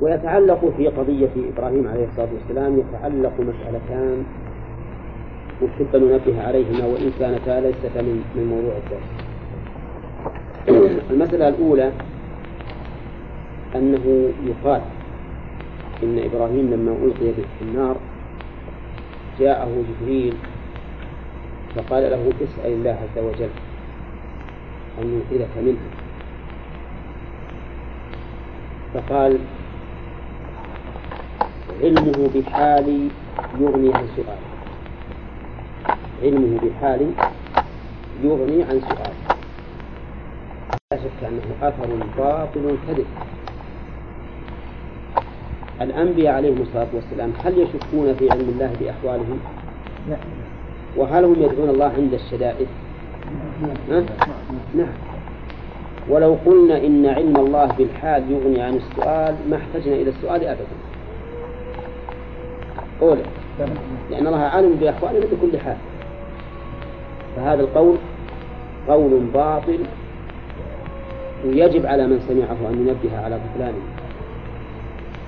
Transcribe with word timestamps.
ويتعلق 0.00 0.72
في 0.76 0.86
قضية 0.88 1.30
إبراهيم 1.56 1.88
عليه 1.88 2.04
الصلاة 2.04 2.28
والسلام 2.34 2.78
يتعلق 2.78 3.32
مسألتان 3.40 4.24
أن 5.62 6.00
ننبه 6.00 6.42
عليهما 6.46 6.84
وإن 6.86 7.12
كانتا 7.18 7.60
ليستا 7.60 8.02
من 8.02 8.24
من 8.36 8.44
موضوع 8.46 8.74
الدرس. 8.76 9.08
المسألة 11.10 11.48
الأولى 11.48 11.92
أنه 13.76 14.30
يقال 14.46 14.80
إن 16.02 16.18
إبراهيم 16.18 16.70
لما 16.70 16.92
ألقي 16.92 17.32
في 17.32 17.62
النار 17.62 17.96
جاءه 19.40 19.68
جبريل 19.88 20.34
فقال 21.76 22.02
له 22.02 22.32
اسأل 22.42 22.72
الله 22.72 22.90
عز 22.90 23.24
وجل 23.24 23.50
أن 25.02 25.04
ينقذك 25.32 25.48
منها 25.62 25.90
فقال 28.94 29.38
علمه 31.82 32.30
بحالي 32.34 33.08
يغني 33.60 33.94
عن 33.94 34.06
سؤالي 34.16 34.48
علمه 36.22 36.60
بحالي 36.62 37.10
يغني 38.24 38.62
عن 38.62 38.80
سؤالي 38.80 39.38
لا 40.92 40.98
شك 40.98 41.24
أنه 41.28 41.68
أثر 41.68 41.88
باطل 42.18 42.76
كذب. 42.88 43.06
الأنبياء 45.80 46.34
عليهم 46.34 46.62
الصلاة 46.62 46.86
والسلام 46.94 47.32
هل 47.44 47.58
يشكون 47.58 48.14
في 48.14 48.30
علم 48.30 48.48
الله 48.48 48.72
بأحوالهم؟ 48.80 49.38
لا 50.08 50.16
وهل 50.96 51.24
هم 51.24 51.36
يدعون 51.42 51.70
الله 51.70 51.92
عند 51.96 52.14
الشدائد؟ 52.14 52.66
نعم 53.90 54.04
نعم. 54.74 54.88
ولو 56.08 56.36
قلنا 56.46 56.86
إن 56.86 57.06
علم 57.06 57.36
الله 57.36 57.66
بالحال 57.66 58.32
يغني 58.32 58.62
عن 58.62 58.74
السؤال 58.74 59.34
ما 59.50 59.56
احتجنا 59.56 59.94
إلى 59.94 60.10
السؤال 60.10 60.44
أبدا. 60.44 60.87
أولا 63.02 63.22
لأن 64.10 64.26
الله 64.26 64.38
عالم 64.38 64.74
بأحوالنا 64.74 65.26
بكل 65.26 65.58
حال. 65.58 65.76
فهذا 67.36 67.60
القول 67.60 67.96
قول 68.88 69.20
باطل 69.34 69.78
ويجب 71.46 71.86
على 71.86 72.06
من 72.06 72.20
سمعه 72.28 72.70
أن 72.70 72.88
ينبه 72.88 73.24
على 73.24 73.38
بطلانه 73.38 73.82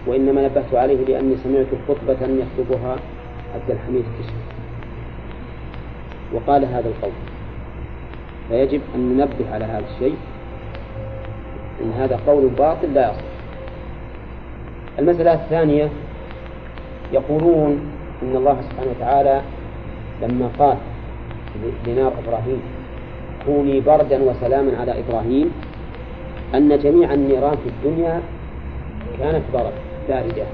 وإنما 0.07 0.43
نبهت 0.43 0.75
عليه 0.75 1.05
لأني 1.05 1.37
سمعت 1.37 1.67
خطبة 1.89 2.27
يخطبها 2.27 2.97
عبد 3.55 3.71
الحميد 3.71 4.05
الكشف 4.15 4.35
وقال 6.33 6.65
هذا 6.65 6.89
القول. 6.89 7.13
فيجب 8.49 8.81
أن 8.95 9.01
ننبه 9.01 9.55
على 9.55 9.65
هذا 9.65 9.85
الشيء. 9.95 10.17
إن 11.83 11.93
هذا 11.93 12.21
قول 12.27 12.49
باطل 12.49 12.95
لا 12.95 13.11
يصح. 13.11 13.23
المسألة 14.99 15.35
الثانية 15.35 15.89
يقولون 17.13 17.81
إن 18.23 18.37
الله 18.37 18.57
سبحانه 18.71 18.91
وتعالى 18.97 19.41
لما 20.23 20.51
قال 20.59 20.77
لنار 21.87 22.13
إبراهيم 22.27 22.61
كوني 23.47 23.81
بردا 23.81 24.23
وسلاما 24.23 24.79
على 24.81 24.95
إبراهيم 25.01 25.51
أن 26.55 26.79
جميع 26.79 27.15
النيران 27.15 27.57
في 27.65 27.69
الدنيا 27.69 28.21
كانت 29.19 29.43
برد 29.55 29.73
باردة. 30.09 30.45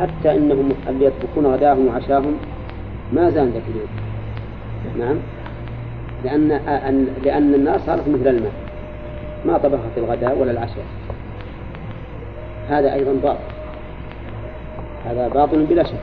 حتى 0.00 0.36
إنهم 0.36 0.72
اللي 0.88 1.06
يطبخون 1.06 1.46
غداهم 1.46 1.86
وعشاهم 1.86 2.36
ما 3.12 3.30
زال 3.30 3.52
ذاك 3.52 3.62
اليوم 3.68 3.88
نعم؟ 4.98 5.16
لأن 6.24 6.48
لأن 7.24 7.54
النار 7.54 7.78
صارت 7.78 8.08
مثل 8.08 8.28
الماء. 8.28 8.52
ما 9.46 9.58
طبخت 9.58 9.94
الغداء 9.96 10.38
ولا 10.38 10.50
العشاء. 10.50 10.84
هذا 12.68 12.94
أيضا 12.94 13.12
باطل. 13.22 13.53
هذا 15.04 15.28
باطل 15.28 15.64
بلا 15.64 15.82
شك. 15.82 15.94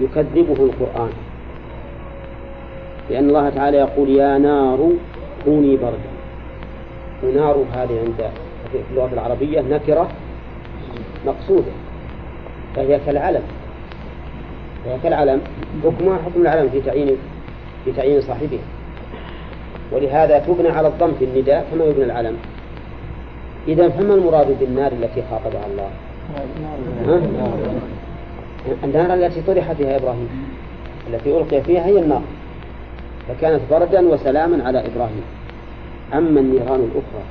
يكذبه 0.00 0.64
القرآن. 0.64 1.10
لأن 3.10 3.28
الله 3.28 3.48
تعالى 3.48 3.76
يقول 3.76 4.08
يا 4.08 4.38
نار 4.38 4.90
كوني 5.44 5.76
بردا. 5.76 6.10
ونار 7.24 7.64
هذه 7.72 8.00
عند 8.04 8.30
في 8.72 8.78
اللغة 8.90 9.10
العربية 9.12 9.60
نكرة 9.60 10.08
مقصودة. 11.26 11.72
فهي 12.76 13.00
كالعلم. 13.06 13.42
فهي 14.84 14.98
كالعلم. 15.02 15.40
حكمها 15.84 16.18
حكم 16.26 16.40
العلم 16.40 16.68
في 16.68 16.80
تعيين 16.80 17.16
في 17.84 17.92
تعيين 17.92 18.20
صاحبها. 18.20 18.64
ولهذا 19.92 20.38
تبنى 20.38 20.68
على 20.68 20.88
الضم 20.88 21.12
في 21.18 21.24
النداء 21.24 21.66
كما 21.72 21.84
يبنى 21.84 22.04
العلم. 22.04 22.36
إذا 23.68 23.88
فما 23.88 24.14
المراد 24.14 24.58
بالنار 24.60 24.92
التي 24.92 25.22
خاطبها 25.30 25.66
الله؟ 25.66 25.90
النار 28.84 29.14
التي 29.14 29.42
طرح 29.42 29.72
فيها 29.72 29.96
إبراهيم 29.96 30.28
التي 31.12 31.38
ألقي 31.38 31.62
فيها 31.62 31.86
هي 31.86 31.98
النار 31.98 32.22
فكانت 33.28 33.60
بردا 33.70 34.08
وسلاما 34.08 34.64
على 34.64 34.78
إبراهيم. 34.78 35.22
أما 36.14 36.40
النيران 36.40 36.80
الأخرى 36.80 37.24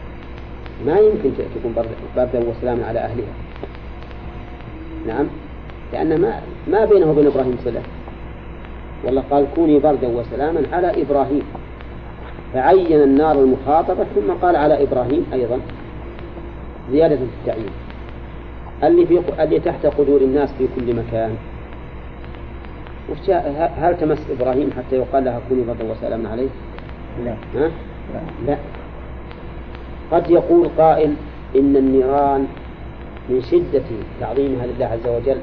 ما 0.86 0.98
يمكن 1.00 1.32
تكون 1.56 1.74
بردا 2.16 2.40
وسلاما 2.50 2.86
على 2.86 3.00
أهلها. 3.00 3.34
نعم 5.08 5.26
لأن 5.94 6.22
ما 6.22 6.42
ما 6.68 6.86
بينه 6.86 7.12
وبين 7.12 7.28
إبراهيم 7.28 7.58
صلة 7.66 7.82
والله 9.04 9.24
قال 9.32 9.46
كوني 9.56 9.80
بردا 9.80 10.08
وسلاما 10.08 10.62
على 10.72 11.02
إبراهيم. 11.02 11.44
فعين 12.54 13.02
النار 13.02 13.40
المخاطبة 13.40 14.06
ثم 14.16 14.32
قال 14.42 14.56
على 14.56 14.84
إبراهيم 14.84 15.26
أيضا 15.34 15.60
زيادة 16.92 17.16
في 17.16 17.24
التعيين. 17.42 17.72
اللي 18.84 19.06
في 19.06 19.22
اللي 19.44 19.60
تحت 19.60 19.86
قدور 19.86 20.22
الناس 20.22 20.54
في 20.54 20.68
كل 20.76 20.96
مكان 20.96 21.36
هل 23.78 23.98
تمس 23.98 24.28
إبراهيم 24.40 24.70
حتى 24.78 24.96
يقال 24.96 25.26
لها 25.26 25.42
كوني 25.50 25.64
بردا 25.64 25.92
وسلاما 25.92 26.30
عليه؟ 26.30 26.48
لا 27.26 27.32
ها؟ 27.56 27.72
لا, 28.14 28.22
لا. 28.48 28.58
قد 30.12 30.30
يقول 30.30 30.70
قائل 30.78 31.14
إن 31.56 31.76
النيران 31.76 32.48
من 33.30 33.42
شدة 33.42 33.84
تعظيمها 34.20 34.66
لله 34.66 34.86
عز 34.86 35.08
وجل 35.08 35.38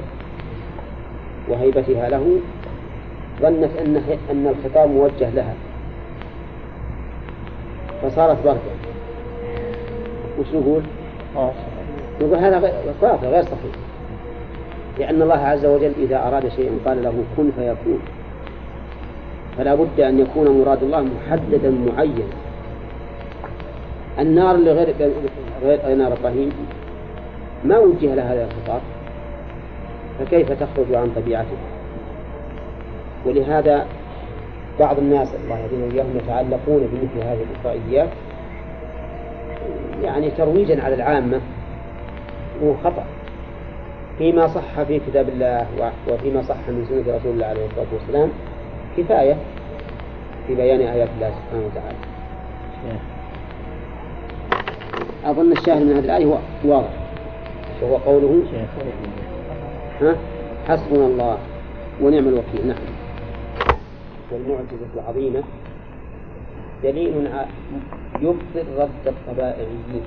وهيبتها 1.49 2.09
له 2.09 2.39
ظنت 3.41 3.69
أن 3.77 4.03
أن 4.31 4.47
الخطاب 4.47 4.89
موجه 4.89 5.29
لها 5.29 5.53
فصارت 8.01 8.37
بردا 8.45 8.59
وش 10.39 10.47
نقول؟ 10.53 10.83
نقول 12.21 12.39
هذا 12.39 12.59
باطل 13.01 13.27
غير 13.27 13.43
صحيح. 13.43 13.75
لأن 14.99 15.21
الله 15.21 15.39
عز 15.39 15.65
وجل 15.65 15.91
إذا 15.97 16.27
أراد 16.27 16.47
شيئا 16.47 16.71
قال 16.85 17.03
له 17.03 17.13
كن 17.37 17.51
فيكون. 17.51 17.99
فلا 19.57 19.75
بد 19.75 19.99
أن 19.99 20.19
يكون 20.19 20.61
مراد 20.61 20.83
الله 20.83 21.01
محددا 21.01 21.71
معينا. 21.71 22.25
النار 24.19 24.55
اللي 24.55 24.71
غير 24.71 25.95
نار 25.97 26.13
إبراهيم 26.13 26.51
ما 27.63 27.77
وجه 27.77 28.15
لها 28.15 28.33
هذا 28.33 28.47
الخطاب؟ 28.47 28.81
فكيف 30.19 30.51
تخرج 30.51 30.93
عن 30.93 31.11
طبيعته 31.15 31.57
ولهذا 33.25 33.85
بعض 34.79 34.97
الناس 34.97 35.27
الله 35.43 35.59
يهديهم 35.59 35.81
وإياهم 35.81 36.17
يتعلقون 36.17 36.89
بمثل 36.91 37.27
هذه 37.27 37.39
الإسرائيليات 37.51 38.09
يعني 40.03 40.31
ترويجا 40.31 40.83
على 40.83 40.95
العامة. 40.95 41.41
هو 42.63 42.73
خطأ. 42.83 43.05
فيما 44.17 44.47
صح 44.47 44.83
في 44.83 44.99
كتاب 44.99 45.29
الله 45.29 45.67
وفيما 46.07 46.41
صح 46.41 46.55
من 46.67 46.85
سنة 46.89 47.15
رسول 47.15 47.31
الله 47.31 47.45
عليه 47.45 47.65
الصلاة 47.65 47.85
والسلام 47.93 48.29
كفاية 48.97 49.35
في 50.47 50.55
بيان 50.55 50.79
آيات 50.79 51.09
الله 51.15 51.29
سبحانه 51.29 51.65
وتعالى. 51.65 51.97
أظن 55.25 55.51
الشاهد 55.51 55.81
من 55.81 55.93
هذه 55.93 56.05
الآية 56.05 56.25
هو 56.25 56.37
واضح. 56.63 56.93
وهو 57.81 57.95
قوله 57.97 58.43
ها؟ 60.01 60.15
حسبنا 60.67 61.05
الله 61.05 61.37
ونعم 62.01 62.27
الوكيل. 62.27 62.67
نعم. 62.67 62.77
والمعجزة 64.31 64.87
العظيمة 64.95 65.43
دليل 66.83 67.27
يبطل 68.21 68.65
رد 68.77 69.07
الطبائعيين. 69.07 70.03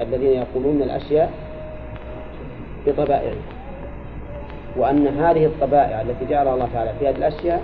الذين 0.00 0.32
يقولون 0.32 0.82
الأشياء 0.82 1.32
بطبائعها 2.86 3.42
وأن 4.76 5.06
هذه 5.06 5.46
الطبائع 5.46 6.00
التي 6.00 6.24
جعلها 6.30 6.54
الله 6.54 6.68
تعالى 6.74 6.92
في 6.98 7.08
هذه 7.08 7.16
الأشياء 7.16 7.62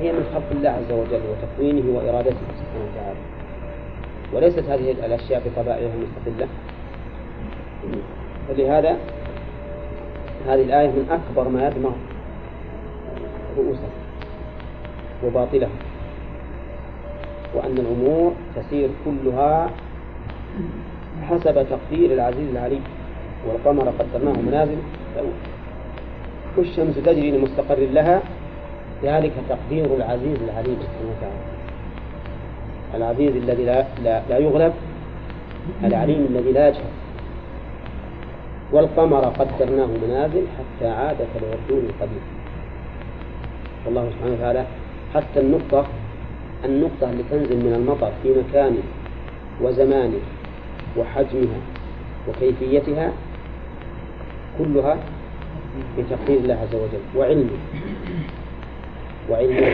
هي 0.00 0.12
من 0.12 0.24
خلق 0.34 0.44
الله 0.52 0.70
عز 0.70 0.92
وجل 0.92 1.20
وتكوينه 1.30 1.96
وإرادته 1.96 2.30
سبحانه 2.30 2.84
وتعالى. 2.92 3.18
وليست 4.32 4.64
هذه 4.68 4.90
الأشياء 4.90 5.42
بطبائعها 5.46 5.92
المستقلة 5.94 6.48
ولهذا 8.50 8.96
هذه 10.46 10.62
الآية 10.62 10.88
من 10.88 11.06
أكبر 11.10 11.48
ما 11.48 11.66
يدمر 11.68 11.92
رؤوسها 13.56 13.90
وباطلها 15.24 15.68
وأن 17.54 17.78
الأمور 17.78 18.32
تسير 18.56 18.90
كلها 19.04 19.70
حسب 21.30 21.66
تقدير 21.70 22.12
العزيز 22.12 22.48
العليم. 22.50 22.84
والقمر 23.48 23.92
قدرناه 23.98 24.32
منازل 24.32 24.76
والشمس 26.56 26.94
تجري 27.04 27.30
لمستقر 27.30 27.78
لها 27.78 28.22
ذلك 29.02 29.32
تقدير 29.48 29.84
العزيز 29.96 30.38
العليم 30.48 30.76
سبحانه 30.80 31.10
وتعالى. 31.16 31.44
العزيز 32.94 33.36
الذي 33.36 33.64
لا, 33.64 33.84
لا, 34.04 34.22
لا 34.28 34.38
يغلب 34.38 34.72
العليم 35.84 36.26
الذي 36.30 36.52
لا 36.52 36.68
يجهل. 36.68 36.94
والقمر 38.72 39.24
قدرناه 39.24 39.86
منازل 39.86 40.44
حتى 40.58 40.88
عاد 40.88 41.16
كالعرجون 41.34 41.88
القديم. 41.90 42.24
والله 43.86 44.10
سبحانه 44.10 44.34
وتعالى 44.34 44.64
حتى 45.14 45.40
النقطة 45.40 45.86
النقطة 46.64 47.10
اللي 47.10 47.22
تنزل 47.30 47.56
من 47.56 47.74
المطر 47.74 48.12
في 48.22 48.28
مكان 48.28 48.78
وزمان 49.62 50.12
وحجمها 50.96 51.60
وكيفيتها 52.28 53.12
كلها 54.58 54.96
بتقدير 55.98 56.38
الله 56.38 56.54
عز 56.54 56.74
وجل. 56.74 57.04
وعلمه. 57.16 57.56
وعلمه. 59.30 59.66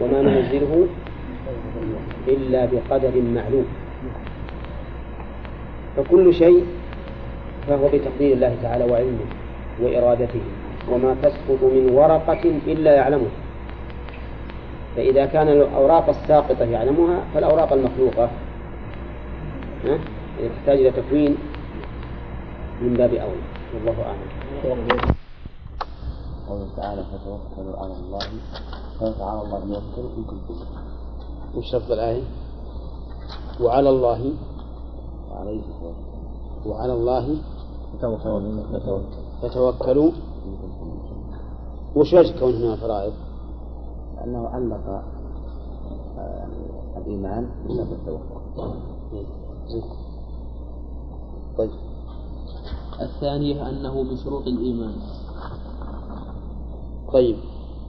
وما 0.00 0.22
ننزله 0.22 0.86
إلا 2.28 2.64
بقدر 2.64 3.22
معلوم. 3.34 3.66
فكل 5.96 6.34
شيء 6.34 6.66
فهو 7.68 7.88
بتقدير 7.88 8.32
الله 8.32 8.56
تعالى 8.62 8.84
وعلمه 8.84 9.26
وإرادته. 9.82 10.40
وما 10.90 11.16
تسقط 11.22 11.62
من 11.62 11.90
ورقة 11.92 12.50
إلا 12.66 12.94
يعلمها. 12.94 13.30
فإذا 14.96 15.26
كان 15.26 15.48
الأوراق 15.48 16.08
الساقطة 16.08 16.64
يعلمها 16.64 17.22
فالأوراق 17.34 17.72
المخلوقة. 17.72 18.30
تحتاج 20.38 20.78
إلى 20.78 20.90
تكوين 20.90 21.38
من 22.82 22.94
باب 22.94 23.14
أولى. 23.14 23.42
والله 23.74 24.02
أعلم. 24.02 24.28
قوله 26.48 26.68
تعالى 26.76 27.04
فتوكلوا 27.04 27.76
على 27.76 27.92
الله 27.92 28.18
فتعالى 29.00 29.42
الله 29.42 29.58
يوكل 29.58 30.08
إن 30.16 30.24
كنتم 30.24 30.54
وش 31.54 31.74
لفظ 31.74 31.92
الآية؟ 31.92 32.22
وعلى 33.60 33.90
الله 33.90 34.32
وعليه 35.30 35.62
وعلى 36.66 36.92
الله 36.92 37.38
فتوكلوا 37.92 38.62
فتوكلوا. 39.42 40.12
وش 41.96 42.12
وجه 42.14 42.38
كونه 42.40 42.58
من 42.58 42.72
الفرائض؟ 42.72 43.12
لأنه 44.16 44.48
علق 44.48 45.02
آه، 46.18 46.46
الإيمان 46.96 47.48
بسبب 47.68 47.92
التوكل. 47.92 50.07
طيب. 51.58 51.70
الثانية 53.00 53.68
أنه 53.68 54.02
من 54.02 54.16
شروط 54.16 54.46
الإيمان. 54.46 54.94
طيب. 57.12 57.36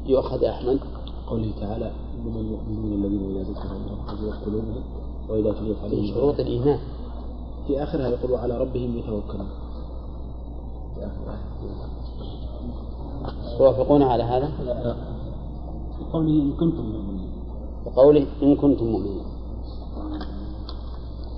يؤخذ 0.06 0.44
أحمد. 0.44 0.80
قوله 1.28 1.52
تعالى 1.60 1.92
إنما 2.16 2.40
المؤمنون 2.40 2.94
الذين 2.94 3.32
إذا 3.32 3.52
ذكر 3.52 3.72
الله 3.76 4.14
وجلت 4.14 4.46
قلوبهم 4.46 4.84
وإذا 5.30 5.52
تليت 5.52 5.78
من 5.78 5.84
عليهم 5.84 6.16
شروط 6.16 6.40
الإيمان. 6.40 6.80
في 7.68 7.84
آخرها 7.84 8.08
يقول 8.08 8.32
وعلى 8.32 8.58
ربهم 8.58 8.98
يتوكلون 8.98 9.50
توافقون 13.58 14.02
على 14.02 14.24
هذا؟ 14.24 14.52
قوله 16.14 16.30
إن 16.30 16.52
كنتم 16.52 16.86
مؤمنين 16.86 17.30
وقوله 17.86 18.26
إن 18.44 18.56
كنتم 18.56 18.86
مؤمنين 18.86 19.26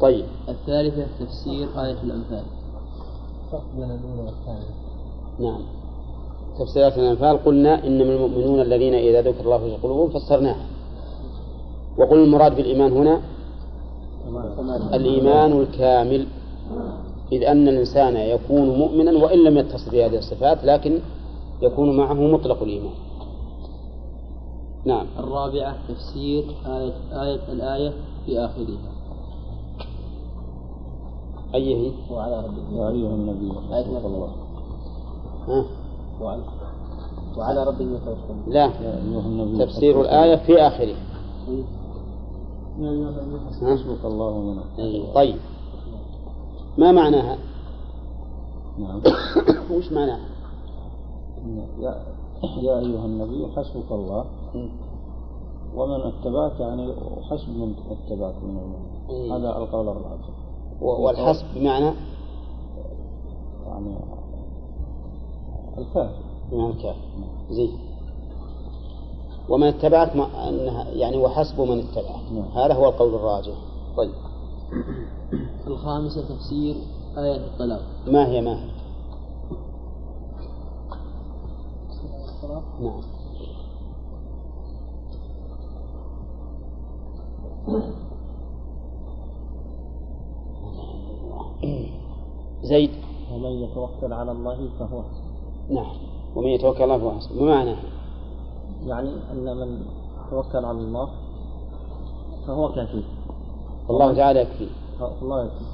طيب. 0.02 0.26
الثالثة 0.50 1.06
تفسير 1.20 1.68
آية 1.76 1.98
الأنفال. 2.04 2.44
نعم. 5.40 5.62
تفسيرات 6.60 6.98
الأنفال. 6.98 7.46
قلنا 7.46 7.88
إنما 7.88 8.14
المؤمنون 8.14 8.62
الذين 8.62 8.94
إذا 8.94 9.22
ذكر 9.22 9.44
الله 9.44 9.58
في 9.58 9.78
قلوبهم 9.84 10.10
فسرناها. 10.20 10.66
وقل 11.98 12.24
المراد 12.24 12.56
بالإيمان 12.56 12.92
هنا؟ 12.92 13.22
الإيمان 14.94 15.52
الكامل. 15.52 16.28
إذ 17.32 17.44
أن 17.44 17.68
الإنسان 17.68 18.16
يكون 18.16 18.70
مؤمنا 18.80 19.24
وإن 19.24 19.44
لم 19.44 19.58
يتصف 19.58 19.92
بهذه 19.92 20.18
الصفات 20.18 20.64
لكن 20.64 21.00
يكون 21.62 21.98
معه 21.98 22.14
مطلق 22.14 22.64
الإيمان. 22.64 22.94
نعم. 24.86 25.06
الرابعة 25.20 25.76
تفسير 25.90 26.44
آية, 26.66 26.94
آية 27.24 27.40
الآية 27.52 27.94
في 28.26 28.40
آخرها 28.40 29.01
أي 31.56 31.76
هي؟ 31.76 31.92
وعلى 32.12 32.38
ربهم 32.40 32.76
يا 32.78 32.90
أيها 32.90 33.16
النبي. 33.16 33.52
آية 33.52 33.84
حسبك 33.84 34.06
الله. 34.06 34.30
ها؟ 35.48 35.66
وعلى, 36.22 36.42
وعلى 37.38 37.64
ربهم 37.64 37.96
يتوكلون 37.96 38.44
لا. 38.48 38.66
يا 38.66 38.98
أيها 38.98 39.26
النبي. 39.26 39.66
تفسير 39.66 40.02
الآية 40.02 40.36
في 40.36 40.62
آخره؟ 40.62 40.96
حسبك 43.62 44.06
الله 44.06 44.26
ومن 44.26 44.60
أي 44.80 45.14
طيب. 45.16 45.36
ما 46.78 46.92
معناها؟ 46.92 47.38
نعم. 48.78 49.02
وش 49.78 49.92
معناها؟ 49.92 50.26
يا 51.80 52.06
يا 52.62 52.80
أيها 52.80 53.06
النبي 53.06 53.48
حسبك 53.56 53.92
الله. 53.92 54.26
ومن 55.76 56.02
اتبعك 56.02 56.60
يعني 56.60 56.94
حسب 57.30 57.50
من 57.50 57.76
اتبعك 57.92 58.36
من 58.44 58.50
المؤمنين. 58.50 58.92
إيه. 59.10 59.36
هذا 59.36 59.58
القول 59.58 59.88
الراجح. 59.88 60.41
والحسب 60.82 61.46
بمعنى 61.56 61.92
يعني 63.66 63.96
الكافي 65.78 66.20
بمعنى 66.52 66.74
الكافر 66.74 67.00
زين. 67.50 67.80
ومن 69.50 69.68
اتبعك 69.68 70.16
ما 70.16 70.50
أنها 70.50 70.90
يعني 70.90 71.18
وحسب 71.18 71.62
من 71.62 71.80
اتبعك 71.80 72.32
نعم. 72.32 72.64
هذا 72.64 72.74
هو 72.74 72.90
القول 72.90 73.16
الراجح. 73.16 73.56
طيب. 73.98 74.14
الخامسة 75.68 76.22
تفسير 76.22 76.76
آية 77.18 77.36
الطلاق. 77.36 77.82
ما 78.08 78.28
هي 78.28 78.42
ما 78.42 78.64
هي؟ 78.64 78.72
نعم. 82.80 83.02
زيد. 92.72 92.92
ومن 93.34 93.50
يتوكل 93.52 94.14
على 94.14 94.32
الله 94.32 94.70
فهو 94.80 95.04
نعم. 95.70 95.96
ومن 96.36 96.48
يتوكل 96.48 96.84
الله 96.84 96.98
فهو 96.98 97.12
حسبه. 97.12 97.44
ما 97.44 97.56
معناه؟ 97.56 97.76
يعني 98.86 99.10
أن 99.32 99.58
من 99.58 99.82
توكل 100.32 100.66
على 100.66 100.78
الله 100.78 101.10
فهو 102.48 102.72
كافي. 102.72 103.04
الله 103.90 104.14
تعالى 104.14 104.40
يكفي. 104.42 104.68
الله 105.22 105.46
يكفي. 105.46 105.66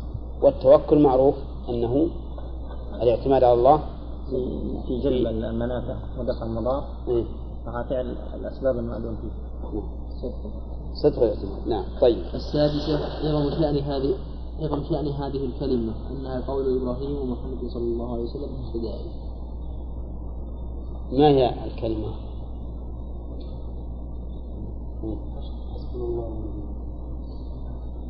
والتوكل 0.41 1.00
معروف 1.01 1.36
أنه 1.70 2.08
الاعتماد 3.01 3.44
على 3.44 3.53
الله. 3.53 3.77
في- 4.29 4.82
في 4.88 5.00
جلب 5.00 5.27
المنافع 5.27 5.96
ودفع 6.20 6.46
المضار 6.46 6.84
إيه. 7.08 7.24
مع 7.65 7.84
فعل 7.84 8.15
الأسباب 8.34 8.77
المعلوم 8.77 9.15
فيه. 9.22 9.82
صدق. 11.03 11.17
الاعتماد. 11.24 11.67
نعم. 11.67 11.84
طيب. 12.01 12.17
السادسة 12.34 13.06
عظم 13.06 13.50
شأن 13.51 13.77
هذه. 13.77 14.13
عظم 14.60 14.84
شأن 14.84 15.08
هذه 15.08 15.46
الكلمة 15.46 15.94
أنها 16.12 16.42
قول 16.48 16.82
إبراهيم 16.82 17.16
ومحمد 17.18 17.70
صلى 17.70 17.84
الله 17.84 18.14
عليه 18.14 18.24
وسلم 18.24 18.50
في 18.74 18.80
ذلك 18.80 19.12
ما 21.12 21.28
هي 21.28 21.66
الكلمة؟ 21.66 22.12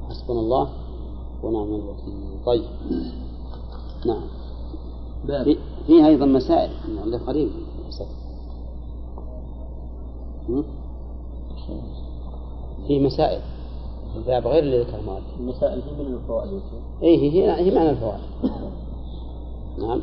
حسبنا 0.10 0.40
الله 0.40 0.70
ونعم 1.44 1.76
الوكيل. 1.76 2.46
طيب. 2.46 2.64
نعم. 4.06 4.22
باب. 5.28 5.58
في, 5.88 6.08
أيضا 6.08 6.26
مسائل. 6.26 6.70
عند 7.04 7.16
قريب 7.16 7.50
مسائل. 7.88 8.10
هم؟ 10.50 10.64
فيه 12.88 13.00
مسائل. 13.06 13.57
الباب 14.18 14.48
غير 14.48 14.64
اللي 14.64 14.80
ذكر 14.82 15.02
مالك 15.08 15.24
المسائل 15.40 15.82
هي 15.82 16.04
من 16.04 16.14
الفوائد. 16.14 16.62
اي 17.04 17.18
هي 17.18 17.52
هي 17.52 17.76
معنى 17.76 17.90
الفوائد. 17.90 18.22
نعم. 19.80 20.02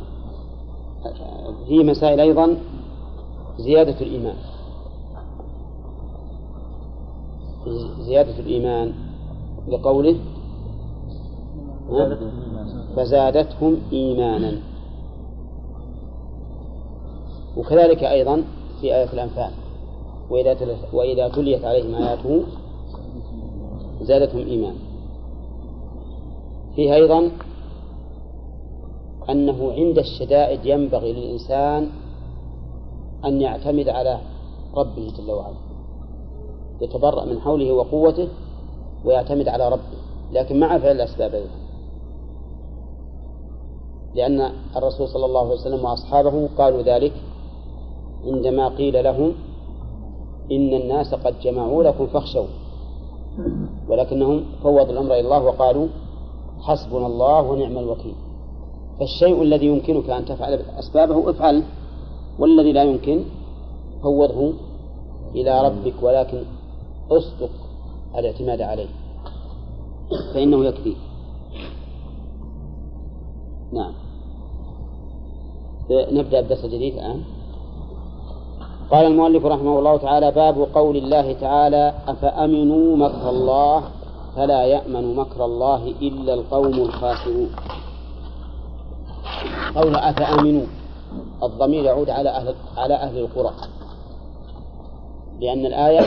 في 1.67 1.83
مسائل 1.83 2.19
أيضا 2.19 2.57
زيادة 3.57 4.01
الإيمان. 4.01 4.35
زيادة 7.99 8.39
الإيمان 8.39 8.93
لقوله؟ 9.67 10.15
فزادتهم 12.95 13.77
إيمانا. 13.91 14.61
وكذلك 17.57 18.03
أيضا 18.03 18.43
في 18.81 18.95
آية 18.95 19.13
الأنفال 19.13 19.51
وإذا 20.93 21.27
تليت 21.27 21.65
عليهم 21.65 21.95
آياته 21.95 22.43
زادتهم 24.01 24.47
إيمانا 24.47 24.79
فيه 26.75 26.95
أيضا 26.95 27.31
أنه 29.29 29.71
عند 29.71 29.97
الشدائد 29.97 30.65
ينبغي 30.65 31.13
للإنسان 31.13 31.89
أن 33.25 33.41
يعتمد 33.41 33.89
على 33.89 34.19
ربه 34.75 35.11
جل 35.17 35.31
وعلا. 35.31 35.55
يتبرأ 36.81 37.25
من 37.25 37.39
حوله 37.39 37.73
وقوته 37.73 38.27
ويعتمد 39.05 39.47
على 39.47 39.69
ربه 39.69 39.97
لكن 40.33 40.59
مع 40.59 40.77
فعل 40.77 40.95
الأسباب 40.95 41.33
أيضا. 41.33 41.55
لأن 44.15 44.51
الرسول 44.75 45.07
صلى 45.07 45.25
الله 45.25 45.39
عليه 45.39 45.53
وسلم 45.53 45.85
وأصحابه 45.85 46.49
قالوا 46.57 46.81
ذلك 46.81 47.13
عندما 48.25 48.67
قيل 48.67 49.03
لهم 49.03 49.33
إن 50.51 50.73
الناس 50.73 51.13
قد 51.13 51.39
جمعوا 51.39 51.83
لكم 51.83 52.07
فاخشوا. 52.07 52.45
ولكنهم 53.89 54.45
فوضوا 54.63 54.91
الأمر 54.91 55.13
إلى 55.13 55.19
الله 55.19 55.43
وقالوا 55.43 55.87
حسبنا 56.61 57.07
الله 57.07 57.41
ونعم 57.41 57.77
الوكيل. 57.77 58.15
فالشيء 58.99 59.41
الذي 59.41 59.65
يمكنك 59.65 60.09
أن 60.09 60.25
تفعل 60.25 60.53
أسبابه 60.53 61.29
افعل 61.29 61.63
والذي 62.39 62.71
لا 62.71 62.83
يمكن 62.83 63.23
فوضه 64.03 64.53
إلى 65.35 65.67
ربك 65.67 65.93
ولكن 66.01 66.43
أصدق 67.11 67.49
الاعتماد 68.17 68.61
عليه 68.61 68.87
فإنه 70.33 70.65
يكفي. 70.65 70.95
نعم. 73.73 73.93
نبدأ 75.91 76.39
الدرس 76.39 76.65
الجديد 76.65 76.93
الآن. 76.93 77.23
قال 78.91 79.05
المؤلف 79.05 79.45
رحمه 79.45 79.79
الله 79.79 79.97
تعالى 79.97 80.31
باب 80.31 80.67
قول 80.73 80.97
الله 80.97 81.33
تعالى 81.33 81.93
أفأمنوا 82.07 82.97
مكر 82.97 83.29
الله 83.29 83.83
فلا 84.35 84.65
يأمن 84.65 85.15
مكر 85.15 85.45
الله 85.45 85.93
إلا 86.01 86.33
القوم 86.33 86.73
الخاسرون. 86.73 87.49
قول 89.75 89.95
أفأمنوا 89.95 90.65
الضمير 91.43 91.83
يعود 91.83 92.09
على 92.09 92.29
أهل 92.29 92.55
على 92.77 92.93
أهل 92.93 93.17
القرى 93.17 93.51
لأن 95.39 95.65
الآية 95.65 96.01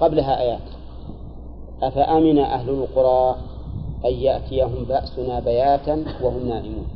قبلها 0.00 0.40
آيات. 0.40 0.68
أفأمن 1.82 2.38
أهل 2.38 2.70
القرى 2.70 3.36
أن 4.04 4.12
يأتيهم 4.12 4.84
بأسنا 4.88 5.40
بياتا 5.40 6.04
وهم 6.22 6.48
نائمون. 6.48 6.86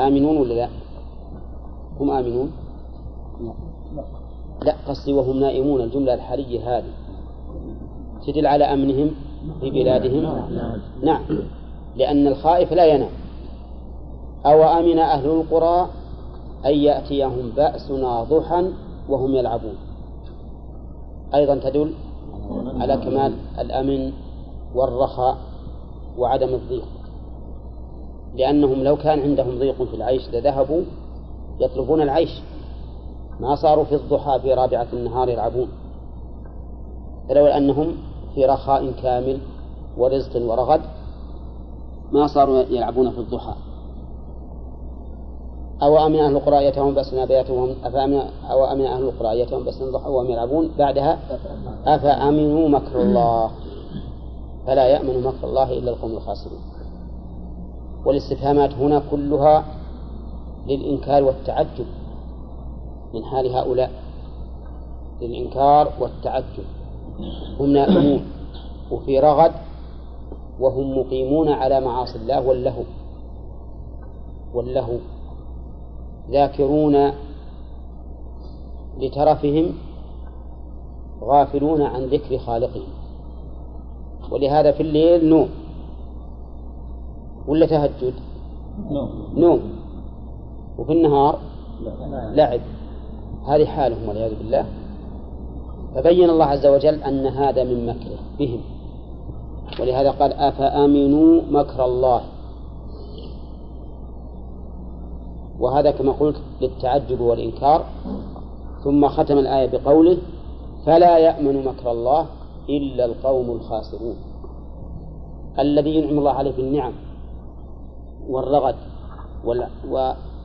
آمنون 0.00 0.36
ولا 0.36 0.54
لا؟ 0.54 0.68
هم 2.00 2.10
آمنون؟ 2.10 2.52
لا 4.62 4.74
قصدي 4.88 5.12
وهم 5.12 5.40
نائمون 5.40 5.80
الجملة 5.80 6.14
الحالية 6.14 6.78
هذه. 6.78 6.92
تدل 8.26 8.46
على 8.46 8.64
أمنهم 8.64 9.10
في 9.60 9.70
بلادهم؟ 9.70 10.22
نعم. 11.02 11.22
لأن 11.96 12.26
الخائف 12.26 12.72
لا 12.72 12.86
ينام. 12.86 13.10
أو 14.46 14.62
أمن 14.62 14.98
أهل 14.98 15.30
القرى 15.30 15.88
أن 16.66 16.74
يأتيهم 16.74 17.50
بأسنا 17.56 18.22
ضحى 18.22 18.70
وهم 19.08 19.34
يلعبون. 19.34 19.74
أيضا 21.34 21.54
تدل 21.54 21.94
على 22.80 22.96
كمال 22.96 23.32
الأمن 23.58 24.12
والرخاء 24.74 25.36
وعدم 26.18 26.48
الضيق. 26.54 26.88
لأنهم 28.34 28.82
لو 28.82 28.96
كان 28.96 29.20
عندهم 29.20 29.58
ضيق 29.58 29.82
في 29.82 29.96
العيش 29.96 30.30
لذهبوا 30.32 30.82
يطلبون 31.60 32.02
العيش. 32.02 32.42
ما 33.40 33.54
صاروا 33.54 33.84
في 33.84 33.94
الضحى 33.94 34.40
في 34.40 34.54
رابعة 34.54 34.86
النهار 34.92 35.28
يلعبون. 35.28 35.68
فلو 37.28 37.46
أنهم 37.46 37.96
في 38.34 38.44
رخاء 38.44 38.92
كامل 39.02 39.38
ورزق 39.98 40.42
ورغد 40.42 40.80
ما 42.12 42.26
صاروا 42.26 42.58
يلعبون 42.58 43.10
في 43.10 43.18
الضحى. 43.18 43.54
أو 45.82 46.06
أمن 46.06 46.18
أهل 46.18 46.36
القرى 46.36 46.64
يتهم 46.64 46.94
بأسنا 46.94 47.24
بياتهم 47.24 47.74
أو 48.50 48.64
أمن 48.64 48.86
أهل 48.86 49.02
القرى 49.02 49.40
يتهم 49.40 49.64
بأسنا 49.64 49.86
الضحى 49.86 50.08
وهم 50.10 50.30
يلعبون؟ 50.30 50.70
بعدها 50.78 51.18
أفأمنوا 51.86 52.68
مكر 52.68 53.02
الله؟ 53.02 53.50
فلا 54.66 54.86
يأمن 54.86 55.22
مكر 55.22 55.48
الله 55.48 55.72
إلا 55.72 55.90
القوم 55.90 56.10
الخاسرون. 56.10 56.58
والاستفهامات 58.04 58.72
هنا 58.72 59.02
كلها 59.10 59.64
للإنكار 60.66 61.24
والتعجب 61.24 61.86
من 63.14 63.24
حال 63.24 63.56
هؤلاء. 63.56 63.90
للإنكار 65.20 65.92
والتعجب. 66.00 66.64
هم 67.60 67.66
نائمون 67.66 68.24
وفي 68.90 69.18
رغد 69.20 69.52
وهم 70.60 70.98
مقيمون 70.98 71.48
على 71.48 71.80
معاصي 71.80 72.18
الله 72.18 72.48
واللهو. 72.48 72.82
واللهو. 74.54 74.96
ذاكرون 76.30 77.12
لترفهم 78.98 79.72
غافلون 81.22 81.82
عن 81.82 82.04
ذكر 82.04 82.38
خالقهم. 82.38 82.88
ولهذا 84.30 84.72
في 84.72 84.82
الليل 84.82 85.28
نوم. 85.28 85.48
ولا 87.48 87.66
تهجد؟ 87.66 88.14
نوم. 88.90 89.10
نوم. 89.36 89.75
وفي 90.78 90.92
النهار 90.92 91.38
لعب. 92.34 92.60
هذه 93.46 93.64
حالهم 93.64 94.08
والعياذ 94.08 94.34
بالله. 94.38 94.66
فبين 95.94 96.30
الله 96.30 96.44
عز 96.44 96.66
وجل 96.66 97.02
أن 97.02 97.26
هذا 97.26 97.64
من 97.64 97.86
مكره 97.86 98.18
بهم. 98.38 98.60
ولهذا 99.80 100.10
قال 100.10 100.32
أفأمنوا 100.32 101.42
مكر 101.50 101.84
الله؟ 101.84 102.20
وهذا 105.60 105.90
كما 105.90 106.12
قلت 106.12 106.36
للتعجب 106.60 107.20
والإنكار. 107.20 107.84
ثم 108.84 109.08
ختم 109.08 109.38
الآية 109.38 109.78
بقوله 109.78 110.18
فلا 110.86 111.18
يأمن 111.18 111.64
مكر 111.64 111.90
الله 111.90 112.26
إلا 112.68 113.04
القوم 113.04 113.50
الخاسرون. 113.50 114.16
الذي 115.58 115.96
ينعم 115.96 116.18
الله 116.18 116.32
عليه 116.32 116.52
بالنعم 116.56 116.92
والرغد 118.28 118.76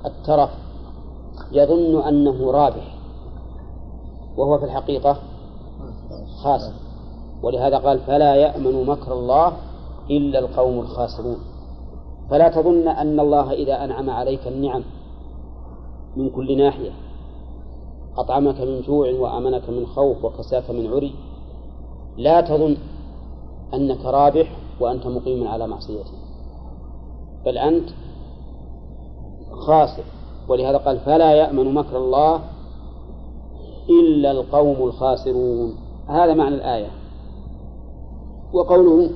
والترف 0.04 0.50
يظن 1.52 2.02
أنه 2.02 2.52
رابح 2.52 2.98
وهو 4.38 4.60
في 4.60 4.66
الحقيقة 4.66 5.18
خاسر 6.44 6.74
ولهذا 7.44 7.78
قال 7.78 8.00
فلا 8.00 8.36
يأمن 8.36 8.86
مكر 8.86 9.14
الله 9.14 9.54
إلا 10.10 10.40
القوم 10.40 10.80
الخاسرون. 10.80 11.38
فلا 12.30 12.50
تظن 12.50 12.88
أن 12.88 13.20
الله 13.20 13.52
إذا 13.52 13.84
أنعم 13.84 14.10
عليك 14.10 14.48
النعم 14.48 14.84
من 16.16 16.30
كل 16.30 16.58
ناحية 16.58 16.92
أطعمك 18.18 18.62
من 18.62 18.82
جوع 18.82 19.12
وأمنك 19.12 19.70
من 19.70 19.86
خوف 19.86 20.26
وكساك 20.26 20.70
من 20.70 20.88
عري. 20.88 21.16
لا 22.18 22.42
تظن 22.42 22.78
أنك 23.74 24.06
رابح 24.06 24.58
وأنت 24.80 25.08
مقيم 25.08 25.48
على 25.48 25.68
معصيته. 25.68 26.12
بل 27.46 27.58
أنت 27.58 27.90
خاسر 29.52 30.04
ولهذا 30.48 30.78
قال 30.78 31.00
فلا 31.00 31.32
يأمن 31.32 31.74
مكر 31.74 31.98
الله 31.98 32.42
إلا 33.90 34.32
القوم 34.32 34.88
الخاسرون. 34.88 35.76
هذا 36.08 36.34
معنى 36.34 36.56
الآية. 36.56 36.92
وقوله 38.54 39.10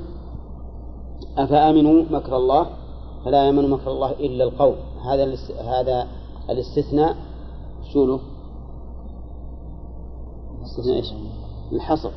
أفأمنوا 1.38 2.04
مكر 2.12 2.38
الله؟ 2.38 2.66
فلا 3.26 3.46
يأمن 3.46 3.70
مكر 3.70 3.92
الله 3.92 4.12
إلا 4.12 4.44
القوم. 4.44 4.76
هذا 5.06 5.36
هذا 5.62 6.08
الاستثناء 6.50 7.16
شو 7.94 8.06
له؟ 8.06 8.20
استثناء 10.64 10.96
إيش؟ 10.96 11.14
الحصر. 11.72 12.12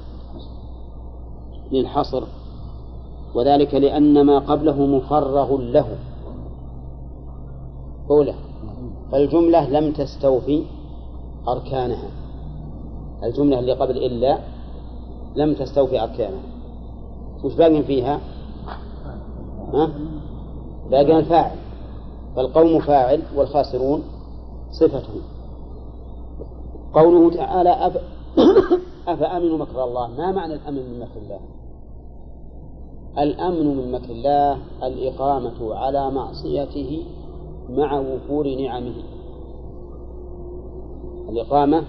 للحصر. 1.72 2.22
وذلك 3.34 3.74
لأن 3.74 4.26
ما 4.26 4.38
قبله 4.38 4.86
مفرغ 4.86 5.56
له. 5.56 5.98
أولى 8.10 8.34
فالجملة 9.12 9.70
لم 9.70 9.92
تستوفي 9.92 10.64
أركانها. 11.48 12.10
الجملة 13.22 13.58
اللي 13.58 13.72
قبل 13.72 13.96
إلا 13.96 14.38
لم 15.36 15.54
تستوفي 15.54 16.02
أركانها. 16.02 16.42
وش 17.44 17.54
باقي 17.54 17.82
فيها؟ 17.82 18.20
ها؟ 19.72 19.90
باقي 20.90 21.18
الفاعل. 21.18 21.56
فالقوم 22.36 22.80
فاعل 22.80 23.22
والخاسرون 23.36 24.02
صفته 24.70 25.20
قوله 26.94 27.30
تعالى 27.36 27.70
أف... 27.70 27.96
أفأمنوا 29.08 29.58
مكر 29.58 29.84
الله؟ 29.84 30.06
ما 30.06 30.32
معنى 30.32 30.54
الأمن 30.54 30.90
من 30.90 31.00
مكر 31.00 31.20
الله؟ 31.22 31.40
الأمن 33.18 33.76
من 33.76 33.92
مكر 33.92 34.10
الله 34.10 34.58
الإقامة 34.82 35.74
على 35.74 36.10
معصيته 36.10 37.02
مع 37.68 38.00
وفور 38.00 38.54
نعمه. 38.54 38.94
الإقامة 41.28 41.84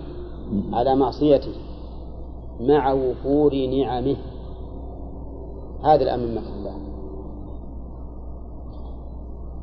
على 0.74 0.96
معصيته 0.96 1.54
مع 2.60 2.94
وفور 2.94 3.56
نعمه. 3.56 4.16
هذا 5.84 6.04
الأمن 6.04 6.32
من 6.32 6.38
الله. 6.38 6.76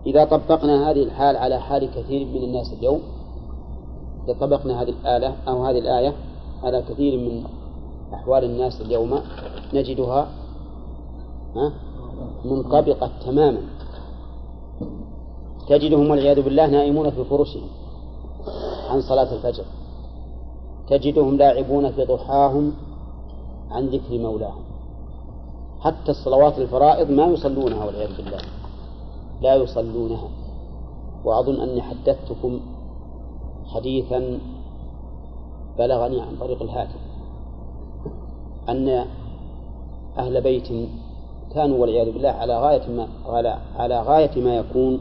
إذا 0.06 0.24
طبقنا 0.24 0.90
هذه 0.90 1.02
الحال 1.02 1.36
على 1.36 1.60
حال 1.60 1.90
كثير 1.90 2.26
من 2.26 2.42
الناس 2.42 2.72
اليوم 2.72 3.00
إذا 4.24 4.34
طبقنا 4.40 4.82
هذه 4.82 4.88
الآلة 4.88 5.36
أو 5.48 5.64
هذه 5.64 5.78
الآية 5.78 6.12
على 6.62 6.82
كثير 6.82 7.18
من 7.18 7.44
أحوال 8.14 8.44
الناس 8.44 8.80
اليوم 8.80 9.20
نجدها 9.74 10.28
منطبقة 12.44 13.10
تماما. 13.26 13.60
تجدهم 15.68 16.10
والعياذ 16.10 16.42
بالله 16.42 16.66
نائمون 16.66 17.10
في 17.10 17.24
فرشهم 17.24 17.68
عن 18.90 19.00
صلاة 19.00 19.34
الفجر. 19.34 19.64
تجدهم 20.88 21.36
لاعبون 21.36 21.92
في 21.92 22.04
ضحاهم 22.04 22.72
عن 23.70 23.86
ذكر 23.86 24.18
مولاهم. 24.18 24.64
حتى 25.80 26.10
الصلوات 26.10 26.58
الفرائض 26.58 27.10
ما 27.10 27.26
يصلونها 27.26 27.84
والعياذ 27.84 28.16
بالله. 28.16 28.38
لا 29.42 29.54
يصلونها. 29.54 30.28
وأظن 31.24 31.60
أني 31.60 31.82
حدثتكم 31.82 32.60
حديثا 33.66 34.38
بلغني 35.78 36.20
عن 36.20 36.36
طريق 36.40 36.62
الهاتف. 36.62 37.00
أن 38.68 39.06
أهل 40.18 40.40
بيت 40.40 40.68
كانوا 41.54 41.78
والعياذ 41.78 42.12
بالله 42.12 42.28
على 42.28 42.60
غاية 42.60 42.88
ما 42.88 43.08
على 43.76 44.02
غاية 44.02 44.42
ما 44.42 44.56
يكون 44.56 45.00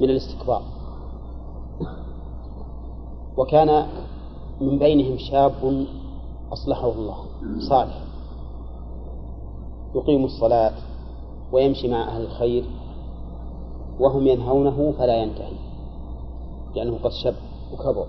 من 0.00 0.10
الاستكبار 0.10 0.62
وكان 3.36 3.86
من 4.60 4.78
بينهم 4.78 5.18
شاب 5.18 5.86
أصلحه 6.52 6.92
الله 6.92 7.16
صالح. 7.68 8.04
يقيم 9.94 10.24
الصلاة 10.24 10.72
ويمشي 11.52 11.88
مع 11.88 12.08
أهل 12.08 12.22
الخير 12.22 12.64
وهم 14.00 14.26
ينهونه 14.26 14.92
فلا 14.98 15.22
ينتهي 15.22 15.56
لأنه 16.74 16.98
قد 17.04 17.10
شب 17.10 17.34
وكبر. 17.72 18.06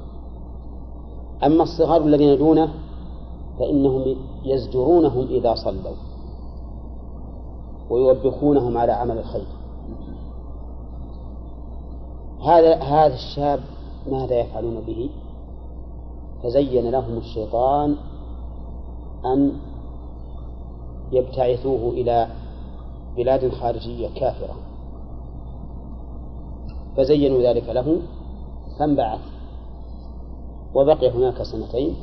أما 1.44 1.64
الصغار 1.64 2.02
الذين 2.02 2.38
دونه 2.38 2.74
فإنهم 3.60 4.16
يزجرونهم 4.44 5.28
إذا 5.28 5.56
صلوا 5.56 5.96
ويوبخونهم 7.90 8.78
على 8.78 8.92
عمل 8.92 9.18
الخير. 9.18 9.61
هذا 12.44 12.76
هذا 12.76 13.14
الشاب 13.14 13.60
ماذا 14.12 14.40
يفعلون 14.40 14.82
به؟ 14.82 15.10
فزين 16.44 16.90
لهم 16.90 17.18
الشيطان 17.18 17.96
أن 19.26 19.54
يبتعثوه 21.12 21.94
إلى 21.94 22.28
بلاد 23.18 23.50
خارجية 23.50 24.10
كافرة. 24.16 24.56
فزينوا 26.98 27.42
ذلك 27.42 27.70
له 27.70 28.02
فانبعث. 28.80 29.20
وبقي 30.76 31.10
هناك 31.10 31.44
سنتين 31.44 31.96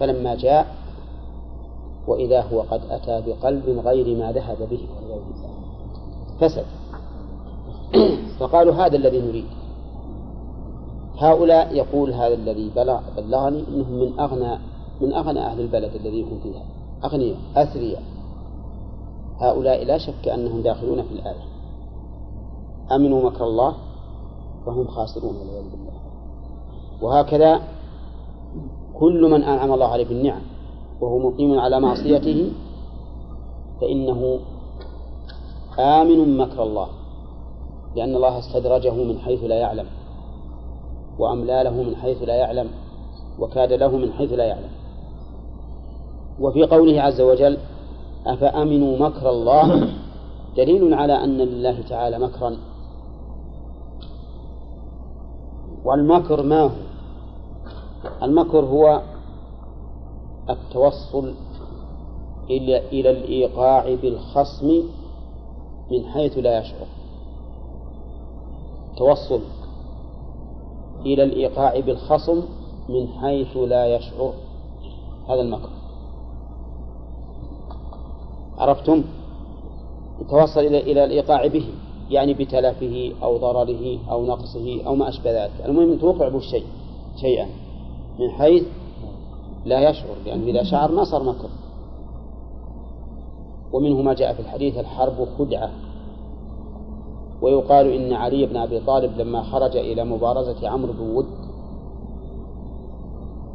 فلما 0.00 0.34
جاء 0.34 0.66
وإذا 2.06 2.40
هو 2.40 2.60
قد 2.60 2.80
أتى 2.90 3.22
بقلب 3.26 3.78
غير 3.84 4.16
ما 4.18 4.32
ذهب 4.32 4.68
به. 4.70 4.86
فسد. 6.40 6.66
فقالوا 8.38 8.74
هذا 8.74 8.96
الذي 8.96 9.20
نريد. 9.20 9.46
هؤلاء 11.18 11.74
يقول 11.74 12.12
هذا 12.12 12.34
الذي 12.34 12.70
بلغ 12.76 13.00
بلغني 13.16 13.64
انهم 13.68 13.92
من 13.92 14.20
اغنى 14.20 14.58
من 15.00 15.12
أغنى 15.12 15.40
أهل 15.46 15.60
البلد 15.60 15.94
الذي 15.94 16.22
هم 16.22 16.40
فيها. 16.42 16.62
أغنياء 17.04 17.36
أثرياء. 17.56 18.02
هؤلاء 19.40 19.84
لا 19.84 19.98
شك 19.98 20.28
أنهم 20.28 20.62
داخلون 20.62 21.02
في 21.02 21.12
الايه 21.12 21.44
آمنوا 22.92 23.30
مكر 23.30 23.44
الله 23.44 23.74
وهم 24.66 24.86
خاسرون 24.86 25.36
والعياذ 25.36 25.70
بالله. 25.70 25.94
وهكذا 27.02 27.60
كل 28.94 29.30
من 29.30 29.42
أنعم 29.42 29.72
الله 29.72 29.86
عليه 29.86 30.04
بالنعم 30.04 30.42
وهو 31.00 31.18
مقيم 31.18 31.58
على 31.58 31.80
معصيته 31.80 32.52
فإنه 33.80 34.38
آمن 35.78 36.36
مكر 36.36 36.62
الله. 36.62 36.88
لأن 37.96 38.16
الله 38.16 38.38
استدرجه 38.38 38.94
من 38.94 39.18
حيث 39.18 39.44
لا 39.44 39.54
يعلم 39.54 39.86
وأملى 41.18 41.62
له 41.62 41.82
من 41.82 41.96
حيث 41.96 42.22
لا 42.22 42.34
يعلم 42.34 42.70
وكاد 43.38 43.72
له 43.72 43.96
من 43.96 44.12
حيث 44.12 44.32
لا 44.32 44.44
يعلم. 44.44 44.70
وفي 46.40 46.64
قوله 46.64 47.00
عز 47.02 47.20
وجل 47.20 47.58
أفأمنوا 48.26 48.98
مكر 48.98 49.30
الله؟ 49.30 49.88
دليل 50.56 50.94
على 50.94 51.24
أن 51.24 51.38
لله 51.38 51.82
تعالى 51.88 52.18
مكرا. 52.18 52.56
والمكر 55.84 56.42
ما 56.42 56.60
هو؟ 56.60 56.70
المكر 58.22 58.64
هو 58.64 59.02
التوصل 60.50 61.34
إلى 62.92 63.10
الإيقاع 63.10 63.94
بالخصم 63.94 64.82
من 65.90 66.04
حيث 66.04 66.38
لا 66.38 66.58
يشعر. 66.58 66.86
توصل 68.96 69.40
إلى 71.06 71.22
الإيقاع 71.22 71.80
بالخصم 71.80 72.42
من 72.88 73.08
حيث 73.08 73.56
لا 73.56 73.96
يشعر. 73.96 74.32
هذا 75.28 75.40
المكر 75.40 75.70
عرفتم؟ 78.58 79.04
توصل 80.30 80.60
إلى 80.60 80.80
إلى 80.80 81.04
الإيقاع 81.04 81.46
به 81.46 81.68
يعني 82.10 82.34
بتلفه 82.34 83.12
أو 83.22 83.36
ضرره 83.36 83.98
أو 84.10 84.26
نقصه 84.26 84.86
أو 84.86 84.94
ما 84.94 85.08
أشبه 85.08 85.44
ذلك. 85.44 85.52
المهم 85.64 85.92
أن 85.92 86.00
توقع 86.00 86.28
به 86.28 86.38
الشيء 86.38 86.64
شيئا 87.20 87.46
من 88.18 88.30
حيث 88.30 88.64
لا 89.64 89.90
يشعر 89.90 90.16
لأنه 90.26 90.44
إذا 90.44 90.62
شعر 90.62 90.92
ما 90.92 91.04
صار 91.04 91.22
مكر 91.22 91.48
ومنه 93.72 94.02
ما 94.02 94.14
جاء 94.14 94.34
في 94.34 94.40
الحديث 94.40 94.78
الحرب 94.78 95.28
خدعة. 95.38 95.70
ويقال 97.44 97.86
إن 97.86 98.12
علي 98.12 98.46
بن 98.46 98.56
أبي 98.56 98.80
طالب 98.80 99.18
لما 99.18 99.42
خرج 99.42 99.76
إلى 99.76 100.04
مبارزة 100.04 100.68
عمرو 100.68 100.92
بن 100.92 101.10
ود 101.16 101.26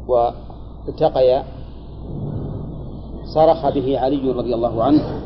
والتقيا 0.08 1.44
صرخ 3.34 3.68
به 3.74 3.98
علي 3.98 4.30
رضي 4.30 4.54
الله 4.54 4.82
عنه 4.82 5.20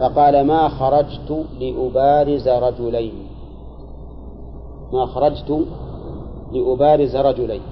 فقال 0.00 0.46
ما 0.46 0.68
خرجت 0.68 1.44
لأبارز 1.60 2.48
رجلين. 2.48 3.26
ما 4.92 5.06
خرجت 5.06 5.66
لأبارز 6.52 7.16
رجلين. 7.16 7.62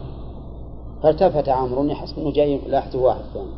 فالتفت 1.03 1.49
عمرو 1.49 1.85
يحسب 1.85 2.19
إنه 2.19 2.33
جاي 2.33 2.61
لاحظه 2.67 3.03
واحد 3.03 3.23
ثاني. 3.35 3.55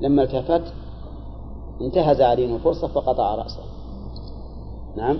لما 0.00 0.22
التفت 0.22 0.72
انتهز 1.80 2.20
عليه 2.20 2.56
الفرصة 2.56 2.88
فقطع 2.88 3.34
رأسه. 3.34 3.77
نعم. 4.96 5.16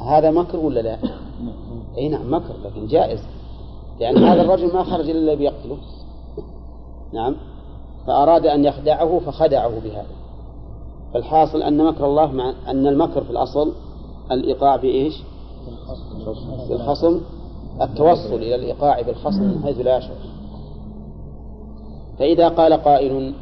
هذا 0.00 0.30
مكر 0.30 0.58
ولا 0.58 0.80
لا؟ 0.80 0.98
اي 1.98 2.08
نعم 2.08 2.34
مكر 2.34 2.54
لكن 2.64 2.86
جائز. 2.86 3.20
لأن 4.00 4.16
هذا 4.16 4.42
الرجل 4.42 4.74
ما 4.74 4.84
خرج 4.84 5.10
إلا 5.10 5.34
بيقتله 5.34 5.76
نعم. 7.12 7.36
فأراد 8.06 8.46
أن 8.46 8.64
يخدعه 8.64 9.18
فخدعه 9.18 9.80
بهذا. 9.80 10.06
فالحاصل 11.14 11.62
أن 11.62 11.84
مكر 11.84 12.06
الله 12.06 12.32
مع 12.32 12.54
أن 12.68 12.86
المكر 12.86 13.24
في 13.24 13.30
الأصل 13.30 13.72
الإيقاع 14.30 14.76
بإيش؟ 14.76 15.22
بالخصم 16.68 17.20
التوصل 17.82 18.34
إلى 18.34 18.54
الإيقاع 18.54 19.00
بالخصم 19.00 19.42
من 19.42 19.62
حيث 19.62 19.78
لا 19.80 19.98
يشعر. 19.98 20.16
فإذا 22.18 22.48
قال 22.48 22.72
قائل 22.72 23.34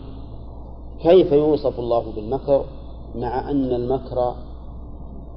كيف 1.03 1.33
يوصف 1.33 1.79
الله 1.79 2.05
بالمكر 2.16 2.64
مع 3.14 3.51
أن 3.51 3.64
المكر 3.64 4.35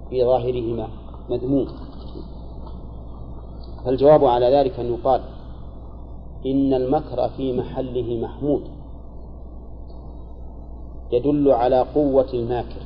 في 0.10 0.26
ظاهرهما 0.26 0.88
مذموم. 1.30 1.68
فالجواب 3.86 4.26
على 4.26 4.56
ذلك 4.56 4.80
أن 4.80 4.94
يقال 4.94 5.22
إن 6.46 6.74
المكر 6.74 7.30
في 7.30 7.58
محله 7.58 8.20
محمود. 8.22 8.62
يدل 11.12 11.52
على 11.52 11.82
قوة 11.82 12.28
الماكر. 12.34 12.82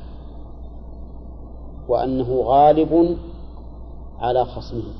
وأنه 1.88 2.42
غالب 2.44 3.16
على 4.18 4.44
خصمه. 4.44 4.92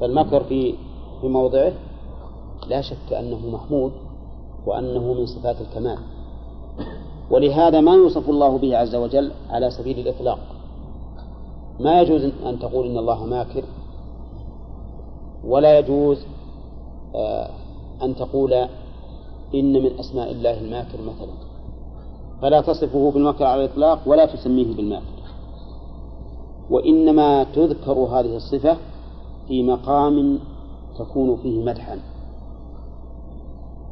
فالمكر 0.00 0.44
في 0.44 0.74
في 1.20 1.28
موضعه 1.28 1.72
لا 2.68 2.80
شك 2.80 3.12
أنه 3.12 3.48
محمود 3.48 3.92
وأنه 4.66 5.12
من 5.12 5.26
صفات 5.26 5.56
الكمال. 5.60 5.98
ولهذا 7.30 7.80
ما 7.80 7.94
يوصف 7.94 8.30
الله 8.30 8.58
به 8.58 8.76
عز 8.76 8.94
وجل 8.94 9.32
على 9.50 9.70
سبيل 9.70 9.98
الإطلاق. 9.98 10.38
ما 11.80 12.00
يجوز 12.00 12.32
أن 12.46 12.58
تقول 12.58 12.86
إن 12.86 12.98
الله 12.98 13.26
ماكر 13.26 13.64
ولا 15.44 15.78
يجوز 15.78 16.26
آه، 17.14 17.50
أن 18.02 18.16
تقول 18.16 18.52
إن 19.54 19.72
من 19.72 19.98
أسماء 19.98 20.30
الله 20.30 20.60
الماكر 20.60 20.98
مثلا. 21.00 21.34
فلا 22.42 22.60
تصفه 22.60 23.10
بالمكر 23.10 23.44
على 23.44 23.64
الإطلاق 23.64 23.98
ولا 24.06 24.26
تسميه 24.26 24.76
بالماكر. 24.76 25.04
وإنما 26.70 27.44
تذكر 27.44 27.92
هذه 27.92 28.36
الصفة 28.36 28.76
في 29.48 29.62
مقام 29.62 30.38
تكون 30.98 31.36
فيه 31.36 31.64
مدحا. 31.64 31.98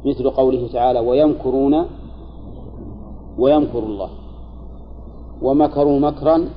مثل 0.05 0.29
قوله 0.29 0.67
تعالى 0.73 0.99
ويمكرون 0.99 1.85
ويمكر 3.37 3.79
الله. 3.79 4.09
ومكروا 5.41 5.99
مكرا 5.99 6.49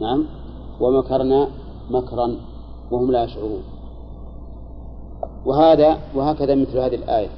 نعم 0.00 0.26
ومكرنا 0.80 1.48
مكرا 1.90 2.36
وهم 2.90 3.10
لا 3.10 3.24
يشعرون. 3.24 3.62
وهذا 5.46 5.98
وهكذا 6.14 6.54
مثل 6.54 6.78
هذه 6.78 6.94
الآية. 6.94 7.28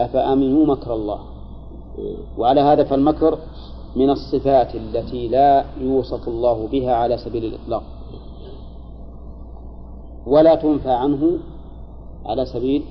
أفأمنوا 0.00 0.66
مكر 0.66 0.94
الله؟ 0.94 1.18
وعلى 2.38 2.60
هذا 2.60 2.84
فالمكر 2.84 3.38
من 3.96 4.10
الصفات 4.10 4.74
التي 4.74 5.28
لا 5.28 5.64
يوصف 5.80 6.28
الله 6.28 6.68
بها 6.72 6.94
على 6.94 7.18
سبيل 7.18 7.44
الإطلاق. 7.44 7.82
ولا 10.26 10.54
تنفى 10.54 10.90
عنه 10.90 11.38
على 12.26 12.46
سبيل 12.46 12.82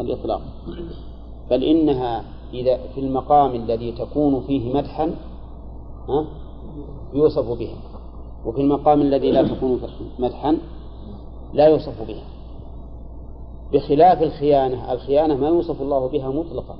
الإطلاق. 0.00 0.42
بل 1.50 1.64
إنها 1.64 2.24
إذا 2.54 2.76
في 2.94 3.00
المقام 3.00 3.54
الذي 3.54 3.92
تكون 3.92 4.40
فيه 4.40 4.74
مدحا 4.74 5.14
يوصف 7.14 7.58
بها. 7.58 7.76
وفي 8.46 8.60
المقام 8.60 9.00
الذي 9.00 9.30
لا 9.30 9.48
تكون 9.48 9.80
مدحا 10.18 10.58
لا 11.52 11.66
يوصف 11.66 12.08
بها. 12.08 12.24
بخلاف 13.72 14.22
الخيانة 14.22 14.92
الخيانة 14.92 15.36
ما 15.36 15.48
يوصف 15.48 15.82
الله 15.82 16.08
بها 16.08 16.28
مطلقا. 16.28 16.76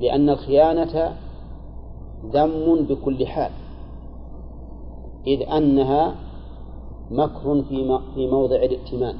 لأن 0.00 0.30
الخيانة 0.30 1.16
ذم 2.26 2.86
بكل 2.88 3.26
حال. 3.26 3.50
إذ 5.26 5.42
أنها 5.42 6.14
مكر 7.10 7.62
في 7.62 7.98
في 8.14 8.26
موضع 8.26 8.56
الائتمان. 8.56 9.14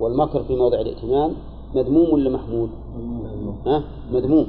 والمكر 0.00 0.42
في 0.42 0.56
موضع 0.56 0.80
الائتمان 0.80 1.34
مذموم 1.74 2.14
ولا 2.14 2.30
محمود؟ 2.30 2.70
ها؟ 3.66 3.82
مذموم. 4.12 4.46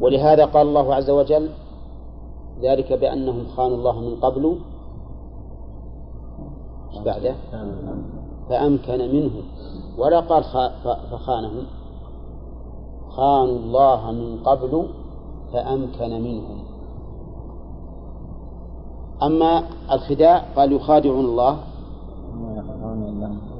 ولهذا 0.00 0.44
قال 0.44 0.66
الله 0.66 0.94
عز 0.94 1.10
وجل 1.10 1.48
ذلك 2.62 2.92
بأنهم 2.92 3.46
خانوا 3.56 3.76
الله 3.76 4.00
من 4.00 4.16
قبل. 4.16 4.56
بعده؟ 7.04 7.34
فأمكن 8.48 8.98
منهم 8.98 9.42
ولا 9.98 10.20
قال 10.20 10.44
فخانهم. 11.10 11.66
خانوا 13.10 13.58
الله 13.58 14.12
من 14.12 14.38
قبل 14.44 14.86
فأمكن 15.52 16.22
منهم 16.22 16.58
أما 19.22 19.62
الخداع 19.92 20.38
قال 20.56 20.72
يخادعون 20.72 21.24
الله. 21.24 21.58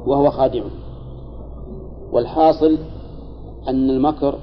وهو 0.06 0.30
خادع 0.30 0.62
والحاصل 2.14 2.78
أن 3.68 3.90
المكر 3.90 4.38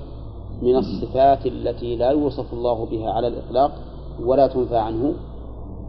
من 0.61 0.75
الصفات 0.75 1.45
التي 1.45 1.95
لا 1.95 2.09
يوصف 2.09 2.53
الله 2.53 2.85
بها 2.85 3.11
على 3.11 3.27
الإطلاق 3.27 3.71
ولا 4.23 4.47
تنفى 4.47 4.77
عنه 4.77 5.13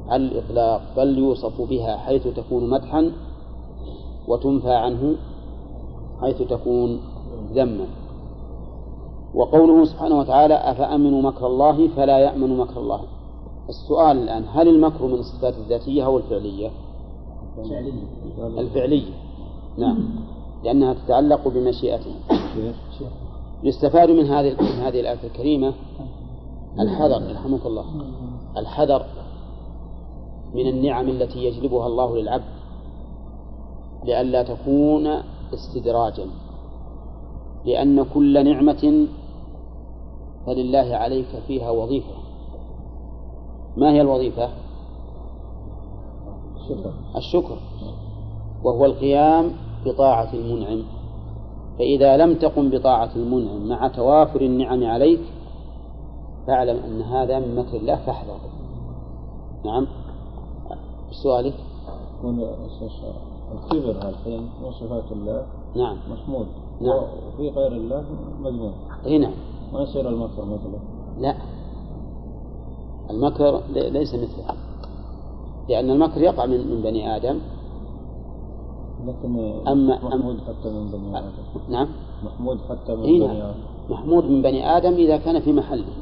على 0.09 0.23
الإطلاق 0.23 0.83
بل 0.97 1.19
يوصف 1.19 1.61
بها 1.63 1.97
حيث 1.97 2.29
تكون 2.29 2.71
مدحا 2.71 3.13
وتنفى 4.29 4.73
عنه 4.75 5.17
حيث 6.21 6.43
تكون 6.43 7.01
ذما. 7.53 7.87
وقوله 9.35 9.85
سبحانه 9.85 10.19
وتعالى 10.19 10.55
أفأمنوا 10.55 11.23
مكر 11.23 11.47
الله 11.47 11.89
فلا 11.89 12.19
يأمن 12.19 12.57
مكر 12.57 12.81
الله. 12.81 13.01
السؤال 13.69 14.17
الآن 14.17 14.45
هل 14.53 14.69
المكر 14.69 15.07
من 15.07 15.15
الصفات 15.19 15.55
الذاتية 15.55 16.07
أو 16.07 16.19
الفعلية؟ 16.19 16.71
الفعلية. 18.59 19.13
نعم. 19.79 20.22
لأنها 20.65 20.95
تتعلق 20.95 21.49
بمشيئته 21.49 22.15
يستفاد 23.63 24.11
من 24.11 24.27
هذه 24.27 24.57
من 24.61 24.67
هذه 24.67 25.01
الآية 25.01 25.25
الكريمة 25.25 25.75
الحذر 26.81 27.31
يرحمك 27.31 27.67
الله. 27.67 27.85
الحذر 28.57 29.07
من 30.55 30.69
النعم 30.69 31.09
التي 31.09 31.45
يجلبها 31.45 31.87
الله 31.87 32.17
للعبد 32.17 32.45
لئلا 34.05 34.43
تكون 34.43 35.07
استدراجا. 35.55 36.27
لأن 37.65 38.03
كل 38.03 38.45
نعمة 38.45 39.07
فلله 40.47 40.97
عليك 40.97 41.43
فيها 41.47 41.71
وظيفة. 41.71 42.15
ما 43.77 43.93
هي 43.93 44.01
الوظيفة؟ 44.01 44.49
الشكر 46.57 46.93
الشكر. 47.17 47.57
وهو 48.65 48.85
القيام 48.85 49.53
بطاعة 49.85 50.35
المنعم. 50.35 50.83
فإذا 51.79 52.17
لم 52.17 52.35
تقم 52.35 52.71
بطاعة 52.71 53.11
المنعم 53.17 53.69
مع 53.69 53.89
توافر 53.89 54.41
النعم 54.41 54.85
عليك 54.85 55.21
فاعلم 56.47 56.77
أن 56.77 57.03
هذا 57.03 57.39
من 57.39 57.57
مكر 57.57 57.77
الله 57.77 57.97
فاحذر. 57.97 58.39
نعم. 59.65 59.87
سؤالك؟ 61.23 61.55
الكبر 63.53 64.09
الحين 64.09 64.41
من 64.63 64.73
صفات 64.73 65.13
الله؟ 65.13 65.47
نعم. 65.77 65.97
محمود. 66.11 66.47
نعم. 66.81 67.03
وفي 67.29 67.49
غير 67.49 67.73
الله 67.73 68.05
مذموم 68.41 68.73
اي 69.07 69.19
نعم. 69.19 69.33
ما 69.73 69.81
يصير 69.81 70.09
المكر 70.09 70.45
مثله؟ 70.45 70.79
لا. 71.19 71.35
المكر 73.11 73.63
ليس 73.71 74.15
مثله. 74.15 74.55
لأن 75.69 75.91
المكر 75.91 76.21
يقع 76.21 76.47
من 76.47 76.71
من 76.71 76.83
بني 76.83 77.17
آدم. 77.17 77.39
لكن 79.07 79.63
أما 79.69 79.99
محمود 80.05 80.37
حتى 80.41 80.69
من 80.71 80.91
بني 80.91 81.19
آدم. 81.19 81.29
نعم. 81.69 81.89
محمود 82.25 82.59
حتى 82.69 82.95
من 82.97 83.03
إيه 83.03 83.27
بني 83.27 83.39
نعم. 83.39 83.49
آدم. 83.49 83.55
محمود 83.91 84.25
من 84.25 84.43
بني 84.43 84.77
آدم 84.77 84.93
إذا 84.93 85.17
كان 85.17 85.41
في 85.41 85.53
محله. 85.53 85.93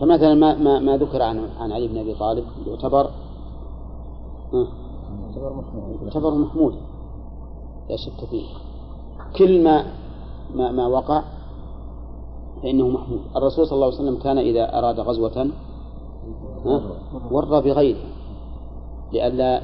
فمثلا 0.00 0.34
ما 0.34 0.54
ما, 0.54 0.78
ما 0.78 0.96
ذكر 0.96 1.22
عن 1.22 1.48
عن 1.60 1.72
علي 1.72 1.88
بن 1.88 1.98
أبي 1.98 2.14
طالب 2.14 2.44
يعتبر 2.66 3.10
يعتبر 5.26 5.52
محمود. 5.52 6.02
يعتبر 6.02 6.34
محمود. 6.34 6.74
لا 7.90 7.96
شك 7.96 8.24
فيه. 8.30 8.46
كل 9.36 9.64
ما 9.64 9.84
ما, 10.54 10.72
ما 10.72 10.86
وقع 10.86 11.22
فإنه 12.62 12.88
محمود. 12.88 13.20
الرسول 13.36 13.66
صلى 13.66 13.76
الله 13.76 13.86
عليه 13.86 13.96
وسلم 13.96 14.16
كان 14.16 14.38
إذا 14.38 14.78
أراد 14.78 15.00
غزوة 15.00 15.50
ور 17.30 17.44
بغيره 17.60 17.98
لئلا 19.14 19.62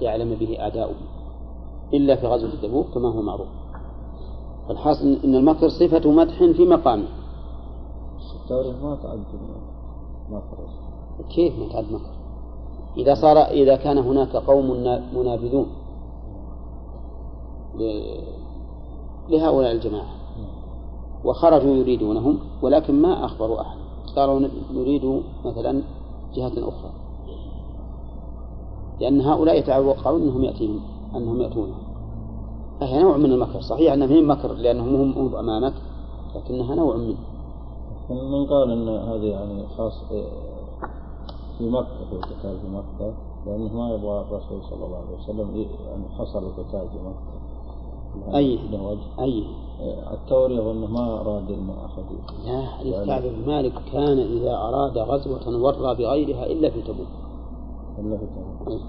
يعلم 0.00 0.34
به 0.34 0.60
أعداؤه 0.60 0.94
إلا 1.94 2.16
في 2.16 2.26
غزوة 2.26 2.50
تبوك 2.62 2.86
كما 2.94 3.08
هو 3.08 3.22
معروف. 3.22 3.48
فالحاصل 4.68 5.18
أن 5.24 5.34
المكر 5.34 5.68
صفة 5.68 6.10
مدح 6.10 6.38
في 6.38 6.64
مقامه 6.64 7.08
التوريخ 8.42 8.76
ما 8.82 8.96
تعد 9.02 9.18
مكر 10.30 10.58
كيف 11.34 11.58
ما 11.58 11.68
تعد 11.72 11.84
مكر 11.92 12.10
إذا 12.96 13.14
صار 13.14 13.36
إذا 13.38 13.76
كان 13.76 13.98
هناك 13.98 14.36
قوم 14.36 14.70
منابذون 15.14 15.66
لهؤلاء 19.28 19.72
الجماعة. 19.72 20.14
وخرجوا 21.24 21.74
يريدونهم 21.74 22.38
ولكن 22.62 23.02
ما 23.02 23.24
أخبروا 23.24 23.60
أحد. 23.60 23.76
قالوا 24.16 24.48
نريد 24.72 25.22
مثلا 25.44 25.82
جهة 26.34 26.52
أخرى. 26.68 26.90
لأن 29.00 29.20
هؤلاء 29.20 29.58
يتوقعون 29.58 30.22
أنهم 30.22 30.44
يأتيهم 30.44 30.80
أنهم 31.16 31.40
يأتونهم 31.40 31.86
فهي 32.80 33.02
نوع 33.02 33.16
من 33.16 33.32
المكر. 33.32 33.60
صحيح 33.60 33.92
أنها 33.92 34.08
هي 34.08 34.22
مكر 34.22 34.52
لأنهم 34.52 35.12
هم 35.12 35.36
أمامك 35.36 35.74
لكنها 36.36 36.74
نوع 36.74 36.96
منه 36.96 37.16
من 38.10 38.46
قال 38.46 38.70
أن 38.70 38.88
هذه 38.88 39.26
يعني 39.26 39.66
خاص 39.76 39.92
في 41.58 41.70
مكة 41.70 42.04
في 42.10 42.12
القتال 42.12 42.58
في 42.60 42.68
مكة 42.68 43.14
لأنه 43.46 43.74
ما 43.74 43.94
يبغى 43.94 44.20
الرسول 44.20 44.62
صلى 44.70 44.84
الله 44.84 44.96
عليه 44.96 45.16
وسلم 45.22 45.66
يعني 45.86 46.08
حصل 46.18 46.44
القتال 46.46 46.88
في 46.88 46.98
مكة. 46.98 48.36
أي. 48.36 48.58
أي. 49.20 49.44
التورية 50.12 50.60
وأنه 50.60 50.86
ما 50.86 51.20
أراد 51.20 51.50
أحد 51.84 52.04
لا 52.44 52.66
حديث 52.66 52.94
كعب 52.94 53.22
بن 53.22 53.46
مالك 53.46 53.72
كان 53.92 54.18
إذا 54.18 54.56
أراد 54.56 54.98
غزوة 54.98 55.62
ورى 55.62 55.94
بغيرها 55.94 56.46
إلا 56.46 56.70
في 56.70 56.82
تبوك. 56.82 57.25
في 57.96 58.02
تبوك 58.02 58.80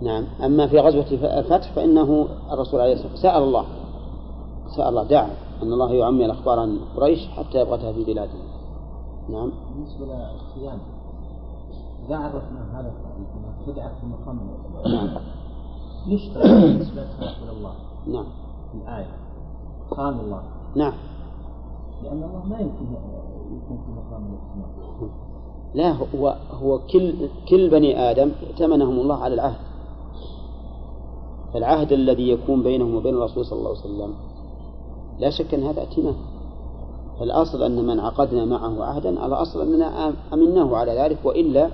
نعم. 0.00 0.24
أما 0.44 0.66
في 0.66 0.80
غزوة 0.80 1.06
الفتح 1.38 1.72
فإنه 1.72 2.28
الرسول 2.52 2.80
عليه 2.80 2.92
الصلاة 2.92 3.10
والسلام 3.10 3.34
سأل 3.34 3.42
الله. 3.42 3.64
سأل 4.76 4.88
الله 4.88 5.04
دعا 5.04 5.30
أن 5.62 5.72
الله 5.72 5.92
يعمي 5.92 6.24
الأخبار 6.24 6.58
عن 6.58 6.78
قريش 6.96 7.28
حتى 7.28 7.60
يبغتها 7.60 7.92
في 7.92 8.04
بلادهم. 8.04 8.42
نعم. 9.28 9.52
بالنسبة 9.74 10.06
للخيانة 10.06 10.80
إذا 12.06 12.16
عرفنا 12.16 12.80
هذا 12.80 12.88
التعريف 12.88 13.66
خدعة 13.66 14.00
في 14.00 14.06
مقام 14.06 14.40
نعم. 14.86 15.08
يشترط 16.06 16.46
نسبتها 16.80 17.42
إلى 17.42 17.52
الله. 17.58 17.72
نعم. 18.06 18.26
في 18.72 18.78
الآية. 18.78 19.16
خان 19.90 20.20
الله. 20.20 20.42
نعم. 20.76 20.92
لأن 22.02 22.22
الله 22.22 22.44
ما 22.46 22.58
يمكن 22.58 22.86
يكون 23.56 23.78
في 23.86 23.90
مقام 23.90 24.26
الاحتمال 24.26 25.10
لا 25.76 25.92
هو 25.92 26.36
هو 26.50 26.78
كل 26.78 27.14
كل 27.48 27.70
بني 27.70 28.10
آدم 28.10 28.30
ائتمنهم 28.42 29.00
الله 29.00 29.16
على 29.16 29.34
العهد. 29.34 29.60
فالعهد 31.52 31.92
الذي 31.92 32.28
يكون 32.28 32.62
بينهم 32.62 32.94
وبين 32.94 33.14
الرسول 33.14 33.44
صلى 33.44 33.58
الله 33.58 33.70
عليه 33.70 33.80
وسلم 33.80 34.14
لا 35.18 35.30
شك 35.30 35.54
أن 35.54 35.62
هذا 35.62 35.80
ائتمان. 35.80 36.14
فالأصل 37.20 37.62
أن 37.62 37.86
من 37.86 38.00
عقدنا 38.00 38.44
معه 38.44 38.84
عهدا 38.84 39.20
على 39.20 39.34
أصل 39.34 39.60
أننا 39.62 40.12
أمناه 40.32 40.76
على 40.76 40.92
ذلك 40.92 41.18
وإلا 41.24 41.70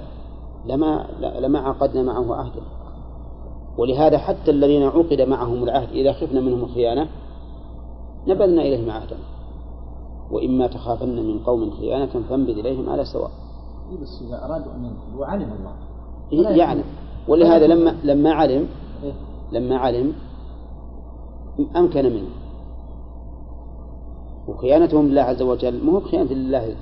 لما 0.66 1.06
لما 1.38 1.58
عقدنا 1.58 2.02
معه 2.02 2.34
عهدا. 2.34 2.62
ولهذا 3.78 4.18
حتى 4.18 4.50
الذين 4.50 4.82
عقد 4.82 5.20
معهم 5.20 5.62
العهد 5.62 5.88
إذا 5.92 6.12
خفنا 6.12 6.40
منهم 6.40 6.62
الخيانة 6.64 7.08
نبذنا 8.28 8.62
إليهم 8.62 8.90
عهدا. 8.90 9.16
وإما 10.30 10.66
تخافن 10.66 11.16
من 11.16 11.38
قوم 11.38 11.70
خيانة 11.70 12.12
فانبذ 12.28 12.58
إليهم 12.58 12.88
على 12.90 13.04
سواء. 13.04 13.41
بس 14.02 14.22
إذا 14.28 14.44
أرادوا 14.44 14.72
أن 14.74 14.84
ينفذوا 14.84 15.20
وعلم 15.20 15.52
الله. 15.52 15.74
إيه 16.32 16.56
يعلم 16.56 16.84
ولهذا 17.28 17.66
لما 17.66 17.96
لما 18.04 18.32
علم 18.32 18.68
إيه؟ 19.02 19.12
لما 19.52 19.76
علم 19.78 20.12
أمكن 21.76 22.04
منه. 22.04 22.28
وخيانتهم 24.48 25.08
لله 25.08 25.22
عز 25.22 25.42
وجل 25.42 25.84
مو 25.84 25.98
بخيانة 25.98 26.32
لله 26.32 26.76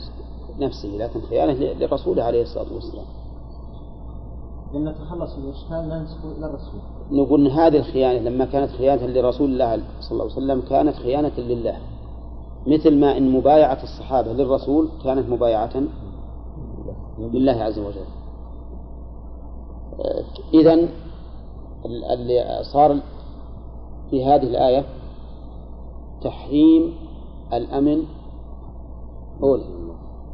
نفسه 0.60 0.88
لكن 0.88 1.20
خيانة 1.20 1.72
لرسوله 1.72 2.22
عليه 2.22 2.42
الصلاة 2.42 2.74
والسلام. 2.74 3.04
لأن 4.72 4.88
نتخلص 4.88 5.38
من 5.38 5.44
الإشكال 5.44 5.88
ننسبه 5.88 6.38
إلى 6.38 6.46
الرسول. 6.46 6.80
نقول 7.10 7.46
إن 7.46 7.52
هذه 7.52 7.76
الخيانة 7.76 8.30
لما 8.30 8.44
كانت 8.44 8.70
خيانة 8.70 9.06
لرسول 9.06 9.50
الله 9.50 9.82
صلى 10.00 10.12
الله 10.12 10.24
عليه 10.24 10.34
وسلم 10.34 10.60
كانت 10.60 10.96
خيانة 10.96 11.32
لله. 11.38 11.76
مثل 12.66 13.00
ما 13.00 13.16
إن 13.16 13.32
مبايعة 13.32 13.82
الصحابة 13.82 14.32
للرسول 14.32 14.88
كانت 15.04 15.28
مبايعة 15.28 15.82
لله 17.20 17.52
عز 17.52 17.78
وجل. 17.78 18.04
إذا 20.54 20.88
اللي 21.85 22.61
صار 22.72 23.00
في 24.11 24.24
هذه 24.24 24.42
الآية 24.42 24.85
تحريم 26.22 26.94
الأمن 27.52 28.04
أول 29.42 29.61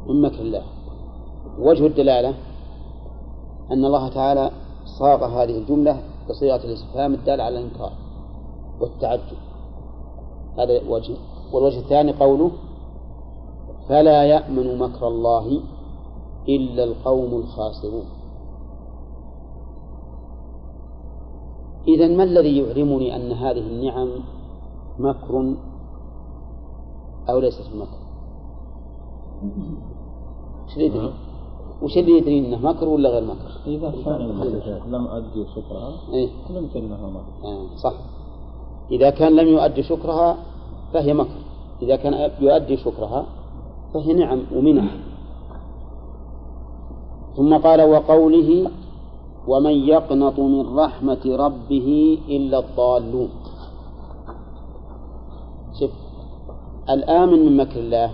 من 0.07 0.21
مكر 0.21 0.39
الله. 0.41 0.63
وجه 1.59 1.87
الدلالة 1.87 2.33
أن 3.71 3.85
الله 3.85 4.09
تعالى 4.09 4.51
صاغ 4.99 5.25
هذه 5.25 5.57
الجملة 5.57 6.01
بصيغة 6.29 6.65
الاستفهام 6.65 7.13
الدالة 7.13 7.43
على 7.43 7.59
الإنكار 7.59 7.91
والتعجب. 8.79 9.37
هذا 10.57 10.89
وجه. 10.89 11.15
والوجه 11.53 11.79
الثاني 11.79 12.11
قوله 12.11 12.51
فلا 13.89 14.23
يأمن 14.23 14.77
مكر 14.77 15.07
الله 15.07 15.61
إلا 16.49 16.83
القوم 16.83 17.33
الخاسرون 17.39 18.05
إذا 21.87 22.07
ما 22.07 22.23
الذي 22.23 22.57
يعلمني 22.57 23.15
أن 23.15 23.31
هذه 23.31 23.59
النعم 23.59 24.09
مكر 24.99 25.55
أو 27.29 27.39
ليست 27.39 27.63
بمكر؟ 27.73 27.97
وش 30.65 30.73
اللي 30.73 30.85
يدري؟ 30.85 31.13
وش 31.81 31.97
اللي 31.97 32.17
يدري 32.17 32.39
انه 32.39 32.57
مكر 32.57 32.89
ولا 32.89 33.09
غير 33.09 33.23
مكر؟ 33.23 33.51
إذا 33.67 33.93
كان 34.05 34.21
لم 34.91 35.07
أدي 35.07 35.45
شكرها 35.55 35.93
إيه؟ 36.13 36.29
يمكن 36.49 36.83
أنها 36.83 37.09
مكر 37.09 37.47
آه 37.47 37.75
صح 37.77 37.93
إذا 38.91 39.09
كان 39.09 39.35
لم 39.35 39.47
يؤدي 39.47 39.83
شكرها 39.83 40.37
فهي 40.93 41.13
مكر 41.13 41.39
إذا 41.81 41.95
كان 41.95 42.31
يؤدي 42.39 42.77
شكرها 42.77 43.25
فهي 43.93 44.13
نعم 44.13 44.41
ومنح 44.55 45.06
ثم 47.37 47.57
قال 47.57 47.81
وقوله 47.81 48.71
ومن 49.47 49.71
يقنط 49.71 50.39
من 50.39 50.79
رحمة 50.79 51.23
ربه 51.25 52.17
إلا 52.29 52.59
الضالون. 52.59 53.29
شوف 55.79 55.91
الآمن 56.89 57.45
من 57.45 57.57
مكر 57.57 57.79
الله 57.79 58.11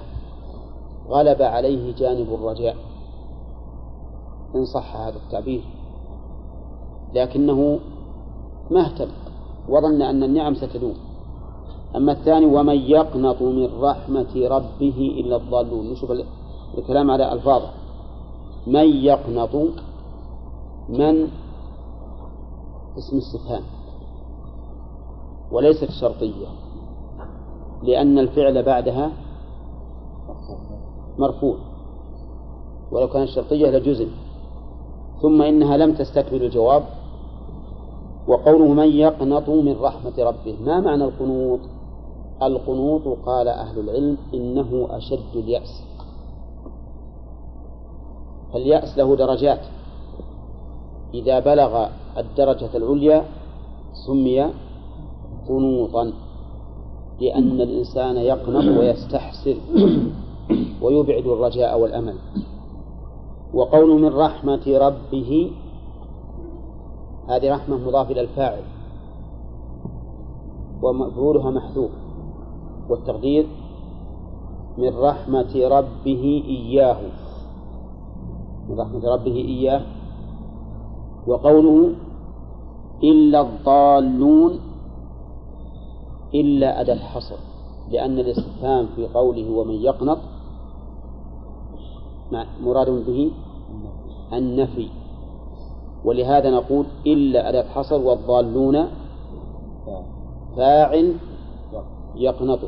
غلب 1.10 1.42
عليه 1.42 1.96
جانب 1.96 2.34
الرجاء. 2.34 2.76
إن 4.56 4.66
صح 4.66 4.96
هذا 4.96 5.16
التعبير. 5.16 5.64
لكنه 7.14 7.80
ما 8.72 8.82
اهتم 8.86 9.10
وظن 9.70 10.02
أن 10.02 10.24
النعم 10.24 10.54
ستدوم. 10.56 10.96
أما 11.96 12.12
الثاني 12.12 12.46
ومن 12.46 12.76
يقنط 12.76 13.42
من 13.42 13.70
رحمة 13.82 14.34
ربه 14.36 15.16
إلا 15.20 15.36
الضالون. 15.36 15.92
نشوف 15.92 16.12
الكلام 16.78 17.12
على 17.12 17.34
ألفاظه. 17.34 17.83
من 18.68 18.88
يقنط 18.90 19.56
من 20.90 21.28
اسم 22.98 23.18
استفهام 23.18 23.64
وليست 25.52 25.92
شرطية 25.92 26.48
لأن 27.84 28.20
الفعل 28.20 28.64
بعدها 28.64 29.12
مرفوع. 31.18 31.56
ولو 32.92 33.08
كانت 33.08 33.30
شرطية 33.30 33.70
لجزم. 33.70 34.08
ثم 35.22 35.42
إنها 35.42 35.78
لم 35.78 35.94
تستكمل 35.94 36.44
الجواب 36.44 36.84
وقوله 38.28 38.74
من 38.74 38.88
يقنط 38.88 39.50
من 39.50 39.76
رحمة 39.82 40.14
ربه. 40.20 40.58
ما 40.66 40.80
معنى 40.80 41.04
القنوط؟ 41.04 41.60
القنوط 42.44 43.18
قال 43.26 43.48
أهل 43.48 43.80
العلم 43.80 44.18
إنه 44.34 44.88
أشد 44.90 45.36
اليأس. 45.36 45.84
فاليأس 48.54 48.98
له 48.98 49.16
درجات. 49.16 49.60
إذا 51.14 51.40
بلغ 51.40 51.88
الدرجة 52.18 52.78
العليا 52.78 53.26
سمي 54.08 54.50
قنوطا 55.50 56.14
لأن 57.22 57.62
الإنسان 57.62 58.18
يقنط 58.18 58.78
ويستحسر 58.80 59.56
ويبعد 60.82 61.26
الرجاء 61.28 61.80
والأمل. 61.80 62.16
وقول 63.54 64.02
من 64.02 64.14
رحمة 64.14 64.64
ربه 64.68 65.52
هذه 67.30 67.54
رحمة 67.54 67.78
مضاف 67.78 68.12
إلى 68.12 68.22
الفاعل 68.22 68.64
ومفعولها 70.82 71.52
محذوف. 71.52 71.92
والتقدير 72.90 73.46
من 74.78 74.98
رحمة 74.98 75.54
ربه 75.56 76.44
إياه. 76.48 76.98
من 78.70 78.80
رحمة 78.80 79.14
ربه 79.14 79.36
إياه. 79.36 79.82
وقوله 81.28 81.96
إلا 83.04 83.42
الضالون 83.42 84.60
إلا 86.34 86.82
أداة 86.82 86.96
حصر 86.96 87.36
لأن 87.92 88.20
الاستفهام 88.20 88.86
في 88.96 89.08
قوله 89.08 89.52
ومن 89.52 89.76
يقنط 89.76 90.18
مراد 92.62 92.90
به 92.90 93.32
النفي. 94.34 94.90
ولهذا 96.06 96.50
نقول 96.50 96.86
إلا 97.06 97.50
أداة 97.50 97.68
حصر 97.70 98.02
والضالون 98.02 98.88
فاعل 100.58 101.16
يقنط 102.16 102.60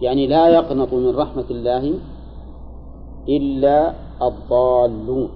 يعني 0.00 0.26
لا 0.26 0.48
يقنط 0.48 0.92
من 0.92 1.16
رحمة 1.16 1.44
الله 1.50 1.94
إلا 3.28 3.94
الضالون. 4.22 5.30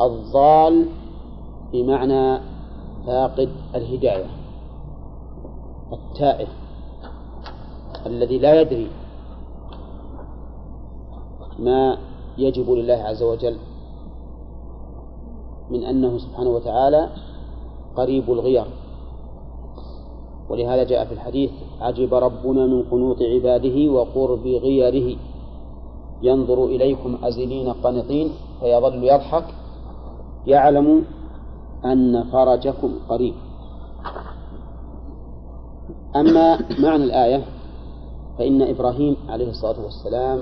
الضال 0.00 0.86
بمعنى 1.72 2.40
فاقد 3.06 3.48
الهداية 3.74 4.26
التائه 5.92 6.46
الذي 8.06 8.38
لا 8.38 8.60
يدري 8.60 8.90
ما 11.58 11.98
يجب 12.38 12.70
لله 12.70 12.94
عز 12.94 13.22
وجل 13.22 13.56
من 15.70 15.84
أنه 15.84 16.18
سبحانه 16.18 16.50
وتعالى 16.50 17.08
قريب 17.96 18.30
الغير. 18.30 18.64
ولهذا 20.50 20.84
جاء 20.84 21.04
في 21.04 21.12
الحديث 21.14 21.50
عجب 21.80 22.14
ربنا 22.14 22.66
من 22.66 22.82
قنوط 22.82 23.22
عباده 23.22 23.92
وقرب 23.92 24.46
غيره. 24.46 25.18
ينظر 26.22 26.64
إليكم 26.64 27.18
أزلين 27.22 27.72
قنطين 27.72 28.30
فيظل 28.60 29.04
يضحك 29.04 29.44
يعلم 30.46 31.04
أن 31.84 32.24
فرجكم 32.32 32.92
قريب. 33.08 33.34
أما 36.16 36.58
معنى 36.82 37.04
الآية 37.04 37.44
فإن 38.38 38.62
إبراهيم 38.62 39.16
عليه 39.28 39.50
الصلاة 39.50 39.84
والسلام 39.84 40.40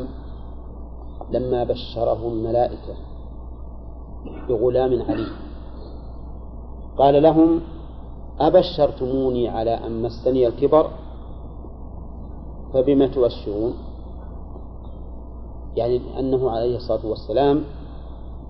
لما 1.31 1.65
بشره 1.65 2.29
الملائكة 2.29 2.95
بغلام 4.49 5.03
عليم 5.03 5.29
قال 6.99 7.23
لهم 7.23 7.61
أبشرتموني 8.41 9.49
على 9.49 9.71
أن 9.71 10.03
مسني 10.03 10.47
الكبر 10.47 10.91
فبما 12.73 13.07
تبشرون؟ 13.07 13.75
يعني 15.77 16.01
أنه 16.19 16.51
عليه 16.51 16.77
الصلاة 16.77 17.07
والسلام 17.07 17.65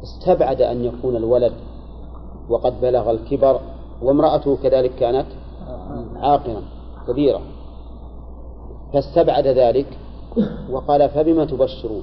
استبعد 0.02 0.62
أن 0.62 0.84
يكون 0.84 1.16
الولد 1.16 1.52
وقد 2.48 2.80
بلغ 2.80 3.10
الكبر 3.10 3.60
وامرأته 4.02 4.56
كذلك 4.56 4.94
كانت 4.94 5.26
عاقرا 6.16 6.62
كبيرة. 7.08 7.40
فاستبعد 8.92 9.46
ذلك 9.46 9.98
وقال 10.70 11.08
فبما 11.08 11.44
تبشرون؟ 11.44 12.02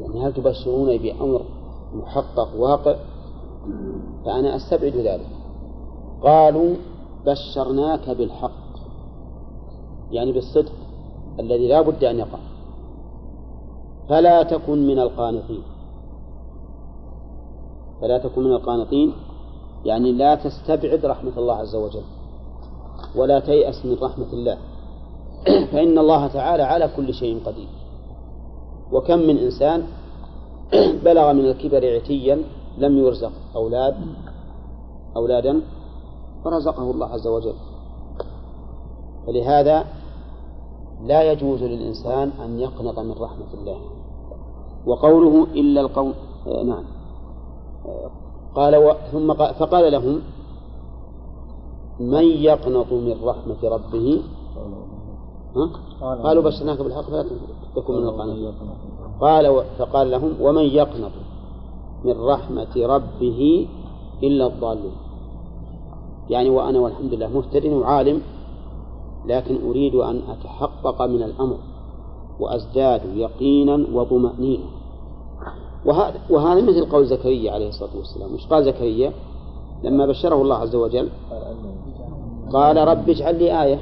يعني 0.00 0.26
هل 0.26 0.32
تبشرون 0.32 0.96
بأمر 0.98 1.42
محقق 1.94 2.48
واقع؟ 2.58 2.96
فأنا 4.24 4.56
أستبعد 4.56 4.96
ذلك. 4.96 5.28
قالوا 6.22 6.74
بشرناك 7.26 8.10
بالحق 8.10 8.62
يعني 10.10 10.32
بالصدق 10.32 10.72
الذي 11.40 11.68
لا 11.68 11.82
بد 11.82 12.04
أن 12.04 12.18
يقع. 12.18 12.38
فلا 14.08 14.42
تكن 14.42 14.86
من 14.86 14.98
القانطين. 14.98 15.62
فلا 18.00 18.18
تكن 18.18 18.42
من 18.42 18.52
القانطين. 18.52 19.12
يعني 19.84 20.12
لا 20.12 20.34
تستبعد 20.34 21.06
رحمة 21.06 21.32
الله 21.36 21.54
عز 21.54 21.74
وجل 21.74 22.02
ولا 23.16 23.40
تيأس 23.40 23.86
من 23.86 23.96
رحمة 24.02 24.32
الله. 24.32 24.58
فإن 25.72 25.98
الله 25.98 26.26
تعالى 26.26 26.62
على 26.62 26.90
كل 26.96 27.14
شيء 27.14 27.40
قدير. 27.46 27.68
وكم 28.92 29.18
من 29.18 29.38
إنسان 29.38 29.86
بلغ 31.04 31.32
من 31.32 31.46
الكبر 31.46 31.94
عتيا 31.94 32.42
لم 32.78 32.98
يرزق 32.98 33.32
أولاد 33.56 33.96
أولادا 35.16 35.60
فرزقه 36.44 36.90
الله 36.90 37.06
عز 37.06 37.26
وجل. 37.26 37.54
فلهذا 39.26 39.84
لا 41.04 41.32
يجوز 41.32 41.62
للإنسان 41.62 42.30
أن 42.44 42.60
يقنط 42.60 42.98
من 42.98 43.12
رحمة 43.12 43.54
الله. 43.54 43.80
وقوله 44.86 45.44
إلا 45.44 45.80
القوم 45.80 46.14
آه 46.46 46.62
نعم. 46.62 46.84
آه 47.86 48.10
قال 48.54 48.76
و... 48.76 48.92
ثم 49.12 49.32
قال 49.32 49.54
فقال 49.54 49.92
لهم 49.92 50.20
من 52.00 52.24
يقنط 52.24 52.92
من 52.92 53.16
رحمة 53.24 53.56
ربه؟ 53.64 54.22
ها؟ 55.56 55.70
قالوا 56.22 56.42
بشرناك 56.42 56.80
بالحق 56.82 57.00
فلا 57.00 57.24
تكن 57.76 57.94
من 57.94 58.08
القانطين. 58.08 58.52
قال 59.20 59.46
و... 59.46 59.62
فقال 59.78 60.10
لهم 60.10 60.32
ومن 60.40 60.64
يقنط 60.64 61.12
من 62.04 62.20
رحمة 62.20 62.76
ربه 62.76 63.68
إلا 64.22 64.46
الضالون 64.46 64.92
يعني 66.30 66.50
وأنا 66.50 66.78
والحمد 66.80 67.14
لله 67.14 67.28
مهتد 67.28 67.66
وعالم 67.66 68.22
لكن 69.26 69.68
أريد 69.68 69.94
أن 69.94 70.22
أتحقق 70.28 71.02
من 71.02 71.22
الأمر 71.22 71.56
وأزداد 72.40 73.16
يقينا 73.16 73.86
وطمأنينة 73.92 74.64
وهذا 75.84 76.20
وهذا 76.30 76.60
مثل 76.60 76.90
قول 76.90 77.06
زكريا 77.06 77.52
عليه 77.52 77.68
الصلاة 77.68 77.96
والسلام. 77.96 78.34
مش 78.34 78.46
قال 78.46 78.64
زكريا؟ 78.64 79.12
لما 79.82 80.06
بشره 80.06 80.42
الله 80.42 80.56
عز 80.56 80.74
وجل 80.74 81.08
قال 82.52 82.76
رب 82.76 83.10
اجعل 83.10 83.38
لي 83.38 83.62
آية. 83.62 83.78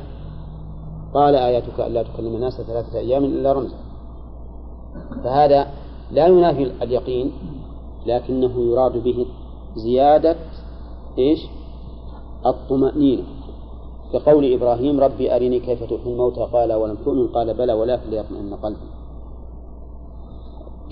قال 1.14 1.34
آياتك 1.34 1.80
ألا 1.80 2.02
تكلم 2.02 2.34
الناس 2.34 2.60
ثلاثة 2.60 2.98
أيام 2.98 3.24
إلا 3.24 3.52
رمزا. 3.52 3.76
فهذا 5.24 5.66
لا 6.10 6.26
ينافي 6.26 6.62
اليقين 6.82 7.32
لكنه 8.06 8.60
يراد 8.60 9.02
به 9.04 9.26
زيادة 9.76 10.36
إيش؟ 11.18 11.40
الطمأنينة. 12.46 13.22
كقول 14.12 14.52
إبراهيم 14.52 15.00
ربي 15.00 15.36
أرني 15.36 15.60
كيف 15.60 15.82
تحيي 15.84 16.12
الموتى 16.12 16.40
قال 16.40 16.72
ولم 16.72 16.96
تؤمن 17.04 17.28
قال 17.28 17.54
بلى 17.54 17.72
ولكن 17.72 18.10
ليطمئن 18.10 18.54
قلبي. 18.54 18.88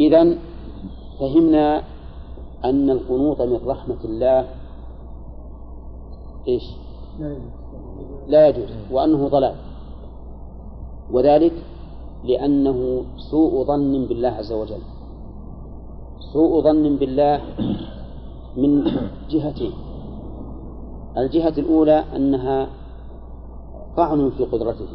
إذا 0.00 0.38
فهمنا 1.20 1.82
أن 2.64 2.90
القنوط 2.90 3.40
من 3.42 3.60
رحمة 3.66 4.00
الله 4.04 4.46
إيش؟ 6.48 6.62
لا 8.28 8.48
يجوز 8.48 8.70
وأنه 8.90 9.28
ضلال. 9.28 9.54
وذلك 11.10 11.52
لأنه 12.24 13.04
سوء 13.30 13.64
ظن 13.64 14.06
بالله 14.06 14.28
عز 14.28 14.52
وجل. 14.52 14.82
سوء 16.32 16.62
ظن 16.62 16.96
بالله 16.96 17.40
من 18.56 18.84
جهتين. 19.30 19.72
الجهة 21.16 21.54
الأولى 21.58 22.04
أنها 22.16 22.77
طعن 23.98 24.30
في 24.30 24.44
قدرته. 24.44 24.88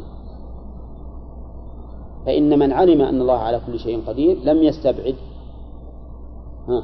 فإن 2.26 2.58
من 2.58 2.72
علم 2.72 3.00
أن 3.00 3.20
الله 3.20 3.38
على 3.38 3.60
كل 3.66 3.78
شيء 3.78 4.02
قدير 4.06 4.38
لم 4.44 4.62
يستبعد 4.62 5.16
ها 6.68 6.82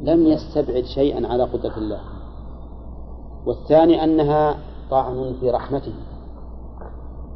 لم 0.00 0.26
يستبعد 0.26 0.84
شيئا 0.84 1.26
على 1.26 1.44
قدرة 1.44 1.76
الله. 1.78 2.00
والثاني 3.46 4.04
أنها 4.04 4.58
طعن 4.90 5.34
في 5.40 5.50
رحمته. 5.50 5.94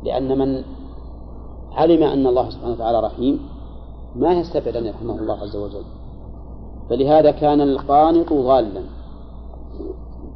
لأن 0.03 0.39
من 0.39 0.65
علم 1.73 2.03
أن 2.03 2.27
الله 2.27 2.51
سبحانه 2.51 2.73
وتعالى 2.73 3.01
رحيم 3.01 3.41
ما 4.17 4.33
يستبعد 4.33 4.77
أن 4.77 4.87
يرحمه 4.87 5.19
الله 5.19 5.39
عز 5.43 5.57
وجل. 5.57 5.85
فلهذا 6.91 7.31
كان 7.31 7.61
القانط 7.61 8.33
ضالا. 8.33 8.83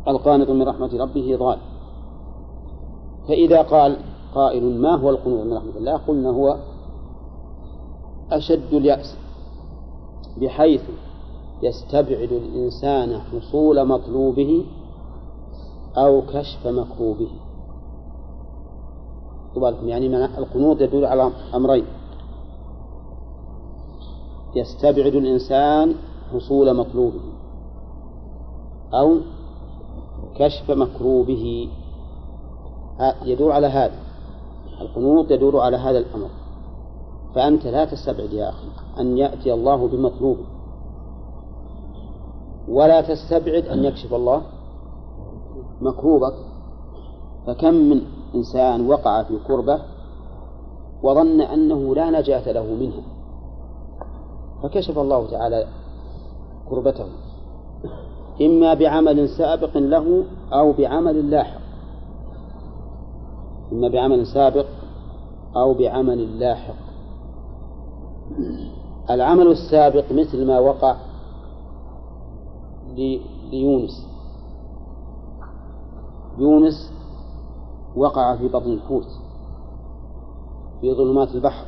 القانط 0.08 0.50
من 0.50 0.62
رحمة 0.62 0.90
ربه 0.98 1.36
ضال. 1.36 1.58
فإذا 3.28 3.62
قال 3.62 3.96
قائل 4.34 4.80
ما 4.80 4.96
هو 4.96 5.10
القنوط 5.10 5.46
من 5.46 5.52
رحمة 5.52 5.76
الله 5.76 5.96
قلنا 5.96 6.30
هو 6.30 6.56
أشد 8.32 8.74
اليأس 8.74 9.16
بحيث 10.36 10.82
يستبعد 11.62 12.32
الإنسان 12.32 13.20
حصول 13.20 13.86
مطلوبه 13.86 14.64
أو 15.96 16.22
كشف 16.22 16.66
مكروبه. 16.66 17.28
بالكم 19.56 19.88
يعني 19.88 20.24
القنوط 20.24 20.80
يدل 20.80 21.04
على 21.04 21.30
أمرين. 21.54 21.84
يستبعد 24.56 25.14
الإنسان 25.14 25.94
حصول 26.32 26.76
مطلوبه 26.76 27.20
أو 28.94 29.16
كشف 30.34 30.70
مكروبه. 30.70 31.68
يدور 33.24 33.52
على 33.52 33.66
هذا. 33.66 33.94
القنوط 34.80 35.30
يدور 35.30 35.60
على 35.60 35.76
هذا 35.76 35.98
الأمر. 35.98 36.28
فأنت 37.34 37.66
لا 37.66 37.84
تستبعد 37.84 38.32
يا 38.32 38.48
أخي 38.48 38.68
أن 39.00 39.18
يأتي 39.18 39.54
الله 39.54 39.88
بمطلوبه 39.88 40.44
ولا 42.68 43.00
تستبعد 43.00 43.66
أن 43.66 43.84
يكشف 43.84 44.14
الله 44.14 44.42
مكروبك. 45.80 46.34
فكم 47.46 47.74
من 47.74 48.00
إنسان 48.34 48.88
وقع 48.88 49.22
في 49.22 49.38
كربة 49.48 49.78
وظن 51.02 51.40
أنه 51.40 51.94
لا 51.94 52.10
نجاة 52.10 52.52
له 52.52 52.74
منها. 52.74 53.02
فكشف 54.62 54.98
الله 54.98 55.30
تعالى 55.30 55.66
كربته. 56.70 57.06
إما 58.40 58.74
بعمل 58.74 59.28
سابق 59.28 59.76
له 59.76 60.24
أو 60.52 60.72
بعمل 60.72 61.30
لاحق. 61.30 61.59
إما 63.72 63.88
بعمل 63.88 64.26
سابق 64.26 64.66
أو 65.56 65.74
بعمل 65.74 66.38
لاحق. 66.38 66.74
العمل 69.10 69.46
السابق 69.46 70.12
مثل 70.12 70.46
ما 70.46 70.58
وقع 70.58 70.96
ليونس. 73.52 74.06
يونس 76.38 76.92
وقع 77.96 78.36
في 78.36 78.48
بطن 78.48 78.72
الحوت 78.72 79.06
في 80.80 80.94
ظلمات 80.94 81.34
البحر. 81.34 81.66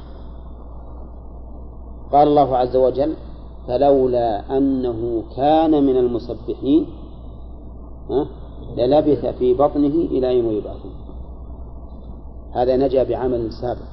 قال 2.12 2.29
الله 2.29 2.57
عز 2.57 2.76
وجل 2.76 3.14
فلولا 3.66 4.57
أنه 4.57 5.22
كان 5.37 5.87
من 5.87 5.97
المسبحين 5.97 6.87
للبث 8.76 9.26
في 9.26 9.55
بطنه 9.55 9.87
إلى 9.87 10.39
يوم 10.39 10.53
يبعثون. 10.53 11.01
هذا 12.53 12.76
نجا 12.76 13.03
بعمل 13.03 13.53
سابق. 13.53 13.86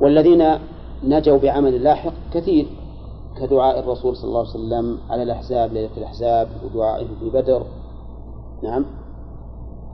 والذين 0.00 0.44
نجوا 1.04 1.38
بعمل 1.38 1.84
لاحق 1.84 2.12
كثير 2.32 2.66
كدعاء 3.40 3.78
الرسول 3.78 4.16
صلى 4.16 4.28
الله 4.28 4.40
عليه 4.40 4.50
وسلم 4.50 4.98
على 5.10 5.22
الأحزاب 5.22 5.72
ليلة 5.72 5.96
الأحزاب 5.96 6.48
ودعائه 6.64 7.06
في 7.20 7.30
بدر. 7.30 7.66
نعم. 8.62 8.84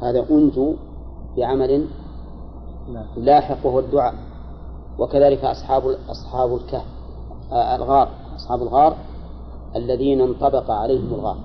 هذا 0.03 0.27
أنجوا 0.31 0.73
بعمل 1.37 1.87
لاحق 3.17 3.67
وهو 3.67 3.79
الدعاء. 3.79 4.15
وكذلك 4.99 5.45
أصحاب 5.45 5.83
أصحاب 6.09 6.55
الكهف 6.55 6.87
آه 7.53 7.77
الغار 7.77 8.09
أصحاب 8.37 8.63
الغار 8.63 8.97
الذين 9.77 10.21
انطبق 10.21 10.71
عليهم 10.71 11.15
الغار. 11.15 11.37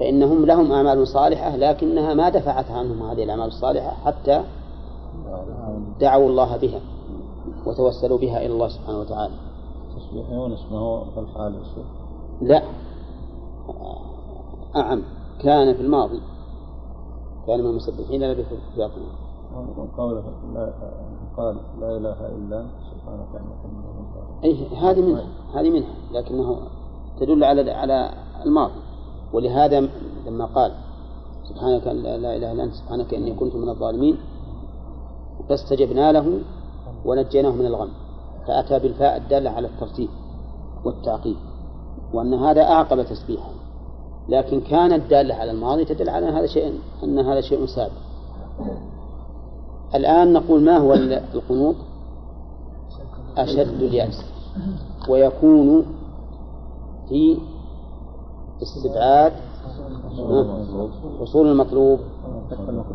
فإنهم 0.00 0.46
لهم 0.46 0.72
أعمال 0.72 1.08
صالحة 1.08 1.56
لكنها 1.56 2.14
ما 2.14 2.28
دفعت 2.28 2.70
عنهم 2.70 3.02
هذه 3.02 3.24
الأعمال 3.24 3.46
الصالحة 3.46 3.90
حتى 3.90 4.44
دعوا 6.00 6.28
الله 6.28 6.56
بها 6.56 6.80
وتوسلوا 7.66 8.18
بها 8.18 8.38
إلى 8.38 8.52
الله 8.52 8.68
سبحانه 8.68 9.00
وتعالى. 9.00 9.34
تسبيح 9.96 10.30
يونس 10.30 10.66
ما 10.72 10.78
هو 10.78 11.02
الحال 11.16 11.54
لا. 12.40 12.62
أعم. 14.76 15.02
كان 15.42 15.74
في 15.74 15.80
الماضي. 15.80 16.20
كان 17.46 17.60
من 17.60 17.70
المسبحين 17.70 18.32
لبثوا 18.32 18.56
في 18.74 18.88
من 19.76 19.88
قوله 19.96 20.22
لا 20.54 20.72
قال 21.36 21.56
لا 21.80 21.96
إلا 21.96 22.60
أنت 22.60 22.70
سبحانك 22.90 23.42
أي 24.44 24.66
هذه 24.76 25.00
منها 25.00 25.26
هذه 25.54 25.70
منها 25.70 25.94
لكنه 26.12 26.60
تدل 27.20 27.44
على 27.44 27.70
على 27.70 28.10
الماضي. 28.46 28.87
ولهذا 29.32 29.88
لما 30.26 30.44
قال 30.44 30.72
سبحانك 31.48 31.86
لا 31.86 32.16
إله 32.16 32.52
إلا 32.52 32.64
أنت 32.64 32.74
سبحانك 32.74 33.14
إني 33.14 33.34
كنت 33.34 33.54
من 33.54 33.68
الظالمين 33.68 34.16
فاستجبنا 35.48 36.12
له 36.12 36.40
ونجيناه 37.04 37.50
من 37.50 37.66
الغم. 37.66 37.88
فأتى 38.46 38.78
بالفاء 38.78 39.16
الدالة 39.16 39.50
على 39.50 39.66
الترتيب 39.66 40.08
والتعقيب 40.84 41.36
وأن 42.12 42.34
هذا 42.34 42.62
أعقب 42.62 43.02
تسبيحا. 43.02 43.50
لكن 44.28 44.60
كانت 44.60 45.10
دالة 45.10 45.34
على 45.34 45.50
الماضي 45.50 45.84
تدل 45.84 46.08
على 46.08 46.26
هذا 46.26 46.46
شيء 46.46 46.78
أن 47.04 47.18
هذا 47.18 47.40
شيء 47.40 47.66
سابق. 47.66 47.92
الآن 49.94 50.32
نقول 50.32 50.62
ما 50.64 50.78
هو 50.78 50.94
القنوط؟ 51.34 51.76
أشد 53.36 53.82
اليأس. 53.82 54.24
ويكون 55.08 55.86
في 57.08 57.38
استبعاد 58.62 59.32
حصول 61.20 61.46
المطلوب 61.46 62.00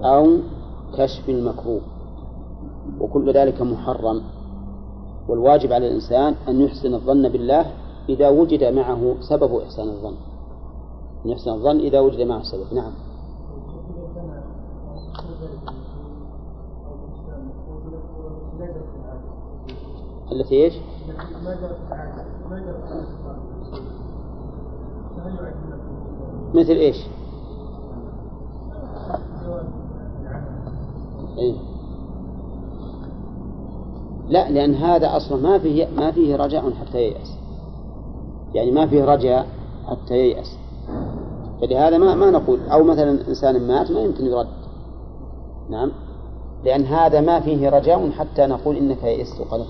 أو 0.04 0.38
كشف 0.98 1.30
المكروه 1.30 1.82
وكل 3.00 3.34
ذلك 3.34 3.62
محرم. 3.62 4.22
والواجب 5.28 5.74
على 5.74 5.88
الإنسان 5.88 6.36
أن 6.48 6.62
يحسن 6.62 6.94
الظن 6.94 7.30
بالله 7.30 7.66
إذا 8.10 8.30
وجد 8.30 8.64
معه 8.64 9.16
سبب 9.22 9.56
إحسان 9.56 9.90
الظن. 9.90 10.16
أن 11.26 11.30
يحسن 11.30 11.52
الظن 11.52 11.80
إذا 11.80 12.00
وجد 12.00 12.22
معه 12.22 12.44
سبب 12.44 12.74
نعم. 12.74 12.92
التي 20.32 20.56
إيش؟ 20.64 20.74
مثل 26.54 26.72
إيش؟ 26.72 26.98
إيه؟ 31.38 31.56
لا 34.30 34.52
لأن 34.52 34.74
هذا 34.76 35.18
أصلا 35.18 35.42
ما 35.42 35.60
فيه 35.60 35.88
ما 35.98 36.12
فيه 36.12 36.36
رجاء 36.36 36.72
حتى 36.72 36.98
ييأس. 36.98 37.38
يعني 38.54 38.72
ما 38.72 38.88
فيه 38.88 39.06
رجاء 39.06 39.48
حتى 39.88 40.14
ييأس. 40.14 40.58
فلهذا 41.62 41.98
ما 41.98 42.16
ما 42.16 42.32
نقول 42.32 42.60
أو 42.70 42.84
مثلا 42.84 43.28
إنسان 43.28 43.68
مات 43.68 43.92
ما 43.92 44.00
يمكن 44.00 44.26
يرد. 44.26 44.48
نعم. 45.70 45.92
لأن 46.64 46.86
هذا 46.86 47.22
ما 47.22 47.40
فيه 47.40 47.70
رجاء 47.70 48.10
حتى 48.10 48.46
نقول 48.46 48.76
إنك 48.76 49.04
يئست 49.04 49.42
وقلت 49.42 49.68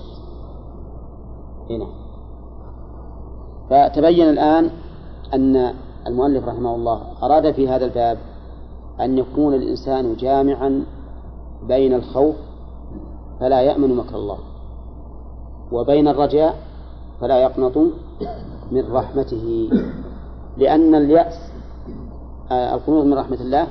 هنا 1.70 1.86
فتبين 3.70 4.28
الآن 4.28 4.70
أن 5.34 5.74
المؤلف 6.06 6.48
رحمه 6.48 6.74
الله 6.74 7.02
أراد 7.22 7.52
في 7.52 7.68
هذا 7.68 7.84
الباب 7.84 8.18
أن 9.00 9.18
يكون 9.18 9.54
الإنسان 9.54 10.16
جامعا 10.16 10.84
بين 11.68 11.94
الخوف 11.94 12.36
فلا 13.40 13.60
يأمن 13.60 13.96
مكر 13.96 14.16
الله 14.16 14.38
وبين 15.72 16.08
الرجاء 16.08 16.54
فلا 17.20 17.38
يقنط 17.42 17.76
من 18.70 18.92
رحمته 18.92 19.70
لأن 20.56 20.94
اليأس 20.94 21.38
القنوط 22.52 23.04
من 23.04 23.14
رحمة 23.14 23.40
الله 23.40 23.66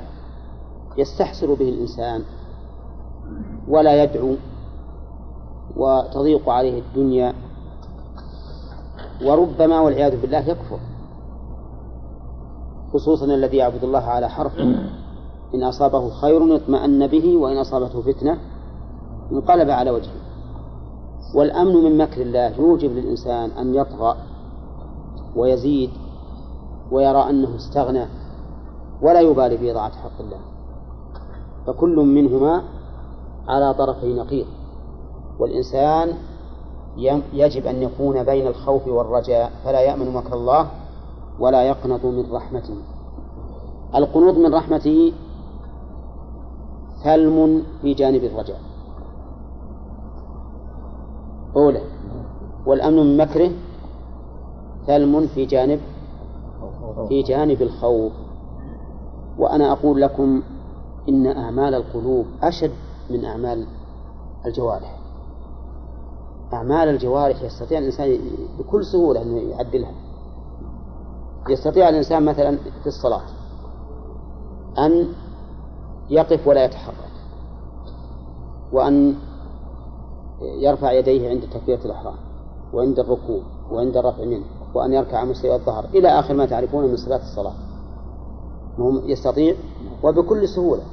يستحسر 0.97 1.53
به 1.53 1.69
الإنسان 1.69 2.23
ولا 3.67 4.03
يدعو 4.03 4.35
وتضيق 5.77 6.49
عليه 6.49 6.81
الدنيا 6.81 7.33
وربما 9.25 9.79
والعياذ 9.79 10.21
بالله 10.21 10.49
يكفر. 10.49 10.79
خصوصا 12.93 13.25
الذي 13.25 13.57
يعبد 13.57 13.83
الله 13.83 14.03
على 14.03 14.29
حرف. 14.29 14.59
إن 15.53 15.63
أصابه 15.63 16.09
خير 16.09 16.55
اطمأن 16.55 17.07
به 17.07 17.37
وإن 17.37 17.57
أصابته 17.57 18.01
فتنة 18.01 18.37
انقلب 19.31 19.69
على 19.69 19.91
وجهه. 19.91 20.13
والأمن 21.35 21.73
من 21.73 21.97
مكر 21.97 22.21
الله 22.21 22.47
يوجب 22.59 22.91
للإنسان 22.91 23.49
أن 23.49 23.75
يطغى 23.75 24.15
ويزيد 25.35 25.89
ويرى 26.91 27.29
أنه 27.29 27.55
استغنى 27.55 28.05
ولا 29.01 29.19
يبالي 29.19 29.57
بإضاعة 29.57 29.91
حق 29.91 30.21
الله. 30.21 30.39
فكل 31.67 31.95
منهما 31.95 32.63
على 33.47 33.73
طرفي 33.73 34.13
نقيض. 34.13 34.45
والإنسان 35.39 36.13
يجب 37.33 37.65
أن 37.65 37.81
يكون 37.81 38.23
بين 38.23 38.47
الخوف 38.47 38.87
والرجاء. 38.87 39.51
فلا 39.63 39.81
يأمن 39.81 40.13
مكر 40.13 40.33
الله 40.33 40.67
ولا 41.39 41.63
يقنط 41.63 42.05
من 42.05 42.31
رحمته. 42.31 42.75
القنوط 43.95 44.37
من 44.37 44.53
رحمته 44.53 45.13
ثلم 47.03 47.63
في 47.81 47.93
جانب 47.93 48.23
الرجاء. 48.23 48.61
أولى. 51.55 51.81
والأمن 52.65 52.97
من 52.97 53.17
مكره 53.17 53.51
ثلم 54.87 55.27
في 55.27 55.45
جانب 55.45 55.79
في 57.09 57.21
جانب 57.21 57.61
الخوف. 57.61 58.13
وأنا 59.37 59.71
أقول 59.71 60.01
لكم 60.01 60.41
إن 61.09 61.27
أعمال 61.27 61.73
القلوب 61.73 62.25
أشد 62.43 62.71
من 63.09 63.25
أعمال 63.25 63.67
الجوارح. 64.45 64.99
أعمال 66.53 66.89
الجوارح 66.89 67.41
يستطيع 67.41 67.79
الإنسان 67.79 68.17
بكل 68.59 68.85
سهولة 68.85 69.21
أنه 69.21 69.37
يعدلها. 69.37 70.02
يستطيع 71.49 71.89
الإنسان 71.89 72.25
مثلا 72.25 72.57
في 72.57 72.87
الصلاة 72.87 73.21
أن 74.77 75.07
يقف 76.09 76.47
ولا 76.47 76.65
يتحرك 76.65 76.95
وأن 78.71 79.15
يرفع 80.41 80.91
يديه 80.91 81.29
عند 81.29 81.41
تكبيرة 81.53 81.85
الإحرام 81.85 82.15
وعند 82.73 82.99
الركوع 82.99 83.41
وعند 83.71 83.97
الرفع 83.97 84.25
منه 84.25 84.45
وأن 84.73 84.93
يركع 84.93 85.25
مستوى 85.25 85.55
الظهر 85.55 85.85
إلى 85.85 86.07
آخر 86.07 86.33
ما 86.33 86.45
تعرفون 86.45 86.85
من 86.85 86.95
صفات 86.97 87.21
الصلاة. 87.21 87.53
يستطيع 89.05 89.55
وبكل 90.03 90.47
سهولة 90.47 90.83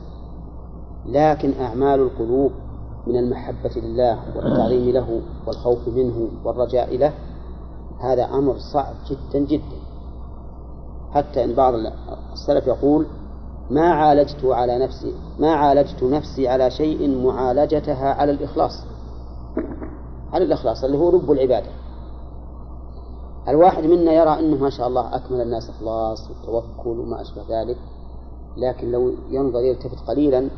لكن 1.06 1.52
أعمال 1.60 2.00
القلوب 2.00 2.52
من 3.06 3.16
المحبة 3.16 3.70
لله 3.76 4.36
والتعظيم 4.36 4.90
له 4.90 5.20
والخوف 5.46 5.88
منه 5.88 6.28
والرجاء 6.44 6.96
له 6.96 7.12
هذا 8.00 8.24
أمر 8.24 8.58
صعب 8.58 8.94
جدا 9.10 9.38
جدا. 9.46 9.76
حتى 11.14 11.44
إن 11.44 11.54
بعض 11.54 11.74
السلف 12.32 12.66
يقول 12.66 13.06
ما 13.70 13.90
عالجت 13.92 14.44
على 14.44 14.78
نفسي 14.78 15.14
ما 15.38 15.54
عالجت 15.54 16.02
نفسي 16.02 16.48
على 16.48 16.70
شيء 16.70 17.24
معالجتها 17.24 18.14
على 18.14 18.32
الإخلاص. 18.32 18.84
على 20.32 20.44
الإخلاص 20.44 20.84
اللي 20.84 20.98
هو 20.98 21.08
رب 21.08 21.30
العبادة. 21.32 21.70
الواحد 23.48 23.84
منا 23.84 24.12
يرى 24.12 24.38
أنه 24.38 24.56
ما 24.56 24.70
شاء 24.70 24.88
الله 24.88 25.16
أكمل 25.16 25.40
الناس 25.40 25.70
إخلاص 25.70 26.30
وتوكل 26.30 27.00
وما 27.00 27.20
أشبه 27.20 27.42
ذلك 27.50 27.78
لكن 28.56 28.90
لو 28.90 29.12
ينظر 29.30 29.60
يلتفت 29.60 30.08
قليلا 30.08 30.50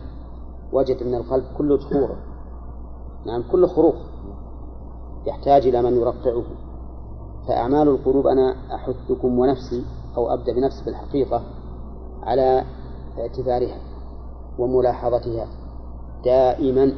وجد 0.72 1.02
أن 1.02 1.14
القلب 1.14 1.44
كله 1.58 1.76
جخورة 1.76 2.16
نعم 3.26 3.42
كله 3.52 3.66
خروق. 3.66 3.96
يحتاج 5.26 5.66
إلى 5.66 5.82
من 5.82 5.96
يرقعه. 5.96 6.44
فأعمال 7.48 7.88
القلوب 7.88 8.26
أنا 8.26 8.56
أحثكم 8.74 9.38
ونفسي 9.38 9.84
أو 10.16 10.34
أبدأ 10.34 10.52
بنفسي 10.52 10.84
بالحقيقة 10.84 11.42
على 12.22 12.64
اعتبارها 13.18 13.78
وملاحظتها 14.58 15.46
دائما. 16.24 16.92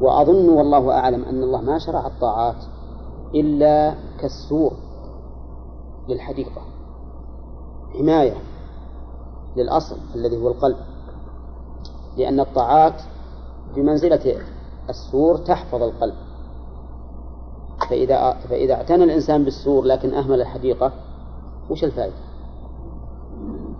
وأظن 0.00 0.48
والله 0.48 0.92
أعلم 0.92 1.24
أن 1.24 1.42
الله 1.42 1.60
ما 1.60 1.78
شرع 1.78 2.06
الطاعات 2.06 2.64
إلا 3.34 3.94
كالسور 4.20 4.72
للحديقة 6.08 6.62
حماية 7.98 8.36
للأصل 9.56 9.96
الذي 10.14 10.36
هو 10.36 10.48
القلب 10.48 10.76
لأن 12.16 12.40
الطاعات 12.40 13.02
بمنزلة 13.76 14.36
السور 14.88 15.36
تحفظ 15.36 15.82
القلب. 15.82 16.14
فإذا 17.90 18.32
فإذا 18.32 18.74
اعتنى 18.74 19.04
الإنسان 19.04 19.44
بالسور 19.44 19.84
لكن 19.84 20.14
أهمل 20.14 20.40
الحديقة 20.40 20.92
وش 21.70 21.84
الفائدة؟ 21.84 22.14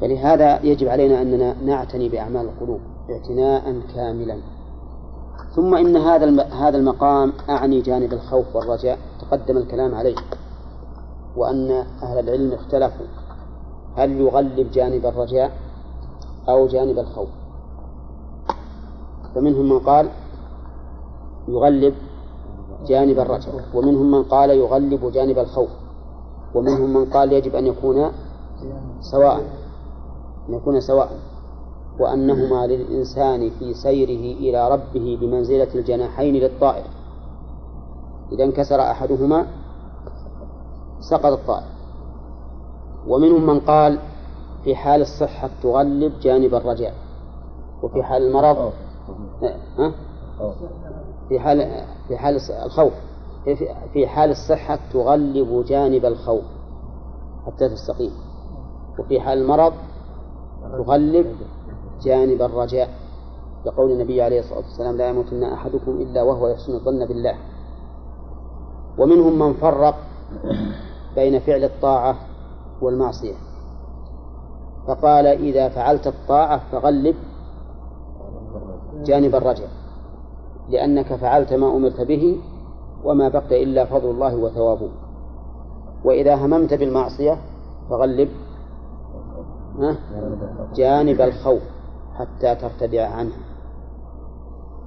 فلهذا 0.01 0.63
يجب 0.63 0.89
علينا 0.89 1.23
أننا 1.23 1.63
نعتني 1.63 2.09
بأعمال 2.09 2.47
القلوب 2.47 2.81
اعتناء 3.11 3.81
كاملا. 3.95 4.39
ثم 5.57 5.75
إن 5.75 5.97
هذا 5.97 6.43
هذا 6.43 6.77
المقام 6.77 7.33
أعني 7.49 7.81
جانب 7.81 8.13
الخوف 8.13 8.57
والرجاء 8.57 8.99
تقدم 9.21 9.57
الكلام 9.57 9.95
عليه. 9.95 10.17
وأن 11.37 11.71
أهل 12.03 12.19
العلم 12.19 12.53
اختلفوا 12.53 13.07
هل 13.97 14.21
يغلب 14.21 14.71
جانب 14.71 15.07
الرجاء 15.07 15.53
أو 16.49 16.67
جانب 16.67 16.99
الخوف؟ 16.99 17.29
فمنهم 19.35 19.69
من 19.69 19.79
قال 19.79 20.09
يغلب 21.49 21.95
جانب 22.87 23.19
الرجاء 23.19 23.65
ومنهم 23.75 24.11
من 24.11 24.23
قال 24.23 24.51
يغلب 24.51 25.13
جانب 25.13 25.39
الخوف. 25.39 25.69
ومنهم 26.59 26.95
من 26.95 27.05
قال 27.11 27.33
يجب 27.33 27.55
أن 27.55 27.67
يكون 27.67 28.11
سواء 29.01 29.37
أن 30.49 30.55
يكون 30.55 30.81
سواء 30.81 31.11
وأنهما 32.01 32.67
للإنسان 32.67 33.51
في 33.51 33.75
سيره 33.75 34.39
إلى 34.39 34.71
ربه 34.71 35.19
بمنزلة 35.21 35.75
الجناحين 35.75 36.35
للطائر. 36.35 36.85
إذا 38.33 38.45
انكسر 38.45 38.81
أحدهما 38.81 39.47
سقط 41.01 41.33
الطائر. 41.33 41.67
ومنهم 43.07 43.47
من 43.47 43.61
قال 43.61 43.99
في 44.65 44.77
حال 44.77 45.01
الصحة 45.01 45.51
تغلب 45.63 46.13
جانب 46.21 46.55
الرجاء 46.55 46.95
وفي 47.83 48.03
حال 48.03 48.23
المرض؟ 48.23 48.73
في 51.29 51.41
حال 51.41 51.85
في 52.09 52.17
حال 52.17 52.41
الخوف. 52.65 52.93
في- 53.93 54.07
حال 54.07 54.31
الصحة 54.31 54.79
تغلب 54.93 55.65
جانب 55.65 56.05
الخوف 56.05 56.45
حتى 57.47 57.69
تستقيم. 57.69 58.13
وفي 58.99 59.21
حال 59.21 59.39
المرض 59.39 59.73
تغلب 60.79 61.27
جانب 62.03 62.43
الرجاء. 62.43 62.91
لقول 63.67 63.91
النبي 63.91 64.23
عليه 64.23 64.41
الصلاة 64.41 64.59
والسلام 64.59 64.97
لا 64.97 65.09
يموتن 65.09 65.43
أحدكم 65.45 65.91
إلا 65.91 66.23
وهو 66.23 66.49
يحسن 66.49 66.75
الظن 66.75 67.07
بالله. 67.07 67.35
ومنهم 68.99 69.39
من 69.39 69.55
فرق 69.55 69.95
بين 71.15 71.39
فعل 71.41 71.65
الطاعة 71.65 72.17
والمعصية. 72.83 73.35
فقال 74.89 75.27
إذا 75.27 75.69
فعلت 75.69 76.07
الطاعة 76.07 76.61
فغلب 76.73 77.17
جانب 79.05 79.35
الرجاء 79.35 79.69
لأنك 80.69 81.15
فعلت 81.15 81.53
ما 81.53 81.77
أمرت 81.77 82.01
به 82.01 82.41
وما 83.05 83.29
بقي 83.29 83.63
إلا 83.63 83.85
فضل 83.85 84.11
الله 84.11 84.37
وثوابه. 84.37 84.89
وإذا 86.05 86.35
هممت 86.35 86.75
بالمعصية 86.75 87.39
فغلب؟ 87.91 88.29
جانب 90.75 91.21
الخوف 91.21 91.63
حتى 92.15 92.55
ترتدع 92.55 93.09
عنه. 93.09 93.33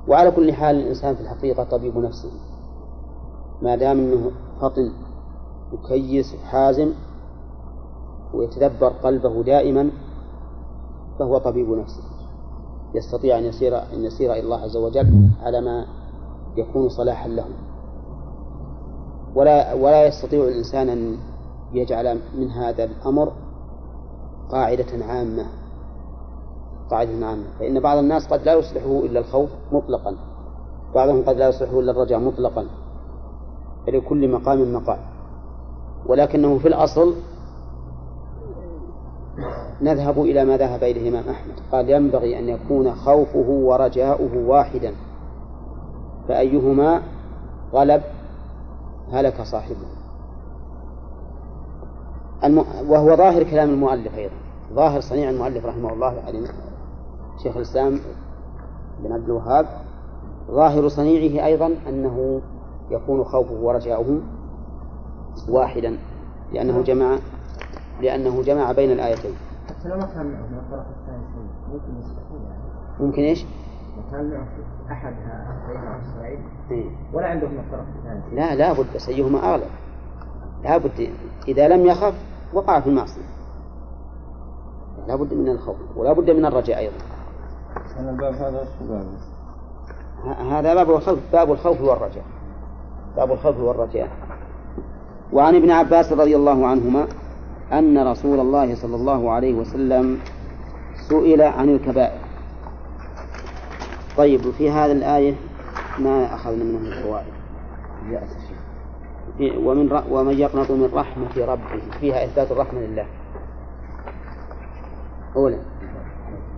وعلى 0.07 0.32
كل 0.32 0.53
حال 0.53 0.76
الإنسان 0.76 1.16
في 1.16 1.22
الحقيقة 1.22 1.64
طبيب 1.64 1.97
نفسه. 1.97 2.32
ما 3.62 3.76
دام 3.76 3.99
أنه 3.99 4.32
فطن 4.62 4.91
مكيس 5.74 6.36
حازم 6.36 6.91
ويتدبر 8.34 8.88
قلبه 8.88 9.43
دائما 9.43 9.89
فهو 11.20 11.38
طبيب 11.38 11.70
نفسه. 11.70 12.03
يستطيع 12.95 13.38
أن 13.38 13.43
يسير 13.43 13.78
أن 13.78 14.03
يسير 14.03 14.34
إلى 14.34 14.39
الله 14.39 14.57
عز 14.57 14.78
وجل 14.78 15.30
على 15.43 15.62
ما 15.62 15.86
يكون 16.57 16.89
صلاحا 16.89 17.28
له. 17.28 17.45
ولا 19.36 19.74
ولا 19.74 20.08
يستطيع 20.08 20.44
الإنسان 20.44 20.90
أن 20.90 21.18
يجعل 21.74 22.20
من 22.38 22.52
هذا 22.52 22.84
الأمر 22.84 23.32
قاعدة 24.50 25.06
عامة. 25.06 25.46
قاعدة 26.90 27.26
عامة. 27.26 27.44
فإن 27.60 27.80
بعض 27.80 27.98
الناس 27.98 28.28
قد 28.28 28.46
لا 28.46 28.54
يصلحه 28.54 29.00
إلا 29.00 29.20
الخوف 29.20 29.50
مطلقا. 29.72 30.16
بعضهم 30.96 31.24
قد 31.24 31.38
لا 31.38 31.48
يصلحه 31.48 31.80
إلا 31.80 31.92
الرجاء 31.92 32.20
مطلقا. 32.20 32.66
فلكل 33.88 34.32
مقام 34.32 34.74
مقام 34.74 35.00
ولكنه 36.06 36.58
في 36.58 36.68
الأصل 36.68 37.16
نذهب 39.82 40.20
إلى 40.20 40.46
ما 40.46 40.58
ذهب 40.58 40.84
إليه 40.84 41.10
الإمام 41.10 41.30
أحمد. 41.30 41.54
قال 41.72 41.90
ينبغي 41.90 42.40
أن 42.40 42.50
يكون 42.50 42.96
خوفه 42.96 43.50
ورجاؤه 43.50 44.48
واحدا. 44.48 44.94
فأيهما 46.28 47.02
غلب 47.74 48.02
هلك 49.12 49.41
صاحبه. 49.41 49.86
الم... 52.43 52.57
وهو 52.89 53.16
ظاهر 53.16 53.43
كلام 53.43 53.70
المؤلف 53.70 54.16
أيضا. 54.16 54.34
ظاهر 54.74 54.99
صنيع 54.99 55.30
المؤلف 55.30 55.66
رحمه 55.66 55.93
الله 55.93 56.14
يعني 56.14 56.47
شيخ 57.43 57.55
الإسلام 57.55 57.99
بن 59.03 59.12
عبد 59.12 59.26
الوهاب. 59.26 59.66
ظاهر 60.51 60.88
صنيعه 60.88 61.45
أيضا 61.45 61.76
أنه 61.88 62.41
يكون 62.91 63.24
خوفه 63.24 63.53
ورجاؤه 63.53 64.20
واحدا 65.49 65.97
لأنه 66.53 66.82
جمع 66.82 67.18
لأنه 68.01 68.41
جمع 68.41 68.72
بين 68.72 68.91
الآيتين. 68.91 69.34
حتى 69.70 69.89
لو 69.89 69.97
ما 69.97 70.05
كان 70.05 70.26
معه 70.26 70.47
من 70.47 70.57
الطرف 70.57 70.86
الثاني 70.99 71.24
شيء. 71.34 71.74
ممكن 71.74 71.99
يستحيل 71.99 72.41
يعني. 72.49 72.64
ممكن 72.99 73.22
إيش؟ 73.22 73.45
كان 74.12 74.30
معه 74.30 74.47
أحد 74.92 75.14
هؤلاء 75.14 76.02
إسرائيل 76.02 76.40
إيه. 76.72 76.90
ولا 77.14 77.28
عنده 77.28 77.48
من 77.48 77.60
الطرف 77.60 77.86
الثاني 77.98 78.36
لا 78.36 78.56
لا 78.56 78.74
بد 78.74 78.86
بس 78.96 79.10
أيهما 79.10 79.54
أغلب. 79.54 79.70
لا 80.64 80.78
بد 80.78 81.10
إذا 81.48 81.68
لم 81.68 81.86
يخف 81.86 82.14
وقع 82.54 82.80
في 82.80 82.88
المعصية. 82.88 83.22
لا 85.08 85.16
بد 85.16 85.34
من 85.34 85.50
الخوف 85.50 85.78
ولا 85.96 86.14
بد 86.14 86.30
من 86.30 86.46
الرجاء 86.46 86.78
أيضا. 86.78 86.96
أنا 88.00 88.10
الباب 88.10 88.34
هذا 88.34 88.68
هذا 90.58 90.74
باب 90.74 90.90
الخوف 90.90 91.20
باب 91.34 91.52
الخوف 91.52 91.82
والرجاء. 91.82 92.26
باب 93.16 93.32
الخوف 93.32 93.58
والرجاء. 93.58 94.10
وعن 95.34 95.56
ابن 95.56 95.72
عباس 95.72 96.14
رضي 96.14 96.36
الله 96.36 96.68
عنهما 96.68 97.08
أن 97.74 98.08
رسول 98.08 98.40
الله 98.40 98.76
صلى 98.76 98.96
الله 98.96 99.32
عليه 99.32 99.54
وسلم 99.54 100.20
سئل 101.10 101.42
عن 101.42 101.70
الكبائر. 101.70 102.31
طيب 104.18 104.45
وفي 104.45 104.70
هذه 104.72 104.91
الآية 104.91 105.34
ما 105.99 106.36
أخذنا 106.36 106.64
منه 106.64 106.88
الفوائد 106.88 107.34
في- 109.38 109.57
ومن 109.57 109.89
ر... 109.89 110.03
ومن 110.09 110.39
يقنط 110.39 110.72
من 110.72 110.89
رحمة 110.93 111.45
ربه 111.45 111.82
فيها 111.99 112.26
إثبات 112.26 112.51
الرحمة 112.51 112.80
لله. 112.80 113.05
أولا 115.36 115.57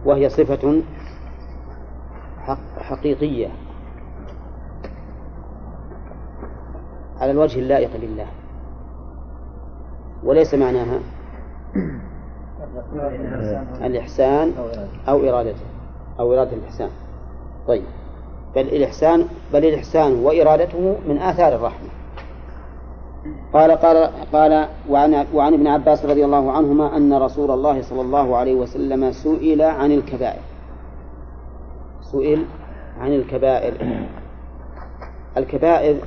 وهي 0.06 0.30
صفة 0.30 0.82
حق 2.40 2.80
حقيقية. 2.80 3.48
على 7.22 7.32
الوجه 7.32 7.60
اللائق 7.60 7.90
بالله 8.02 8.28
وليس 10.24 10.54
معناها 10.54 11.00
الإحسان 13.86 14.52
أو 15.08 15.18
إرادته 15.30 15.66
أو 16.20 16.34
إرادة 16.34 16.52
الإحسان. 16.58 16.90
طيب. 17.68 17.84
بل 18.56 18.62
الإحسان 18.62 19.28
بل 19.54 19.66
الإحسان 19.66 20.14
وإرادته 20.14 20.96
من 21.08 21.18
آثار 21.18 21.56
الرحمة. 21.56 21.90
قال 23.54 23.72
قال 23.72 24.10
قال 24.34 24.68
وعن 24.90 25.26
وعن 25.34 25.54
ابن 25.54 25.68
عباس 25.68 26.06
رضي 26.06 26.26
الله 26.26 26.52
عنهما 26.52 26.98
أن 26.98 27.14
رسول 27.14 27.52
الله 27.52 27.82
صلى 27.82 28.02
الله 28.02 28.38
عليه 28.38 28.56
وسلم 28.56 29.12
سئل 29.12 29.62
عن 29.62 29.92
الكبائر. 29.92 30.42
سئل 32.02 32.46
عن 33.00 33.14
الكبائر. 33.14 33.74
الكبائر 35.38 35.98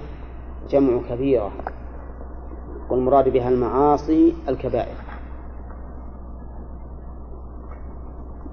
جمع 0.70 1.00
كبيرة. 1.11 1.50
والمراد 2.90 3.28
بها 3.28 3.48
المعاصي 3.48 4.34
الكبائر. 4.48 4.96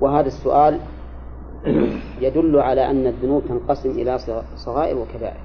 وهذا 0.01 0.27
السؤال 0.27 0.79
يدل 2.21 2.59
على 2.59 2.89
أن 2.89 3.07
الذنوب 3.07 3.43
تنقسم 3.47 3.89
إلى 3.89 4.17
صغائر 4.55 4.97
وكبائر. 4.97 5.39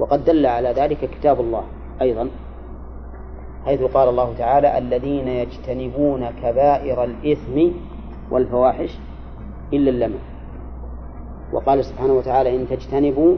وقد 0.00 0.24
دل 0.24 0.46
على 0.46 0.72
ذلك 0.72 1.10
كتاب 1.10 1.40
الله 1.40 1.62
أيضا 2.00 2.28
حيث 3.64 3.82
قال 3.82 4.08
الله 4.08 4.34
تعالى 4.38 4.78
الذين 4.78 5.28
يجتنبون 5.28 6.30
كبائر 6.42 7.04
الإثم 7.04 7.68
والفواحش 8.30 8.98
إلا 9.72 9.90
اللمم. 9.90 10.18
وقال 11.52 11.84
سبحانه 11.84 12.12
وتعالى 12.12 12.56
إن 12.56 12.68
تجتنبوا 12.68 13.36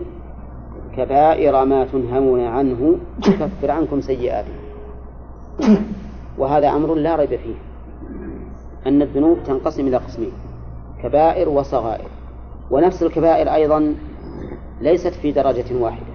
كبائر 0.97 1.65
ما 1.65 1.85
تنهون 1.85 2.41
عنه 2.41 2.97
نكفر 3.29 3.71
عنكم 3.71 4.01
سيئاتكم. 4.01 4.63
وهذا 6.39 6.69
أمر 6.69 6.95
لا 6.95 7.17
ريب 7.17 7.29
فيه 7.29 7.55
أن 8.87 9.03
الذنوب 9.03 9.39
تنقسم 9.47 9.87
إلى 9.87 9.97
قسمين. 9.97 10.33
كبائر 11.03 11.49
وصغائر. 11.49 12.09
ونفس 12.71 13.03
الكبائر 13.03 13.55
أيضا 13.55 13.95
ليست 14.81 15.15
في 15.15 15.33
درجة 15.33 15.77
واحدة. 15.81 16.13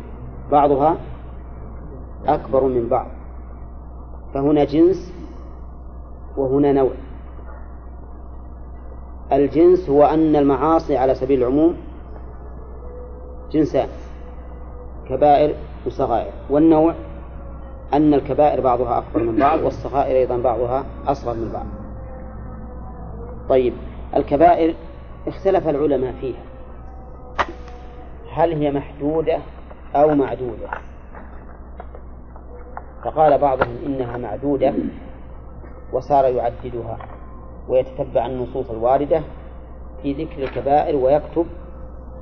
بعضها 0.52 0.98
أكبر 2.28 2.64
من 2.64 2.90
بعض. 2.90 3.08
فهنا 4.34 4.64
جنس 4.64 5.14
وهنا 6.38 6.72
نوع. 6.72 6.92
الجنس 9.32 9.90
هو 9.90 10.04
أن 10.04 10.36
المعاصي 10.36 10.98
على 10.98 11.16
سبيل 11.16 11.40
العموم 11.44 11.76
جنسان 13.52 13.88
كبائر 15.10 15.56
وصغائر. 15.86 16.32
والنوع 16.50 16.94
أن 17.94 18.14
الكبائر 18.14 18.62
بعضها 18.62 18.98
أكبر 18.98 19.24
من 19.24 19.36
بعض 19.40 19.60
والصغائر 19.64 20.18
أيضا 20.18 20.38
بعضها 20.38 20.86
أصغر 21.08 21.34
من 21.34 21.52
بعض. 21.54 21.66
طيب. 23.50 23.74
الكبائر 24.16 24.76
اختلف 25.28 25.68
العلماء 25.68 26.14
فيها. 26.22 26.42
هل 28.34 28.54
هي 28.54 28.72
محدودة 28.72 29.40
أو 29.96 30.16
معدودة؟ 30.16 30.70
فقال 33.04 33.38
بعضهم 33.38 33.78
إنها 33.86 34.18
معدودة 34.18 34.74
وصار 35.94 36.26
يعددها 36.26 36.98
ويتتبع 37.68 38.26
النصوص 38.26 38.70
الواردة 38.70 39.22
في 40.02 40.14
ذكر 40.14 40.44
الكبائر 40.44 40.96
ويكتب 40.96 41.46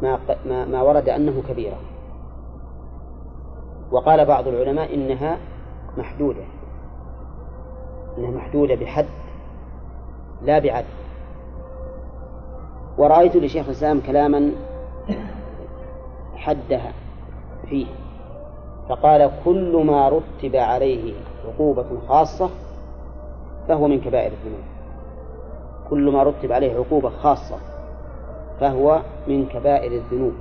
ما, 0.01 0.19
ما, 0.45 0.65
ما 0.65 0.81
ورد 0.81 1.09
أنه 1.09 1.43
كبيرة. 1.49 1.77
وقال 3.91 4.25
بعض 4.25 4.47
العلماء 4.47 4.95
إنها 4.95 5.37
محدودة. 5.97 6.43
إنها 8.17 8.31
محدودة 8.31 8.75
بحد 8.75 9.05
لا 10.41 10.59
بعد. 10.59 10.85
ورأيت 12.97 13.35
لشيخ 13.35 13.65
الإسلام 13.65 14.01
كلاما 14.01 14.51
حدها 16.35 16.93
فيه 17.69 17.85
فقال 18.89 19.31
كل 19.45 19.83
ما 19.85 20.09
رتب 20.09 20.55
عليه 20.55 21.13
عقوبة 21.47 21.85
خاصة 22.07 22.49
فهو 23.67 23.87
من 23.87 24.01
كبائر 24.01 24.31
الذنوب. 24.31 24.63
كل 25.89 26.11
ما 26.11 26.23
رتب 26.23 26.51
عليه 26.51 26.75
عقوبة 26.75 27.09
خاصة 27.09 27.55
فهو 28.59 29.01
من 29.27 29.45
كبائر 29.45 29.91
الذنوب. 29.91 30.33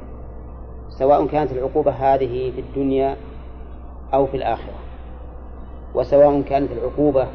سواء 0.90 1.26
كانت 1.26 1.52
العقوبة 1.52 1.90
هذه 1.90 2.50
في 2.50 2.60
الدنيا 2.60 3.16
أو 4.14 4.26
في 4.26 4.36
الآخرة 4.36 4.74
وسواء 5.94 6.42
كانت 6.42 6.70
العقوبة 6.72 7.26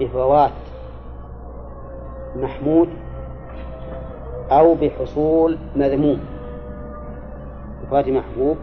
بفوات 0.00 0.52
محمود 2.36 2.88
أو 4.52 4.74
بحصول 4.74 5.58
مذموم. 5.76 6.20
بفوات 7.82 8.08
محبوب 8.08 8.56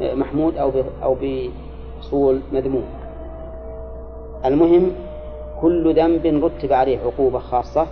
محمود 0.00 0.56
أو 0.56 0.72
أو 1.02 1.16
بحصول 1.20 2.40
مذموم. 2.52 2.84
المهم 4.44 4.90
كل 5.60 5.94
ذنب 5.94 6.44
رتب 6.44 6.72
عليه 6.72 6.98
عقوبة 6.98 7.38
خاصة 7.38 7.86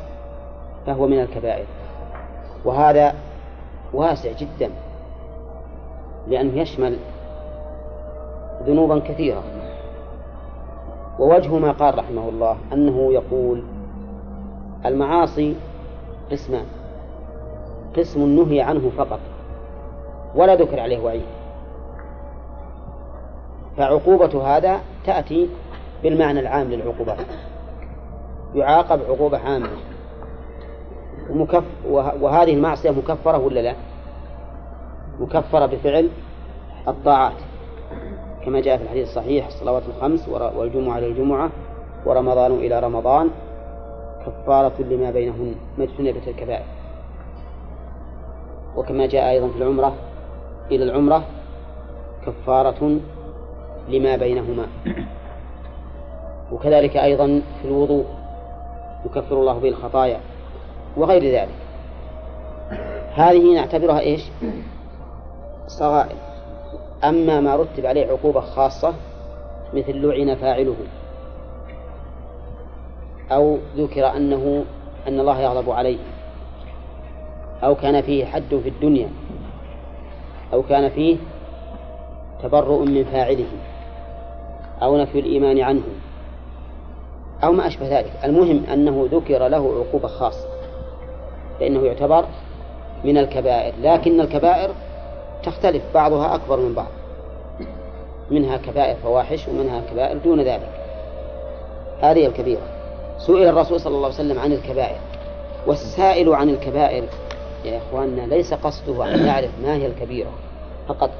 فهو 0.86 1.06
من 1.06 1.20
الكبائر. 1.20 1.66
وهذا 2.64 3.14
واسع 3.92 4.32
جدا 4.32 4.70
لأنه 6.28 6.60
يشمل 6.60 6.96
ذنوبا 8.66 8.98
كثيرة. 8.98 9.42
ووجه 11.18 11.58
ما 11.58 11.72
قال 11.72 11.98
رحمه 11.98 12.28
الله 12.28 12.56
أنه 12.72 13.12
يقول 13.12 13.62
المعاصي 14.86 15.54
قسمان. 16.30 16.66
قسم 17.96 18.28
نهي 18.28 18.60
عنه 18.60 18.90
فقط 18.96 19.20
ولا 20.34 20.54
ذكر 20.54 20.80
عليه 20.80 20.98
وعيد. 20.98 21.22
فعقوبة 23.76 24.56
هذا 24.56 24.80
تأتي 25.06 25.48
بالمعنى 26.02 26.40
العام 26.40 26.70
للعقوبات 26.70 27.26
يعاقب 28.54 29.00
عقوبة 29.08 29.38
عامة. 29.38 29.68
ومكف 31.30 31.64
وهذه 32.20 32.54
المعصية 32.54 32.90
مكفرة 32.90 33.38
ولا 33.38 33.60
لا؟ 33.60 33.74
مكفرة 35.20 35.66
بفعل 35.66 36.08
الطاعات 36.88 37.36
كما 38.44 38.60
جاء 38.60 38.76
في 38.76 38.82
الحديث 38.82 39.08
الصحيح 39.08 39.46
الصلوات 39.46 39.82
الخمس 39.88 40.28
والجمعة 40.28 40.98
إلى 40.98 41.06
الجمعة 41.06 41.50
ورمضان 42.06 42.52
إلى 42.52 42.80
رمضان 42.80 43.30
كفارة 44.26 44.72
لما 44.78 45.10
بينهن 45.10 45.54
ما 45.78 45.84
اجتنبت 45.84 46.28
الكبائر 46.28 46.64
وكما 48.76 49.06
جاء 49.06 49.30
أيضا 49.30 49.48
في 49.48 49.56
العمرة 49.56 49.94
إلى 50.70 50.84
العمرة 50.84 51.22
كفارة 52.26 53.00
لما 53.88 54.16
بينهما. 54.16 54.66
وكذلك 56.52 56.96
أيضا 56.96 57.42
في 57.62 57.68
الوضوء 57.68 58.04
يكفر 59.06 59.40
الله 59.40 59.58
به 59.58 59.68
الخطايا 59.68 60.20
وغير 60.96 61.22
ذلك. 61.22 61.54
هذه 63.14 63.54
نعتبرها 63.54 64.00
إيش؟ 64.00 64.22
صغائر. 65.66 66.16
أما 67.04 67.40
ما 67.40 67.56
رتب 67.56 67.86
عليه 67.86 68.06
عقوبة 68.06 68.40
خاصة 68.40 68.94
مثل 69.74 70.06
لعن 70.06 70.34
فاعله 70.34 70.76
أو 73.32 73.58
ذكر 73.76 74.06
أنه 74.16 74.64
أن 75.08 75.20
الله 75.20 75.40
يغضب 75.40 75.70
عليه. 75.70 75.98
أو 77.64 77.74
كان 77.74 78.02
فيه 78.02 78.24
حد 78.24 78.60
في 78.62 78.68
الدنيا 78.68 79.08
أو 80.52 80.62
كان 80.62 80.88
فيه 80.90 81.16
تبرؤ 82.42 82.84
من 82.84 83.04
فاعله 83.04 83.46
أو 84.82 84.96
نفي 84.96 85.20
الإيمان 85.20 85.60
عنه 85.60 85.82
أو 87.44 87.52
ما 87.52 87.66
أشبه 87.66 87.98
ذلك. 87.98 88.12
المهم 88.24 88.64
أنه 88.72 89.08
ذكر 89.12 89.48
له 89.48 89.84
عقوبة 89.86 90.08
خاصة 90.08 90.48
فإنه 91.60 91.86
يعتبر 91.86 92.24
من 93.04 93.18
الكبائر 93.18 93.74
لكن 93.82 94.20
الكبائر 94.20 94.70
تختلف 95.42 95.82
بعضها 95.94 96.34
أكبر 96.34 96.56
من 96.56 96.74
بعض 96.74 96.88
منها 98.30 98.56
كبائر 98.56 98.96
فواحش 98.96 99.48
ومنها 99.48 99.82
كبائر 99.90 100.18
دون 100.18 100.40
ذلك. 100.40 100.70
هذه 102.00 102.26
الكبيرة. 102.26 102.62
سئل 103.18 103.48
الرسول 103.48 103.80
صلى 103.80 103.96
الله 103.96 104.06
عليه 104.06 104.14
وسلم 104.14 104.38
عن 104.38 104.52
الكبائر 104.52 104.98
والسائل 105.66 106.34
عن 106.34 106.48
الكبائر 106.48 107.04
يا 107.64 107.78
إخواننا 107.78 108.34
ليس 108.34 108.54
قصده 108.54 109.14
أن 109.14 109.26
يعرف 109.26 109.50
ما 109.62 109.74
هي 109.74 109.86
الكبيرة 109.86 110.30
فقط 110.88 111.10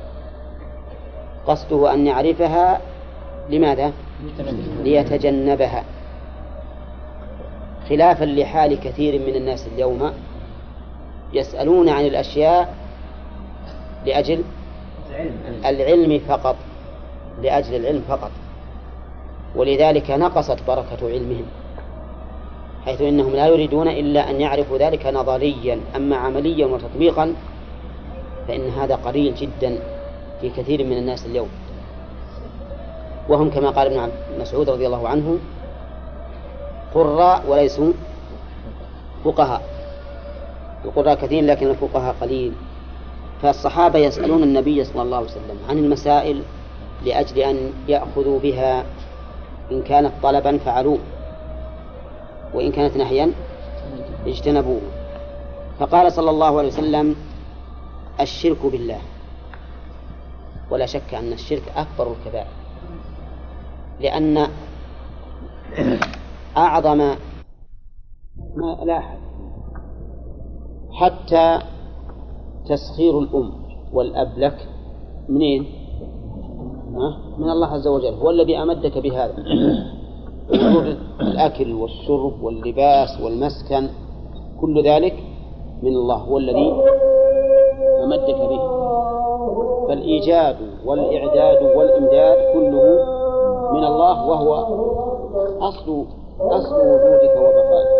قصده 1.46 1.94
أن 1.94 2.06
يعرفها 2.06 2.80
لماذا؟ 3.50 3.92
ليتجنبها. 4.82 5.84
خلافا 7.88 8.24
لحال 8.24 8.80
كثير 8.80 9.20
من 9.20 9.36
الناس 9.36 9.66
اليوم 9.74 10.12
يسألون 11.32 11.88
عن 11.88 12.06
الأشياء 12.06 12.74
لأجل 14.06 14.44
العلم 15.64 16.18
فقط 16.28 16.56
لأجل 17.42 17.74
العلم 17.74 18.02
فقط 18.08 18.30
ولذلك 19.56 20.10
نقصت 20.10 20.58
بركة 20.68 20.98
علمهم. 21.02 21.46
حيث 22.84 23.02
إنهم 23.02 23.32
لا 23.32 23.46
يريدون 23.46 23.88
إلا 23.88 24.30
أن 24.30 24.40
يعرفوا 24.40 24.78
ذلك 24.78 25.06
نظريا 25.06 25.80
أما 25.96 26.16
عمليا 26.16 26.66
وتطبيقا 26.66 27.34
فإن 28.48 28.68
هذا 28.68 28.94
قليل 28.94 29.34
جدا 29.34 29.78
في 30.40 30.50
كثير 30.50 30.84
من 30.84 30.92
الناس 30.92 31.26
اليوم. 31.26 31.48
وهم 33.28 33.50
كما 33.50 33.70
قال 33.70 33.86
ابن 33.86 34.12
مسعود 34.40 34.70
رضي 34.70 34.86
الله 34.86 35.08
عنه 35.08 35.38
قراء 36.94 37.42
وليسوا 37.48 37.92
فقهاء. 39.24 39.62
القراء 40.84 41.14
كثير 41.14 41.44
لكن 41.44 41.70
الفقهاء 41.70 42.14
قليل. 42.20 42.52
فالصحابة 43.42 43.98
يسألون 43.98 44.42
النبي 44.42 44.84
صلى 44.84 45.02
الله 45.02 45.16
عليه 45.16 45.26
وسلم 45.26 45.58
عن 45.68 45.78
المسائل 45.78 46.42
لأجل 47.06 47.38
أن 47.38 47.72
يأخذوا 47.88 48.38
بها 48.38 48.84
إن 49.72 49.82
كانت 49.82 50.12
طلبا 50.22 50.58
فعلوه. 50.58 50.98
وإن 52.54 52.72
كانت 52.72 52.96
نهيا 52.96 53.32
اجتنبوه. 54.26 54.80
فقال 55.78 56.12
صلى 56.12 56.30
الله 56.30 56.58
عليه 56.58 56.68
وسلم 56.68 57.16
الشرك 58.20 58.66
بالله. 58.66 58.98
ولا 60.70 60.86
شك 60.86 61.14
أن 61.14 61.32
الشرك 61.32 61.72
أكبر 61.76 62.12
الكبائر. 62.12 62.46
لأن 64.00 64.48
أعظم 66.56 66.98
ما 68.56 68.78
لاحظ 68.84 69.18
حتى 70.92 71.58
تسخير 72.68 73.18
الأم 73.18 73.52
والأب 73.92 74.38
لك 74.38 74.68
منين؟ 75.28 75.66
من 77.38 77.50
الله 77.50 77.66
عز 77.66 77.86
وجل. 77.86 78.14
هو 78.14 78.30
الذي 78.30 78.62
أمدك 78.62 78.98
بهذا. 78.98 79.34
الأكل 81.20 81.72
والشرب 81.72 82.42
واللباس 82.42 83.20
والمسكن 83.24 83.88
كل 84.60 84.84
ذلك 84.84 85.14
من 85.82 85.96
الله 85.96 86.16
هو 86.16 86.38
الذي 86.38 86.72
أمدك 88.04 88.36
به. 88.36 88.80
فالإيجاد 89.88 90.56
والإعداد 90.84 91.76
والإمداد 91.76 92.38
كله 92.52 93.04
من 93.72 93.84
الله 93.84 94.26
وهو 94.26 94.54
أصل 95.60 96.04
أصل 96.40 96.74
وجودك 96.74 97.34
وبقائك. 97.36 97.90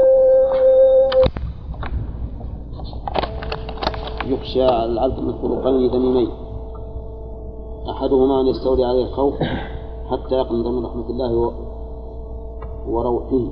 يخشى 4.27 4.69
العبد 4.69 5.19
من 5.21 5.35
خلقين 5.43 5.91
ذميمين. 5.91 6.31
أحدهما 7.91 8.41
أن 8.41 8.47
يستولي 8.47 8.85
عليه 8.85 9.03
الخوف 9.03 9.35
حتى 10.11 10.35
يقنط 10.35 10.67
من 10.67 10.85
رحمة 10.87 11.11
الله 11.11 11.53
وروحه. 12.89 13.47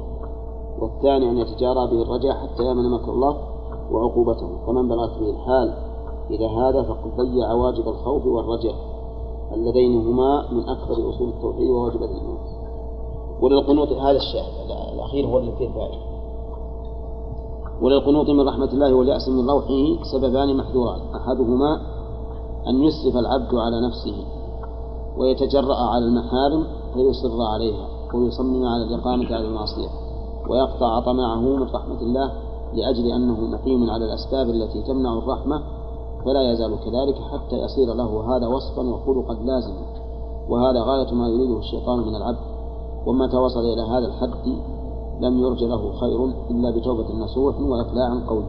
والثاني 0.81 1.31
أن 1.31 1.39
يتجارى 1.39 1.87
به 1.87 2.03
الرجاء 2.03 2.35
حتى 2.35 2.62
يأمن 2.62 2.91
مكر 2.91 3.12
الله 3.12 3.37
وعقوبته. 3.93 4.49
فمن 4.66 4.89
بلغت 4.89 5.18
به 5.18 5.31
الحال 5.31 5.74
إلى 6.31 6.47
هذا 6.47 6.83
فقد 6.83 7.16
ضيع 7.16 7.53
واجب 7.53 7.89
الخوف 7.89 8.26
والرجاء 8.26 8.74
اللذين 9.53 10.07
هما 10.07 10.53
من 10.53 10.68
أكبر 10.68 11.11
أصول 11.11 11.29
التوحيد 11.29 11.70
وواجبات 11.70 12.11
الإيمان. 12.11 12.39
وللقنوط 13.41 13.93
هذا 13.93 14.16
الشاهد 14.16 14.70
الأخير 14.95 15.26
هو 15.26 15.39
اللي 15.39 15.53
فيه 15.53 15.68
وللقنوط 17.83 18.29
من 18.31 18.49
رحمة 18.49 18.72
الله 18.72 18.95
واليأس 18.95 19.29
من 19.29 19.51
روحه 19.51 20.05
سببان 20.12 20.57
محذوران. 20.57 21.01
أحدهما 21.14 21.81
أن 22.68 22.83
يسرف 22.83 23.16
العبد 23.16 23.55
على 23.55 23.87
نفسه 23.87 24.24
ويتجرأ 25.18 25.76
على 25.76 26.05
المحارم 26.05 26.66
فيصر 26.95 27.43
عليها. 27.43 27.98
ويصمم 28.15 28.67
على 28.67 28.83
الإقامة 28.85 29.27
على 29.27 29.49
المعصية 29.49 29.89
ويقطع 30.49 31.01
طمعه 31.01 31.41
من 31.41 31.63
رحمة 31.63 32.01
الله 32.01 32.33
لأجل 32.75 33.07
أنه 33.07 33.41
مقيم 33.41 33.91
على 33.91 34.05
الأسباب 34.05 34.51
التي 34.51 34.83
تمنع 34.83 35.19
الرحمة 35.19 35.63
فلا 36.25 36.53
يزال 36.53 36.77
كذلك 36.81 37.15
حتى 37.33 37.57
يصير 37.57 37.95
له 37.95 38.37
هذا 38.37 38.47
وصفا 38.47 38.83
وخلقا 38.83 39.35
لازما 39.35 39.87
وهذا 40.49 40.83
غاية 40.83 41.15
ما 41.15 41.29
يريده 41.29 41.59
الشيطان 41.59 41.99
من 41.99 42.17
العبد. 42.17 42.39
ومتى 43.07 43.37
وصل 43.37 43.61
إلى 43.61 43.83
هذا 43.83 44.07
الحد؟ 44.07 44.59
لم 45.21 45.41
يرج 45.41 45.65
له 45.65 45.93
خير 45.93 46.25
إلا 46.51 46.71
بتوبة 46.71 47.15
نصوح 47.15 47.61
وإقلاع 47.61 48.27
قوي 48.29 48.45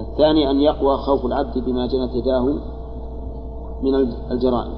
الثاني 0.00 0.50
أن 0.50 0.60
يقوى 0.60 0.96
خوف 0.96 1.26
العبد 1.26 1.58
بما 1.58 1.86
جنت 1.86 2.14
يداه 2.14 2.54
من 3.82 3.94
الجرائم 4.30 4.72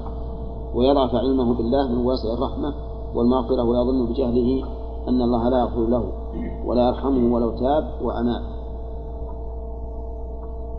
ويضعف 0.75 1.15
علمه 1.15 1.53
بالله 1.53 1.87
من 1.87 2.05
واسع 2.05 2.33
الرحمة 2.33 2.73
والمغفرة 3.15 3.63
ويظن 3.63 4.05
بجهله 4.05 4.63
أن 5.07 5.21
الله 5.21 5.49
لا 5.49 5.59
يغفر 5.59 5.85
له 5.87 6.03
ولا 6.65 6.87
يرحمه 6.87 7.33
ولو 7.35 7.51
تاب 7.51 7.91
وأناب. 8.01 8.41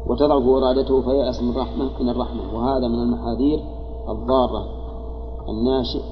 وتضعف 0.06 0.42
إرادته 0.48 1.00
فيأس 1.02 1.42
من 1.42 1.56
رحمة 1.56 1.90
من 2.00 2.08
الرحمة 2.08 2.54
وهذا 2.54 2.88
من 2.88 3.02
المحاذير 3.02 3.64
الضارة 4.08 4.64
الناشئ 5.48 6.02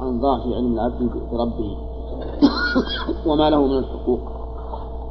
عن 0.00 0.20
ضعف 0.20 0.46
علم 0.46 0.72
العبد 0.72 1.10
بربه. 1.32 1.76
وما 3.28 3.50
له 3.50 3.66
من 3.66 3.78
الحقوق 3.78 4.20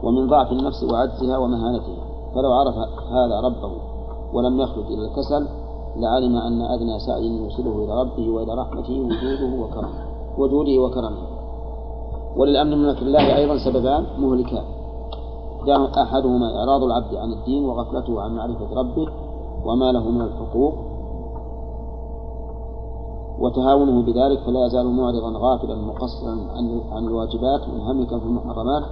ومن 0.04 0.28
ضعف 0.28 0.52
النفس 0.52 0.84
وعجزها 0.84 1.38
ومهانتها. 1.38 2.06
فلو 2.36 2.52
عرف 2.52 2.76
هذا 3.12 3.40
ربه 3.40 3.72
ولم 4.34 4.60
يخلد 4.62 4.86
إلى 4.86 5.08
الكسل 5.08 5.48
لعلم 5.96 6.36
أن 6.36 6.62
أدنى 6.62 7.00
سعي 7.00 7.28
يوصله 7.28 7.84
إلى 7.84 8.02
ربه 8.02 8.30
وإلى 8.30 8.54
رحمته 8.54 9.00
وجوده 9.00 9.64
وكرمه. 9.64 10.05
وجوده 10.38 10.82
وكرمه. 10.82 11.28
وللأمن 12.38 12.78
من 12.78 12.90
مكر 12.90 13.02
الله 13.02 13.36
أيضا 13.36 13.58
سببان 13.58 14.06
مهلكان. 14.18 14.64
أحدهما 16.04 16.58
إعراض 16.60 16.84
العبد 16.84 17.16
عن 17.16 17.34
الدين 17.34 17.66
وغفلته 17.66 18.22
عن 18.22 18.36
معرفة 18.36 18.76
ربه 18.76 19.08
وما 19.66 19.92
له 19.92 20.10
من 20.10 20.22
الحقوق 20.22 20.74
وتهاونه 23.40 24.02
بذلك 24.02 24.40
فلا 24.40 24.66
يزال 24.66 24.88
معرضا 24.88 25.40
غافلا 25.40 25.76
مقصرا 25.76 26.38
عن 26.92 27.08
الواجبات 27.08 27.62
منهمكا 27.68 28.20
في 28.20 28.26
المحرمات 28.26 28.84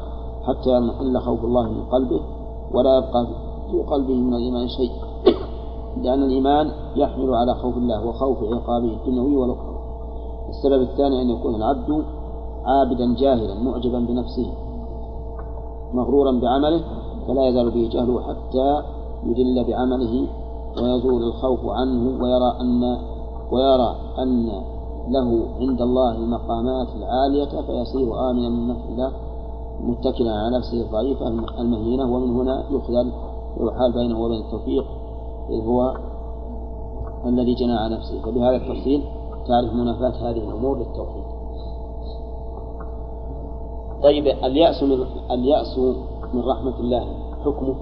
حتى 0.44 0.70
ينحل 0.78 1.20
خوف 1.20 1.44
الله 1.44 1.70
من 1.70 1.84
قلبه 1.84 2.22
ولا 2.74 2.98
يبقى 2.98 3.28
في 3.72 3.84
قلبه 3.84 4.14
من 4.14 4.34
الإيمان 4.34 4.68
شيء. 4.68 4.91
لأن 6.02 6.24
الإيمان 6.24 6.72
يحمل 6.96 7.36
على 7.36 7.56
خوف 7.56 7.78
الله 7.78 8.08
وخوف 8.08 8.38
عقابه 8.44 8.94
الدنيوي 8.94 9.38
والأخرى 9.38 9.72
السبب 10.54 10.82
الثاني 10.82 11.22
أن 11.22 11.30
يكون 11.30 11.56
العبد 11.56 12.04
عابدا 12.66 13.16
جاهلا 13.16 13.54
معجبا 13.54 13.99
بنفسه 13.99 14.47
مغرورا 15.93 16.32
بعمله 16.32 16.84
فلا 17.28 17.47
يزال 17.47 17.72
به 17.72 17.89
جهله 17.93 18.22
حتى 18.22 18.82
يدل 19.24 19.64
بعمله 19.68 20.28
ويزول 20.82 21.24
الخوف 21.24 21.60
عنه 21.66 22.24
ويرى 22.24 22.51
أن 22.62 22.97
ويرى 23.51 23.95
أن 24.20 24.49
له 25.10 25.45
عند 25.60 25.82
الله 25.82 26.12
المقامات 26.12 26.88
العالية 26.95 27.62
فيصير 27.62 28.30
آمنا 28.30 28.49
من 28.49 28.68
مكر 28.68 28.89
الله 28.89 29.12
متكلا 29.82 30.32
على 30.32 30.58
نفسه 30.58 30.82
الضعيفة 30.82 31.28
المهينة 31.60 32.16
ومن 32.16 32.36
هنا 32.36 32.64
يخذل 32.72 33.12
ويحال 33.58 33.91
بينه 33.93 34.22
وبين 34.24 34.41
التوفيق 34.45 34.86
إذ 35.49 35.66
هو 35.66 35.97
الذي 37.26 37.54
جنى 37.54 37.74
على 37.74 37.95
نفسه. 37.95 38.22
فبهذا 38.22 38.56
التفصيل 38.56 39.04
تعرف 39.48 39.74
منافاة 39.74 40.30
هذه 40.30 40.38
الأمور 40.38 40.78
للتوحيد. 40.78 41.24
طيب 44.04 44.28
اليأس 44.28 44.84
من 44.84 45.06
اليأس 45.32 45.78
من 46.34 46.41
رحمة 46.41 46.80
الله 46.80 47.06
حكمه 47.46 47.76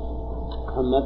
محمد؟ 0.68 1.04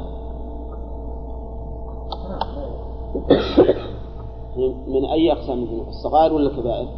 من 4.86 5.04
أي 5.04 5.32
أقسام 5.32 5.62
الذنوب 5.62 5.88
الصغائر 5.88 6.32
ولا 6.32 6.50
الكبائر؟ 6.50 6.88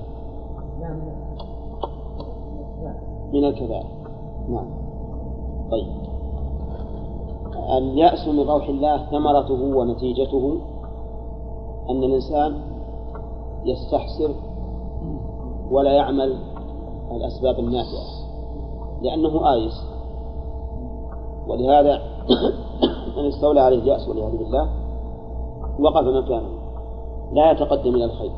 من 3.32 3.44
الكبائر. 3.44 3.86
نعم. 4.48 4.70
طيب. 5.70 5.86
اليأس 7.78 8.28
من 8.28 8.40
روح 8.40 8.68
الله 8.68 9.10
ثمرته 9.10 9.76
ونتيجته 9.76 10.58
أن 11.90 12.04
الإنسان 12.04 12.77
يستحسر 13.68 14.34
ولا 15.70 15.92
يعمل 15.92 16.38
الأسباب 17.10 17.58
النافعة 17.58 18.06
لأنه 19.02 19.52
آيس. 19.52 19.74
ولهذا 21.46 22.02
من 23.16 23.26
استولى 23.26 23.60
عليه 23.60 23.78
اليأس 23.78 24.08
والعياذ 24.08 24.36
بالله 24.36 24.68
وقف 25.78 26.04
مكانه. 26.04 26.58
لا 27.32 27.50
يتقدم 27.50 27.94
إلى 27.94 28.04
الخير 28.04 28.32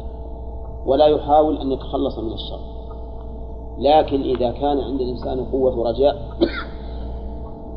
ولا 0.87 1.07
يحاول 1.07 1.57
أن 1.57 1.73
يتخلص 1.73 2.19
من 2.19 2.33
الشر. 2.33 2.61
لكن 3.79 4.21
إذا 4.21 4.51
كان 4.51 4.81
عند 4.81 5.01
الإنسان 5.01 5.45
قوة 5.45 5.91
رجاء 5.91 6.17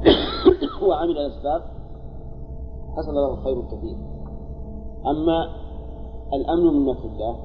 وعمل 0.88 1.18
الأسباب 1.18 1.62
حصل 2.98 3.16
له 3.16 3.34
الخير 3.34 3.60
الكثير 3.60 3.98
أما 5.08 5.63
الأمن 6.34 6.64
من 6.64 6.86
مكر 6.86 7.06
الله. 7.06 7.36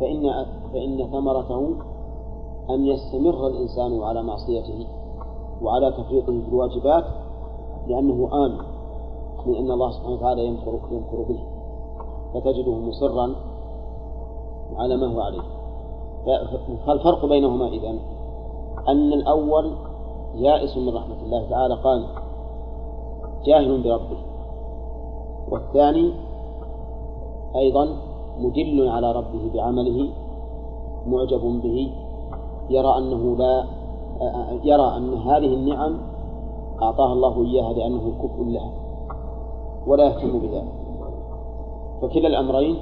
فإن 0.00 0.46
فإن 0.72 1.10
ثمرته 1.12 1.74
أن 2.70 2.86
يستمر 2.86 3.46
الإنسان 3.46 4.02
على 4.02 4.22
معصيته 4.22 4.86
وعلى 5.62 5.92
تفريطه 5.92 6.40
في 6.40 6.48
الواجبات 6.48 7.04
لأنه 7.86 8.28
آمن 8.32 8.58
من 9.46 9.56
أن 9.56 9.70
الله 9.70 9.90
سبحانه 9.90 10.14
وتعالى 10.14 10.46
يمكر 10.46 10.78
يمكر 10.90 11.22
به 11.28 11.40
فتجده 12.34 12.74
مصرا 12.74 13.34
على 14.76 14.96
ما 14.96 15.06
هو 15.06 15.20
عليه. 15.20 15.42
فالفرق 16.86 17.26
بينهما 17.26 17.68
إذا 17.68 17.90
أن 18.88 19.12
الأول 19.12 19.72
يائس 20.34 20.76
من 20.76 20.88
رحمة 20.88 21.22
الله 21.22 21.50
تعالى 21.50 21.74
قال 21.74 22.06
جاهل 23.44 23.82
بربه. 23.82 24.18
والثاني 25.50 26.27
أيضا 27.56 27.88
مدل 28.38 28.88
على 28.88 29.12
ربه 29.12 29.50
بعمله 29.54 30.08
معجب 31.06 31.60
به 31.62 31.92
يرى 32.70 32.98
أنه 32.98 33.36
لا 33.36 33.64
يرى 34.64 34.96
أن 34.96 35.14
هذه 35.14 35.54
النعم 35.54 35.98
أعطاها 36.82 37.12
الله 37.12 37.44
إياها 37.44 37.72
لأنه 37.72 38.12
كفء 38.22 38.44
لها 38.44 38.70
ولا 39.86 40.04
يهتم 40.04 40.38
بذلك. 40.38 40.72
فكلا 42.02 42.28
الأمرين 42.28 42.76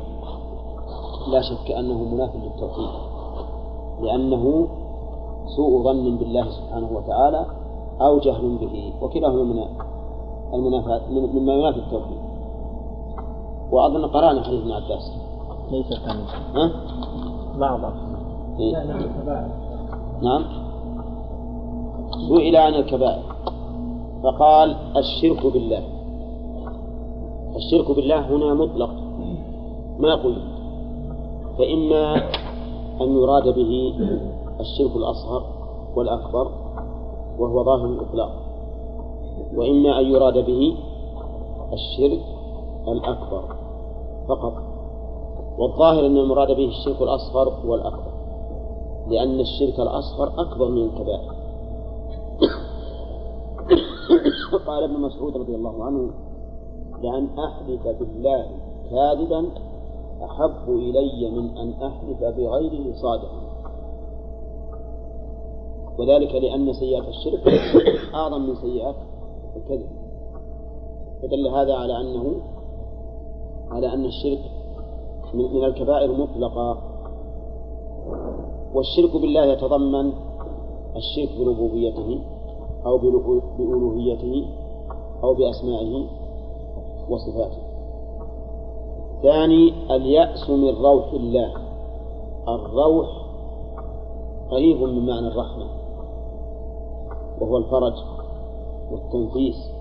لا 1.33 1.41
شك 1.43 1.71
أنه 1.71 2.05
مناف 2.05 2.31
للتوحيد 2.37 2.89
لأنه 4.03 4.69
سوء 5.57 5.83
ظن 5.83 6.17
بالله 6.17 6.51
سبحانه 6.51 6.89
وتعالى 6.97 7.47
أو 8.01 8.19
جهل 8.19 8.59
به 8.59 8.93
وكلاهما 9.03 9.45
من 9.45 9.65
المنافاة 10.55 11.01
مما 11.11 11.55
ينافي 11.55 11.79
التوحيد. 11.79 12.26
وأظن 13.73 14.07
قرأنا 14.07 14.43
حديث 14.43 14.61
ابن 14.61 14.73
عباس. 14.73 15.13
ليس 15.71 15.89
كان. 15.89 16.17
ها؟ 16.55 16.71
بعض. 17.59 17.81
إيه؟ 18.61 18.73
نعم. 20.23 20.45
سئل 22.29 22.57
عن 22.57 22.75
الكبائر. 22.75 23.23
فقال 24.23 24.77
الشرك 24.97 25.47
بالله. 25.47 25.83
الشرك 27.57 27.91
بالله 27.91 28.37
هنا 28.37 28.55
مطلق. 28.55 28.91
ما 29.99 30.15
قلت. 30.15 30.43
فإما 31.59 32.17
أن 33.01 33.17
يراد 33.17 33.55
به 33.55 33.95
الشرك 34.61 34.97
الأصغر 34.97 35.43
والأكبر 35.97 36.51
وهو 37.39 37.65
ظاهر 37.65 37.87
الإطلاق. 37.87 38.33
وإما 39.57 40.01
أن 40.01 40.07
يراد 40.07 40.47
به 40.47 40.77
الشرك 41.73 42.21
الأكبر. 42.89 43.56
فقط. 44.29 44.55
والظاهر 45.59 46.07
أن 46.07 46.17
المراد 46.17 46.49
به 46.49 46.69
الشرك 46.69 47.03
الأصغر 47.03 47.67
والأكبر 47.67 48.13
لأن 49.09 49.41
الشرك 49.41 49.81
الأصغر 49.81 50.33
أكبر 50.39 50.69
من 50.69 50.83
الكبائر. 50.83 51.33
قال 54.67 54.85
ابن 54.85 55.01
مسعود 55.01 55.37
رضي 55.37 55.55
الله 55.55 55.85
عنه 55.85 56.11
لأن 57.03 57.39
أحلف 57.39 57.89
بالله 57.89 58.47
كاذبا 58.91 59.49
أحب 60.25 60.69
إلي 60.69 61.31
من 61.31 61.59
أن 61.59 61.73
أحلف 61.83 62.21
بغيره 62.21 62.95
صادقا. 62.95 63.47
وذلك 65.99 66.35
لأن 66.35 66.73
سيئات 66.73 67.09
الشرك 67.09 67.49
أعظم 68.15 68.41
من 68.41 68.55
سيئات 68.55 68.97
الكذب. 69.57 69.91
فدل 71.23 71.47
هذا 71.47 71.75
على 71.75 72.01
أنه 72.01 72.56
على 73.71 73.95
أن 73.95 74.05
الشرك 74.05 74.51
من 75.35 75.65
الكبائر 75.65 76.13
مطلقا 76.13 76.79
والشرك 78.75 79.17
بالله 79.23 79.45
يتضمن 79.45 80.13
الشرك 80.97 81.39
بربوبيته 81.39 82.21
أو 82.87 82.99
بألوهيته 83.59 84.47
أو 85.25 85.35
بأسمائه 85.35 86.07
وصفاته. 87.09 87.63
ثاني 89.23 89.95
اليأس 89.97 90.51
من 90.51 90.69
روح 90.69 91.13
الله. 91.13 91.53
الروح 92.49 93.09
قريب 94.51 94.83
من 94.83 95.07
معنى 95.07 95.29
الرحمة 95.29 95.67
وهو 97.41 97.57
الفرج 97.57 97.95
والتنفيس. 98.91 99.76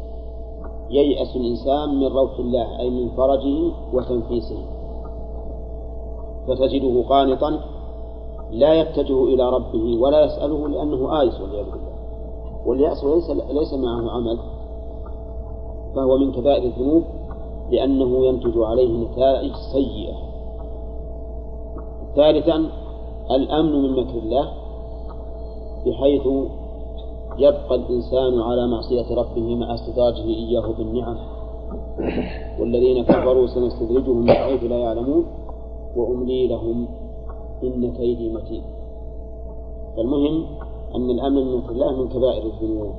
ييأس 0.95 1.35
الإنسان 1.35 1.95
من 1.99 2.07
روح 2.07 2.39
الله 2.39 2.79
أي 2.79 2.89
من 2.89 3.09
فرجه 3.09 3.71
وتنفيسه. 3.93 4.57
فتجده 6.47 7.03
قانطا 7.09 7.59
لا 8.51 8.73
يتجه 8.73 9.23
إلى 9.23 9.49
ربه 9.49 9.97
ولا 10.01 10.25
يسأله 10.25 10.67
لأنه 10.67 11.21
آيس 11.21 11.41
والعياذ 11.41 11.65
بالله. 11.65 11.95
واليأس 12.65 13.03
ليس 13.03 13.29
ليس 13.29 13.73
معه 13.73 14.11
عمل 14.11 14.39
فهو 15.95 16.17
من 16.17 16.31
كبائر 16.31 16.63
الذنوب 16.63 17.03
لأنه 17.71 18.25
ينتج 18.25 18.57
عليه 18.57 18.97
نتائج 18.97 19.51
سيئة. 19.73 20.15
ثالثا 22.15 22.69
الأمن 23.31 23.71
من 23.71 23.91
مكر 23.91 24.19
الله 24.19 24.51
بحيث 25.85 26.27
يبقى 27.37 27.75
الإنسان 27.75 28.41
على 28.41 28.67
معصية 28.67 29.15
ربه 29.15 29.55
مع 29.55 29.73
استدراجه 29.73 30.23
إياه 30.23 30.73
بالنعم. 30.77 31.17
والذين 32.59 33.03
كفروا 33.03 33.47
سنستدرجهم 33.47 34.17
من 34.17 34.33
حيث 34.33 34.63
لا 34.63 34.77
يعلمون 34.77 35.25
وأملي 35.95 36.47
لهم 36.47 36.87
إن 37.63 37.93
كيدي 37.93 38.29
متين. 38.29 38.63
فالمهم 39.97 40.45
أن 40.95 41.09
الأمن 41.09 41.45
من 41.45 41.69
الله 41.69 41.91
من 41.91 42.09
كبائر 42.09 42.45
الذنوب. 42.45 42.93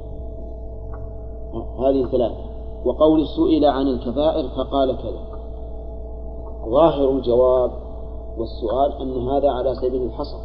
هذه 1.79 2.07
ثلاثة. 2.07 2.45
وقول 2.85 3.27
سئل 3.27 3.65
عن 3.65 3.87
الكبائر 3.87 4.49
فقال 4.49 4.97
كذا. 4.97 5.21
ظاهر 6.69 7.11
الجواب 7.11 7.71
والسؤال 8.39 8.93
أن 9.03 9.29
هذا 9.29 9.51
على 9.51 9.75
سبيل 9.75 10.03
الحصر 10.03 10.39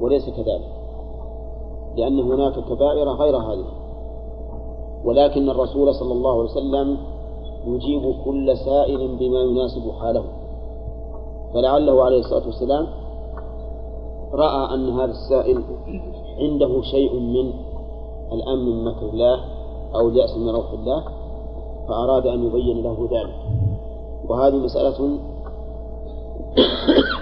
وليس 0.00 0.30
كذلك. 0.30 0.77
لأن 1.98 2.20
هناك 2.20 2.54
كبائر 2.54 3.08
غير 3.08 3.36
هذه. 3.36 3.64
ولكن 5.04 5.50
الرسول 5.50 5.94
صلى 5.94 6.12
الله 6.12 6.32
عليه 6.32 6.50
وسلم 6.50 6.98
يجيب 7.66 8.14
كل 8.24 8.56
سائل 8.56 9.16
بما 9.16 9.40
يناسب 9.40 9.90
حاله. 10.00 10.24
فلعله 11.54 12.04
عليه 12.04 12.18
الصلاة 12.18 12.46
والسلام 12.46 12.86
رأى 14.32 14.74
أن 14.74 14.90
هذا 14.90 15.10
السائل 15.10 15.62
عنده 16.38 16.82
شيء 16.82 17.14
من 17.14 17.52
الأمن 18.32 18.64
من 18.64 18.84
مكر 18.84 19.06
الله 19.08 19.40
أو 19.94 20.08
اليأس 20.08 20.36
من 20.36 20.48
روح 20.48 20.70
الله 20.72 21.04
فأراد 21.88 22.26
أن 22.26 22.44
يبين 22.46 22.82
له 22.82 23.08
ذلك. 23.10 23.34
وهذه 24.28 24.56
مسألة 24.56 25.18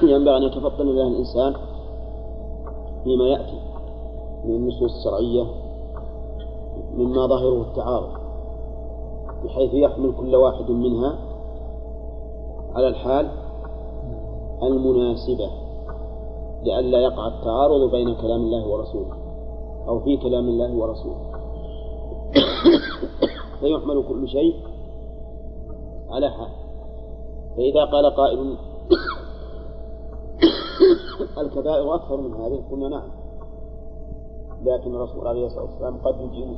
ينبغي 0.12 0.37
أن 0.37 0.43
يتفطن 0.43 0.87
لها 0.87 1.09
الإنسان 1.09 1.55
فيما 3.05 3.24
يأتي. 3.24 3.66
من 4.47 4.55
النصوص 4.55 4.97
الشرعية 4.97 5.45
مما 6.95 7.27
ظاهره 7.27 7.63
التعارض 7.63 8.11
بحيث 9.45 9.75
يحمل 9.75 10.15
كل 10.17 10.37
واحد 10.37 10.71
منها 10.71 11.19
على 12.75 12.89
الحال 12.89 13.31
المناسبة 14.63 15.51
لئلا 16.63 16.99
يقع 16.99 17.27
التعارض 17.27 17.91
بين 17.91 18.15
كلام 18.15 18.41
الله 18.41 18.69
ورسوله 18.69 19.17
أو 19.89 20.01
في 20.01 20.17
كلام 20.17 20.49
الله 20.49 20.75
ورسوله. 20.75 21.31
فيحمل 23.61 24.05
كل 24.09 24.29
شيء 24.29 24.55
على 26.11 26.31
حال. 26.31 26.51
فإذا 27.57 27.85
قال 27.85 28.15
قائل 28.17 28.57
الكبائر 31.43 31.95
أكثر 31.95 32.17
من 32.17 32.35
هذه 32.35 32.63
قلنا 32.71 32.89
نعم. 32.89 33.16
لكن 34.67 34.95
الرسول 34.95 35.27
عليه 35.27 35.47
الصلاة 35.47 35.64
والسلام 35.64 35.99
قد 35.99 36.21
يجيب 36.21 36.57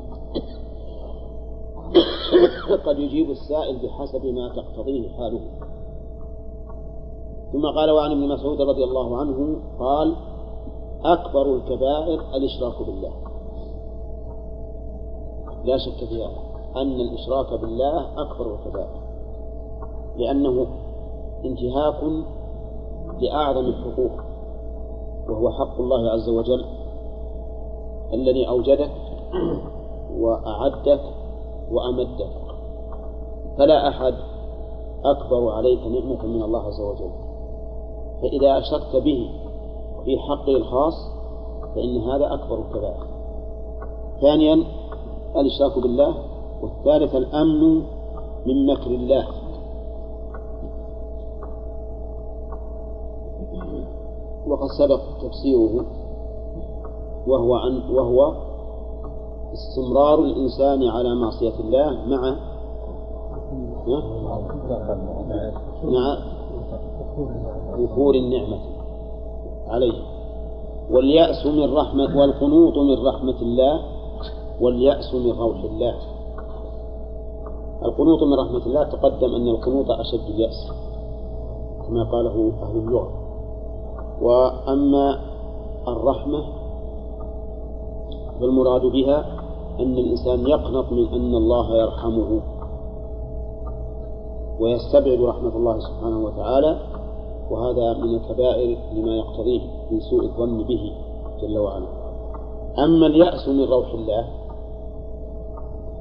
قد 2.87 2.99
يجيب 2.99 3.31
السائل 3.31 3.77
بحسب 3.77 4.27
ما 4.27 4.49
تقتضيه 4.57 5.09
حاله. 5.09 5.41
ثم 7.53 7.67
قال 7.77 7.91
وعن 7.91 8.11
ابن 8.11 8.29
مسعود 8.29 8.61
رضي 8.61 8.85
الله 8.85 9.17
عنه 9.17 9.61
قال 9.79 10.17
أكبر 11.05 11.55
الكبائر 11.55 12.21
الإشراك 12.35 12.83
بالله. 12.87 13.13
لا 15.65 15.79
شك 15.79 16.09
في 16.09 16.25
هذا 16.25 16.49
أن 16.77 17.01
الإشراك 17.01 17.61
بالله 17.61 18.23
أكبر 18.23 18.55
الكبائر 18.55 19.01
لأنه 20.17 20.67
انتهاك 21.45 22.05
لأعظم 23.21 23.67
الحقوق 23.67 24.13
وهو 25.29 25.51
حق 25.51 25.81
الله 25.81 26.11
عز 26.11 26.29
وجل. 26.29 26.78
الذي 28.13 28.49
أوجدك 28.49 28.91
وأعدك 30.19 31.01
وأمدك 31.71 32.31
فلا 33.59 33.89
أحد 33.89 34.15
أكبر 35.05 35.51
عليك 35.51 35.81
نعمة 35.87 36.27
من 36.27 36.43
الله 36.43 36.63
عز 36.63 36.81
وجل. 36.81 37.11
فإذا 38.23 38.59
أشركت 38.59 38.97
به 38.97 39.31
في 40.05 40.19
حقه 40.19 40.57
الخاص 40.57 40.95
فإن 41.75 41.97
هذا 41.99 42.35
أكبر 42.35 42.59
الكبائر. 42.59 43.07
ثانيا 44.21 44.55
الإشراك 45.37 45.79
بالله. 45.79 46.15
والثالث 46.63 47.15
الأمن 47.15 47.83
من 48.47 48.67
مكر 48.67 48.91
الله. 48.91 49.27
وقد 54.47 54.69
سبق 54.79 55.01
تفسيره 55.23 55.85
وهو 57.29 57.55
عن 57.55 57.83
وهو 57.91 58.35
استمرار 59.53 60.19
الإنسان 60.19 60.89
على 60.89 61.15
معصية 61.15 61.61
الله 61.61 62.07
مع 62.07 62.37
مع 65.85 66.19
وفور 67.79 68.15
النعمة 68.15 68.59
عليه. 69.69 70.03
واليأس 70.91 71.47
من 71.47 71.75
رحمة 71.75 72.19
والقنوط 72.19 72.79
من 72.79 73.07
رحمة 73.07 73.43
الله 73.43 73.81
واليأس 74.61 75.15
من 75.15 75.31
روح 75.31 75.65
الله. 75.65 75.95
القنوط 77.85 78.23
من 78.23 78.35
رحمة 78.35 78.67
الله 78.67 78.85
تقدم 78.85 79.35
أن 79.35 79.49
القنوط 79.49 79.91
أشد 79.91 80.29
اليأس 80.29 80.73
كما 81.89 82.05
قاله 82.05 82.53
أهل 82.63 82.77
اللغة. 82.77 83.11
وأما 84.23 85.21
الرحمة 85.89 86.58
فالمراد 88.41 88.83
بها 88.83 89.27
أن 89.81 89.99
الإنسان 89.99 90.47
يقنط 90.47 90.93
من 90.93 91.09
أن 91.09 91.35
الله 91.35 91.77
يرحمه 91.77 92.41
ويستبعد 94.61 95.21
رحمة 95.21 95.57
الله 95.57 95.79
سبحانه 95.79 96.19
وتعالى 96.25 96.79
وهذا 97.51 97.93
من 97.93 98.15
الكبائر 98.15 98.79
لما 98.93 99.17
يقتضيه 99.17 99.61
من 99.91 100.01
سوء 100.01 100.23
الظن 100.25 100.63
به 100.63 100.93
جل 101.43 101.59
وعلا. 101.59 101.87
أما 102.79 103.07
اليأس 103.07 103.49
من 103.49 103.65
روح 103.65 103.93
الله 103.95 104.25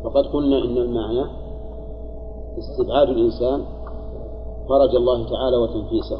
فقد 0.03 0.25
قلنا 0.25 0.57
إن 0.57 0.77
المعنى 0.77 1.25
استبعاد 2.57 3.09
الإنسان 3.09 3.61
فرج 4.69 4.95
الله 4.95 5.29
تعالى 5.29 5.57
وتنفيسه. 5.57 6.19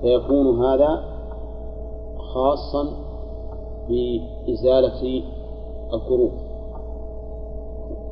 فيكون 0.00 0.64
هذا 0.64 1.04
خاصا 2.34 3.07
بإزالة 3.88 5.22
الكروب 5.94 6.32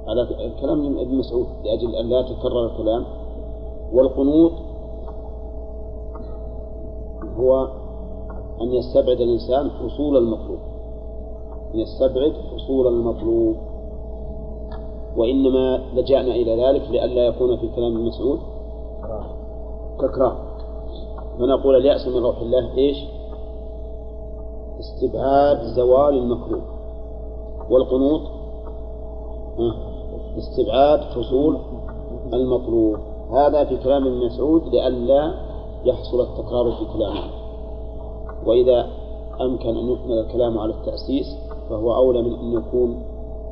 على 0.06 0.26
كلام 0.60 0.98
ابن 0.98 1.18
مسعود 1.18 1.46
لأجل 1.64 1.94
أن 1.94 2.08
لا 2.08 2.20
يتكرر 2.20 2.66
الكلام. 2.66 3.04
والقنوط 3.92 4.52
هو 7.36 7.68
أن 8.62 8.72
يستبعد 8.72 9.20
الإنسان 9.20 9.70
حصول 9.70 10.16
المطلوب. 10.16 10.58
أن 11.74 11.80
يستبعد 11.80 12.32
حصول 12.32 12.86
المطلوب. 12.86 13.56
وإنما 15.16 15.82
لجأنا 15.94 16.34
إلى 16.34 16.64
ذلك 16.64 16.90
لئلا 16.90 17.26
يكون 17.26 17.56
في 17.56 17.68
كلام 17.68 17.96
ابن 17.96 18.04
مسعود 18.04 18.38
تكرار. 19.98 20.36
فنقول 21.38 21.76
اليأس 21.76 22.06
من 22.06 22.22
روح 22.22 22.38
الله 22.40 22.76
إيش؟ 22.78 23.15
استبعاد 24.80 25.62
زوال 25.62 26.18
المكروه. 26.18 26.62
والقنوط؟ 27.70 28.20
استبعاد 30.38 31.00
حصول 31.00 31.58
المطلوب 32.32 32.96
هذا 33.30 33.64
في 33.64 33.76
كلام 33.76 34.06
ابن 34.06 34.26
مسعود 34.26 34.62
لئلا 34.74 35.34
يحصل 35.84 36.20
التكرار 36.20 36.72
في 36.72 36.84
كلامه. 36.92 37.30
وإذا 38.46 38.86
أمكن 39.40 39.76
أن 39.76 39.90
يحمل 39.90 40.18
الكلام 40.18 40.58
على 40.58 40.74
التأسيس 40.74 41.26
فهو 41.70 41.96
أولى 41.96 42.22
من 42.22 42.34
أن 42.34 42.52
يكون 42.52 43.02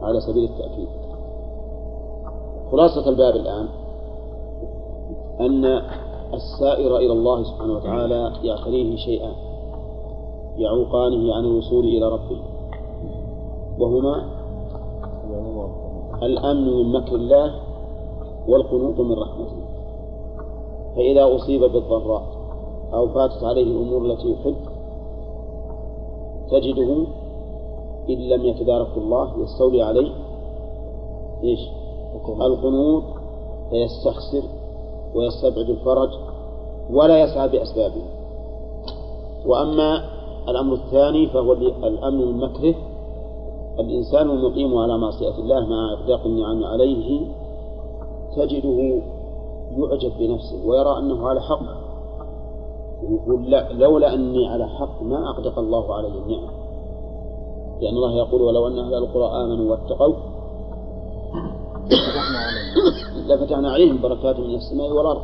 على 0.02 0.20
سبيل 0.20 0.44
التأكيد. 0.44 0.88
خلاصة 2.72 3.08
الباب 3.08 3.36
الآن. 3.36 3.68
أن 5.40 5.64
السائر 6.34 6.96
إلى 6.96 7.12
الله 7.12 7.42
سبحانه 7.42 7.72
وتعالى 7.72 8.32
يعتريه 8.42 8.96
شيئان 8.96 9.34
يعوقانه 10.58 11.34
عن 11.34 11.44
الوصول 11.44 11.84
إلى 11.84 12.08
ربه. 12.08 12.38
وهما 13.78 14.24
الأمن 16.22 16.76
من 16.76 16.92
مكر 16.92 17.14
الله 17.14 17.54
والقنوط 18.48 19.00
من 19.00 19.12
رحمته. 19.12 19.56
فإذا 20.96 21.36
أصيب 21.36 21.60
بالضراء 21.60 22.22
أو 22.92 23.08
فاتت 23.08 23.44
عليه 23.44 23.62
الأمور 23.62 24.06
التي 24.06 24.32
يحب 24.32 24.56
تجده 26.50 27.06
إن 28.08 28.28
لم 28.28 28.44
يتدارك 28.44 28.96
الله 28.96 29.42
يستولي 29.42 29.82
عليه 29.82 30.12
إيش؟ 31.42 31.60
القنوط. 32.40 33.02
فيستخسر 33.70 34.42
ويستبعد 35.14 35.70
الفرج 35.70 36.10
ولا 36.90 37.22
يسعى 37.22 37.48
بأسبابه. 37.48 38.02
وأما 39.46 40.13
الأمر 40.48 40.74
الثاني 40.74 41.26
فهو 41.26 41.52
الأمن 41.52 42.18
من 42.18 42.38
مكره 42.38 42.74
الإنسان 43.78 44.30
المقيم 44.30 44.78
على 44.78 44.98
معصية 44.98 45.38
الله 45.38 45.66
مع 45.66 45.92
إطلاق 45.92 46.26
النعم 46.26 46.64
عليه 46.64 47.26
تجده 48.36 49.02
يعجب 49.76 50.12
بنفسه 50.18 50.66
ويرى 50.66 50.98
أنه 50.98 51.28
على 51.28 51.40
حق. 51.40 51.84
يقول 53.02 53.50
لا 53.50 53.72
لولا 53.72 54.14
أني 54.14 54.48
على 54.48 54.68
حق 54.68 55.02
ما 55.02 55.30
أقدق 55.30 55.58
الله 55.58 55.94
علي 55.94 56.08
النعم. 56.08 56.48
لأن 57.80 57.94
الله 57.96 58.12
يقول 58.12 58.42
ولو 58.42 58.66
أن 58.66 58.78
أهل 58.78 58.94
القرى 58.94 59.44
آمنوا 59.44 59.70
واتقوا 59.70 60.14
لفتحنا 63.28 63.70
عليهم 63.72 63.98
بركات 64.02 64.38
من 64.40 64.54
السماء 64.54 64.92
والأرض. 64.92 65.22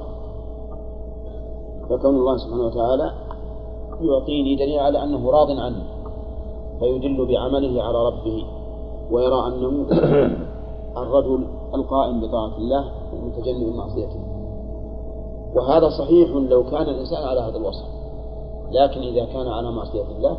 فكون 1.91 2.17
الله 2.17 2.37
سبحانه 2.37 2.67
وتعالى 2.67 3.30
يعطيني 4.03 4.57
دليل 4.57 4.79
على 4.79 5.03
أنه 5.05 5.31
راض 5.31 5.51
عني 5.51 5.83
فيدل 6.79 7.27
بعمله 7.27 7.83
على 7.83 8.07
ربه 8.07 8.47
ويرى 9.11 9.47
أنه 9.47 9.87
الرجل 11.03 11.47
القائم 11.75 12.21
بطاعة 12.21 12.57
الله 12.59 12.85
ومتجنب 13.13 13.77
معصيته. 13.77 14.21
وهذا 15.55 15.89
صحيح 15.89 16.31
لو 16.31 16.65
كان 16.65 16.83
الإنسان 16.83 17.23
على 17.25 17.41
هذا 17.41 17.57
الوصف 17.57 17.87
لكن 18.71 19.01
إذا 19.01 19.25
كان 19.25 19.49
على 19.49 19.73
معصية 19.73 20.05
الله 20.17 20.39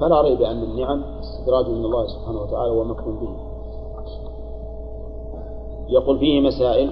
فلا 0.00 0.20
ريب 0.20 0.42
أن 0.42 0.62
النعم 0.62 1.02
استدراج 1.20 1.68
من 1.68 1.84
الله 1.84 2.06
سبحانه 2.06 2.40
وتعالى 2.40 2.70
ومكر 2.70 3.10
به. 3.10 3.28
يقول 5.88 6.18
فيه 6.18 6.40
مسائل 6.40 6.90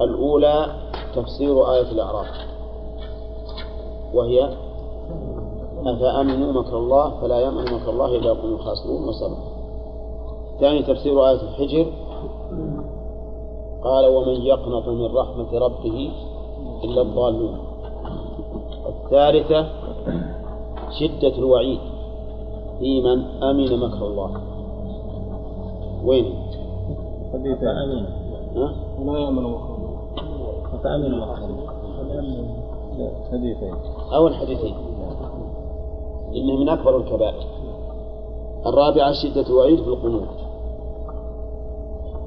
الأولى 0.00 0.66
تفسير 1.14 1.72
آية 1.72 1.90
الأعراف 1.92 2.26
وهي 4.14 4.50
أفأمنوا 5.86 6.52
مكر 6.52 6.78
الله 6.78 7.20
فلا 7.20 7.40
يأمن 7.40 7.64
مكر 7.64 7.90
الله 7.90 8.16
إلا 8.16 8.26
يقوم 8.26 8.52
الخاسرون 8.52 9.08
وصبر. 9.08 9.36
ثاني 10.60 10.82
تفسير 10.82 11.28
آية 11.28 11.42
الحجر. 11.42 11.86
قال 13.84 14.06
ومن 14.06 14.42
يقنط 14.42 14.88
من 14.88 15.16
رحمة 15.16 15.58
ربه 15.58 16.10
إلا 16.84 17.02
الضالون. 17.02 17.58
الثالثة 18.86 19.66
شدة 20.90 21.38
الوعيد. 21.38 21.80
في 22.78 23.00
من 23.00 23.42
أمن 23.42 23.78
مكر 23.80 24.06
الله. 24.06 24.30
وين؟ 26.04 26.34
ها؟ 28.56 28.74
ولا 29.00 29.18
يأمن 29.18 29.42
مكر 29.42 29.74
الله. 29.78 29.92
فأمن 30.82 31.18
مكر 31.18 31.34
الله 31.44 31.64
حديثين. 33.30 33.74
أو 34.12 34.26
الحديثين 34.26 34.74
إنه 36.34 36.56
من 36.56 36.68
أكبر 36.68 36.96
الكبائر. 36.96 37.44
الرابعة 38.66 39.12
شدة 39.12 39.46
الوعيد 39.46 39.82
في 39.82 39.88
القنوط. 39.88 40.28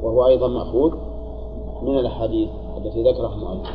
وهو 0.04 0.28
أيضا 0.28 0.48
مأخوذ 0.48 0.94
من 1.82 1.98
الأحاديث 1.98 2.50
التي 2.78 3.04
ذكرها 3.04 3.34
المؤلف 3.34 3.70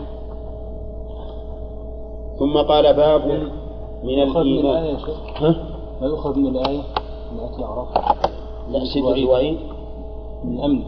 ثم 2.39 2.59
قال 2.59 2.95
باب 2.97 3.26
من 4.05 4.22
الإيمان؟ 4.22 4.97
ما 6.01 6.07
يؤخذ 6.07 6.39
من 6.39 6.47
الآية 6.47 6.83
من 7.33 7.41
آية 7.41 7.57
الأعراف. 7.59 7.89
لا 8.70 8.85
شدة 8.85 9.14
الوعيد 9.14 9.59
من 10.45 10.59
الأمن. 10.59 10.83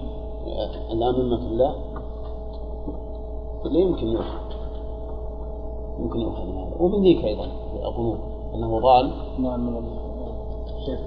الآن 0.93 1.15
من 1.15 1.31
مكر 1.31 1.47
الله 1.47 1.75
لا 3.65 3.79
يمكن 3.81 4.07
يؤخذ. 4.09 4.53
يمكن 6.01 6.21
يؤخذ 6.21 6.45
من 6.45 6.57
هذا. 6.57 6.77
ومن 6.81 7.03
ذيك 7.03 7.25
أيضا 7.25 7.47
القنوط. 7.85 8.19
أنه 8.55 8.81
ضال. 8.81 9.13
نعم 9.39 9.67
من 9.67 9.83
الشيخ 10.77 11.01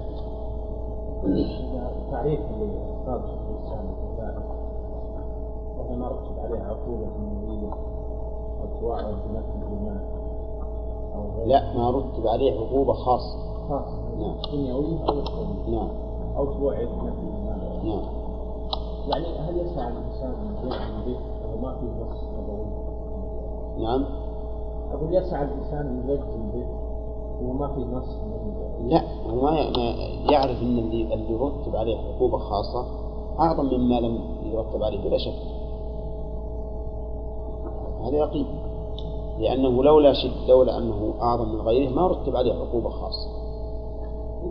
تعريف 2.10 2.40
لإصابة 2.40 3.24
الإنسان 3.24 3.96
وهي 5.78 5.96
ما 5.96 6.08
رتب 6.08 6.38
عليها 6.38 6.64
عقوبة 6.64 7.06
دنيوية 7.18 7.72
أو 8.60 8.80
سواء 8.80 9.02
بنفس 9.02 9.48
الإيمان. 9.62 10.00
لا 11.46 11.78
ما 11.78 11.90
رتب 11.90 12.26
عليه 12.26 12.60
عقوبة 12.60 12.92
خاصة. 12.92 13.38
خاص 13.68 13.88
نعم. 14.18 14.36
دنيوية 14.52 15.08
أو 15.08 15.20
أخروية 15.20 15.78
نعم. 15.78 15.88
أو 16.36 16.44
توعد 16.44 16.88
بنفس 16.88 17.18
الإيمان. 17.18 17.58
نعم. 17.84 18.02
يعني 19.08 19.38
هل 19.38 19.58
يسعى 19.58 19.88
الإنسان 19.88 20.34
أن 20.34 20.66
يجزم 20.66 21.04
به 21.06 21.18
أو 21.44 21.58
ما 21.62 21.74
في 21.74 21.86
نص 21.86 22.24
نبوي؟ 22.38 22.66
نعم. 23.78 24.04
أقول 24.92 25.14
يسعى 25.14 25.42
الإنسان 25.44 25.86
أن 25.86 26.10
يجزم 26.10 26.50
به. 26.54 26.85
وما 27.42 27.68
في 27.68 27.80
نص. 27.80 28.16
لا 28.84 29.02
هو 29.30 29.48
يعرف 30.30 30.62
إن 30.62 30.78
اللي 30.78 31.14
اللي 31.14 31.34
رتب 31.34 31.76
عليه 31.76 31.96
عقوبه 31.96 32.38
خاصة 32.38 32.86
أعظم 33.40 33.66
مما 33.66 34.00
لم 34.00 34.18
يرتب 34.44 34.82
عليه 34.82 35.00
بلا 35.04 35.18
شك. 35.18 35.34
هذا 38.02 38.16
يقين. 38.16 38.46
لأنه 39.38 39.82
لولا 39.82 40.12
شد 40.12 40.48
لولا 40.48 40.78
انه 40.78 41.14
أعظم 41.22 41.48
من 41.48 41.60
غيره 41.60 41.90
ما 41.90 42.06
رتب 42.06 42.36
عليه 42.36 42.52
عقوبه 42.52 42.88
خاصة. 42.90 43.36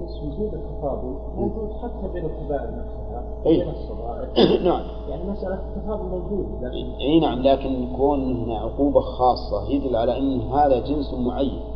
بس 0.03 0.17
وجود 0.23 0.53
التفاضل 0.53 1.15
موجود 1.38 1.69
حتى 1.83 2.13
بين 2.13 2.25
الكبائر 2.25 2.69
نفسها 2.69 3.23
أي. 3.45 3.57
بين 3.57 3.69
الصغائر. 3.69 4.27
نعم. 4.69 4.83
يعني 5.09 5.23
مسألة 5.31 5.53
التفاضل 5.53 6.09
موجود 6.09 6.45
لكن 6.61 6.91
إي 6.99 7.19
نعم 7.19 7.39
لكن 7.39 7.88
كون 7.97 8.36
هنا 8.36 8.57
عقوبه 8.57 8.99
خاصة 9.01 9.69
يدل 9.69 9.95
على 9.95 10.17
إن 10.17 10.41
هذا 10.41 10.79
جنس 10.79 11.13
معين. 11.13 11.74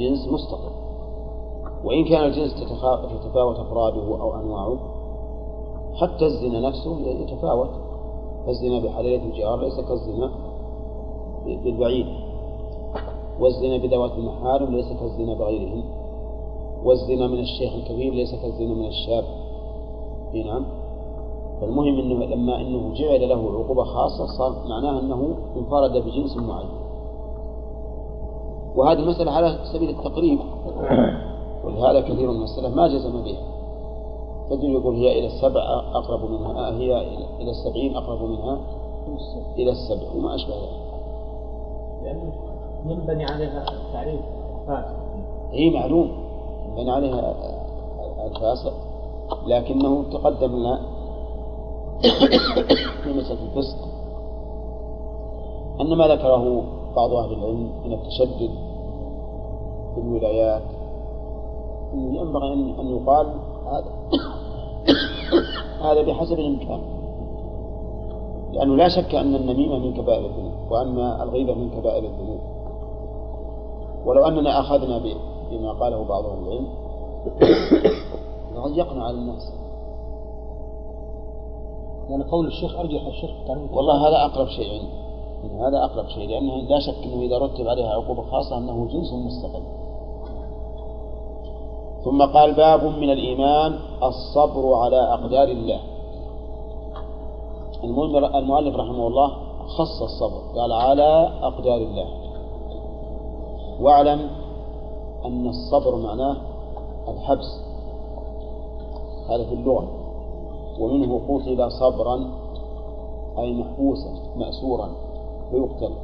جنس 0.00 0.28
مستقل. 0.28 0.72
وإن 1.84 2.04
كان 2.04 2.24
الجنس 2.24 2.54
تتفاوت 2.54 3.56
أفراده 3.58 4.20
أو 4.20 4.34
أنواعه 4.40 4.78
حتى 5.94 6.26
الزنا 6.26 6.60
نفسه 6.68 7.00
يتفاوت. 7.00 7.70
فالزنا 8.46 8.78
بحليلة 8.78 9.24
الجار 9.24 9.60
ليس 9.60 9.80
كالزنا 9.80 10.30
بالبعيد 11.44 12.06
والزنا 13.40 13.76
بذوات 13.76 14.12
المحارم 14.12 14.74
ليس 14.74 14.92
كالزنا 14.92 15.34
بغيرهم. 15.34 15.84
والزنا 16.84 17.26
من 17.26 17.38
الشيخ 17.38 17.74
الكبير 17.74 18.14
ليس 18.14 18.34
كالزنا 18.34 18.74
من 18.74 18.86
الشاب. 18.86 19.24
إي 20.34 20.42
نعم. 20.42 20.64
فالمهم 21.60 21.98
إنه 21.98 22.24
لما 22.24 22.60
إنه 22.60 22.94
جعل 22.94 23.28
له 23.28 23.52
عقوبة 23.58 23.84
خاصة 23.84 24.26
صار 24.26 24.68
معناه 24.68 25.00
إنه 25.00 25.36
انفرد 25.56 26.04
بجنس 26.04 26.36
معين. 26.36 26.79
وهذه 28.76 28.98
المسألة 28.98 29.32
على 29.32 29.58
سبيل 29.72 29.90
التقريب. 29.90 30.38
ولهذا 31.64 32.00
كثير 32.00 32.30
من 32.30 32.42
السلف 32.42 32.74
ما 32.74 32.88
جزم 32.88 33.22
بها. 33.22 33.40
تجد 34.50 34.64
يقول 34.64 34.94
هي 34.94 35.18
إلى 35.18 35.26
السبع 35.26 35.60
أقرب 35.94 36.30
منها 36.30 36.68
آه، 36.68 36.72
هي 36.72 37.00
إلى 37.40 37.50
السبعين 37.50 37.96
أقرب 37.96 38.22
منها 38.22 38.60
إلى 39.58 39.70
السبع 39.70 40.06
وما 40.16 40.34
أشبه 40.34 40.54
ذلك. 40.54 40.90
لأنه 42.02 42.32
ينبني 42.86 43.24
عليها 43.24 43.64
تعريف 43.92 44.20
فاسد 44.66 44.96
هي 45.52 45.70
معلوم 45.70 46.10
ينبني 46.68 46.90
عليها 46.90 47.34
الفاسق 48.26 48.72
لكنه 49.46 50.04
تقدم 50.12 50.56
لنا 50.56 50.80
في 53.02 53.12
مسألة 53.12 53.42
الفسق. 53.42 53.76
أن 55.80 55.96
ما 55.96 56.08
ذكره 56.08 56.62
بعض 56.96 57.12
أهل 57.12 57.32
العلم 57.32 57.72
من 57.84 57.92
التشدد 57.92 58.50
في 59.94 60.00
الولايات 60.00 60.62
ينبغي 61.94 62.52
أن 62.52 62.86
يقال 62.88 63.26
هذا 63.66 63.84
هذا 65.82 66.02
بحسب 66.02 66.38
الإمكان. 66.38 66.80
لأنه 68.52 68.76
لا 68.76 68.88
شك 68.88 69.14
أن 69.14 69.34
النميمة 69.34 69.78
من 69.78 69.94
كبائر 69.94 70.26
الذنوب 70.26 70.52
وأن 70.70 70.98
الغيبة 70.98 71.54
من 71.54 71.70
كبائر 71.70 72.04
الذنوب. 72.04 72.40
ولو 74.06 74.24
أننا 74.24 74.60
أخذنا 74.60 74.98
بما 75.50 75.72
قاله 75.72 76.04
بعض 76.04 76.24
أهل 76.24 76.38
العلم 76.38 76.68
لضيقنا 78.54 79.04
على 79.04 79.16
الناس. 79.16 79.52
يعني 82.10 82.24
قول 82.24 82.46
الشيخ 82.46 82.76
أرجح 82.76 83.06
الشيخ 83.06 83.30
والله 83.72 84.08
هذا 84.08 84.24
أقرب 84.24 84.46
شيء 84.46 84.72
عندي. 84.72 84.99
هذا 85.44 85.84
أقرب 85.84 86.08
شيء 86.08 86.28
لأنه 86.28 86.54
لا 86.56 86.80
شك 86.80 87.04
أنه 87.04 87.22
إذا 87.22 87.38
رتب 87.38 87.68
عليها 87.68 87.88
عقوبة 87.88 88.22
خاصة 88.22 88.58
أنه 88.58 88.86
جنس 88.86 89.12
مستقل. 89.12 89.62
ثم 92.04 92.22
قال 92.22 92.54
باب 92.54 92.84
من 92.84 93.10
الإيمان 93.10 93.78
الصبر 94.02 94.74
على 94.74 94.96
أقدار 94.96 95.48
الله. 95.48 95.80
المؤلف 98.34 98.76
رحمه 98.76 99.06
الله 99.06 99.30
خص 99.66 100.02
الصبر 100.02 100.60
قال 100.60 100.72
على 100.72 101.32
أقدار 101.42 101.76
الله. 101.76 102.06
واعلم 103.80 104.30
أن 105.24 105.46
الصبر 105.48 105.96
معناه 105.96 106.36
الحبس. 107.08 107.60
هذا 109.28 109.44
في 109.44 109.54
اللغة. 109.54 109.88
ومنه 110.80 111.20
قتل 111.28 111.72
صبرا 111.72 112.30
أي 113.38 113.52
محبوسا 113.52 114.10
مأسورا. 114.36 114.88
فيقتل 115.50 115.94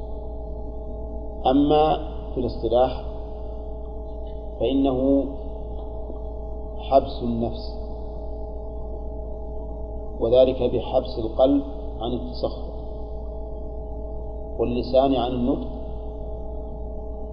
أما 1.46 1.96
في 2.34 2.40
الاصطلاح 2.40 3.04
فإنه 4.60 5.24
حبس 6.78 7.22
النفس 7.22 7.76
وذلك 10.20 10.62
بحبس 10.62 11.18
القلب 11.18 11.62
عن 12.00 12.12
التسخط 12.12 12.76
واللسان 14.58 15.14
عن 15.14 15.30
النطق 15.30 15.68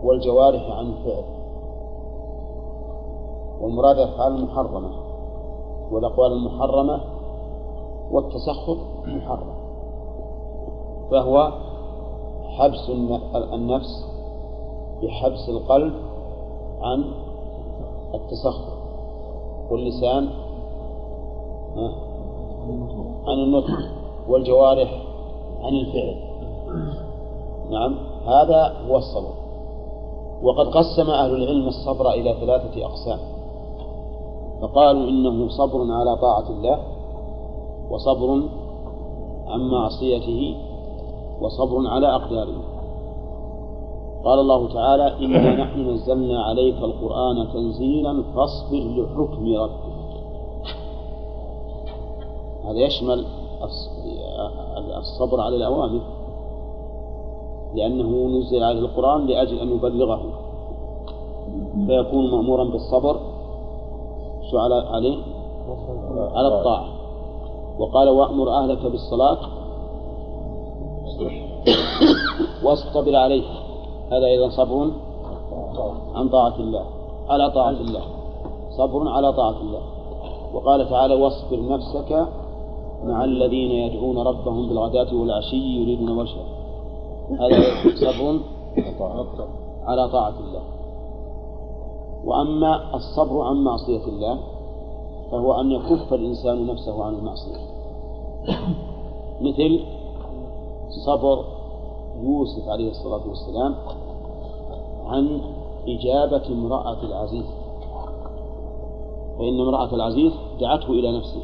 والجوارح 0.03 0.71
عن 0.71 0.85
الفعل. 0.85 1.23
والمراد 3.61 3.97
الأفعال 3.97 4.35
المحرمة 4.35 4.91
والأقوال 5.91 6.31
المحرمة 6.31 7.01
والتسخط 8.11 8.77
محرم. 9.05 9.53
فهو 11.11 11.51
حبس 12.57 12.89
النفس 13.53 14.05
بحبس 15.03 15.49
القلب 15.49 15.93
عن 16.81 17.03
التسخط 18.13 18.73
واللسان 19.71 20.29
عن 23.27 23.39
النطق 23.43 23.77
والجوارح 24.27 25.03
عن 25.61 25.73
الفعل. 25.73 26.15
نعم 27.71 27.95
هذا 28.25 28.73
هو 28.87 28.97
الصبر. 28.97 29.33
وقد 30.43 30.67
قسم 30.67 31.09
أهل 31.09 31.35
العلم 31.35 31.67
الصبر 31.67 32.09
إلى 32.09 32.33
ثلاثة 32.33 32.85
أقسام. 32.85 33.19
فقالوا 34.61 35.09
إنه 35.09 35.49
صبر 35.49 35.91
على 35.91 36.15
طاعة 36.15 36.49
الله 36.49 36.79
وصبر 37.89 38.43
عن 39.47 39.59
معصيته 39.59 40.55
وصبر 41.41 41.87
على 41.87 42.15
أقداره 42.15 42.61
قال 44.25 44.39
الله 44.39 44.73
تعالى 44.73 45.25
إنا 45.25 45.55
نحن 45.63 45.89
نزلنا 45.89 46.43
عليك 46.43 46.77
القرآن 46.77 47.47
تنزيلا 47.53 48.23
فاصبر 48.35 48.77
لحكم 48.77 49.55
ربك. 49.55 49.93
هذا 52.65 52.79
يشمل 52.79 53.25
الصبر 54.97 55.41
على 55.41 55.55
الأوامر 55.55 56.01
لأنه 57.75 58.37
نزل 58.37 58.63
عليه 58.63 58.79
القرآن 58.79 59.25
لأجل 59.25 59.59
أن 59.59 59.69
يبلغه. 59.69 60.21
فيكون 61.87 62.31
مأمورا 62.31 62.63
بالصبر 62.63 63.19
شو 64.51 64.57
على 64.57 64.75
عليه؟ 64.75 65.17
على 66.35 66.47
الطاعة. 66.47 66.85
وقال 67.79 68.09
وأمر 68.09 68.49
أهلك 68.49 68.85
بالصلاة 68.85 69.37
واصطبر 72.63 73.15
عليه. 73.15 73.43
هذا 74.11 74.25
أيضا 74.25 74.49
صبر 74.49 74.91
عن 76.15 76.29
طاعة 76.29 76.55
الله. 76.59 76.85
على 77.29 77.51
طاعة 77.51 77.69
الله. 77.69 78.01
صبر 78.77 79.07
على 79.07 79.33
طاعة 79.33 79.61
الله. 79.61 79.81
وقال 80.53 80.89
تعالى 80.89 81.13
واصبر 81.13 81.67
نفسك 81.69 82.27
مع 83.03 83.23
الذين 83.23 83.71
يدعون 83.71 84.17
ربهم 84.17 84.69
بالغداة 84.69 85.15
والعشي 85.15 85.81
يريدون 85.81 86.17
وجهه. 86.17 86.45
هذا 87.39 87.63
صبر 87.95 88.39
على 89.85 90.09
طاعة 90.09 90.33
الله. 90.39 90.61
وأما 92.25 92.95
الصبر 92.95 93.41
عن 93.41 93.63
معصية 93.63 94.05
الله 94.05 94.39
فهو 95.31 95.61
أن 95.61 95.71
يكف 95.71 96.13
الإنسان 96.13 96.67
نفسه 96.67 97.03
عن 97.03 97.13
المعصية. 97.13 97.57
مثل 99.41 99.79
صبر 101.05 101.45
يوسف 102.23 102.67
عليه 102.67 102.89
الصلاة 102.89 103.27
والسلام 103.27 103.75
عن 105.05 105.41
إجابة 105.87 106.47
امرأة 106.47 107.03
العزيز 107.03 107.45
فإن 109.37 109.59
امرأة 109.59 109.95
العزيز 109.95 110.33
دعته 110.59 110.89
إلى 110.89 111.17
نفسه 111.17 111.43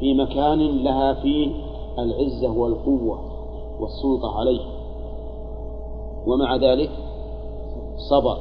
في 0.00 0.14
مكان 0.14 0.58
لها 0.58 1.14
فيه 1.14 1.50
العزة 1.98 2.50
والقوة 2.58 3.18
والسلطة 3.80 4.38
عليه 4.38 4.60
ومع 6.26 6.56
ذلك 6.56 6.90
صبر 8.10 8.36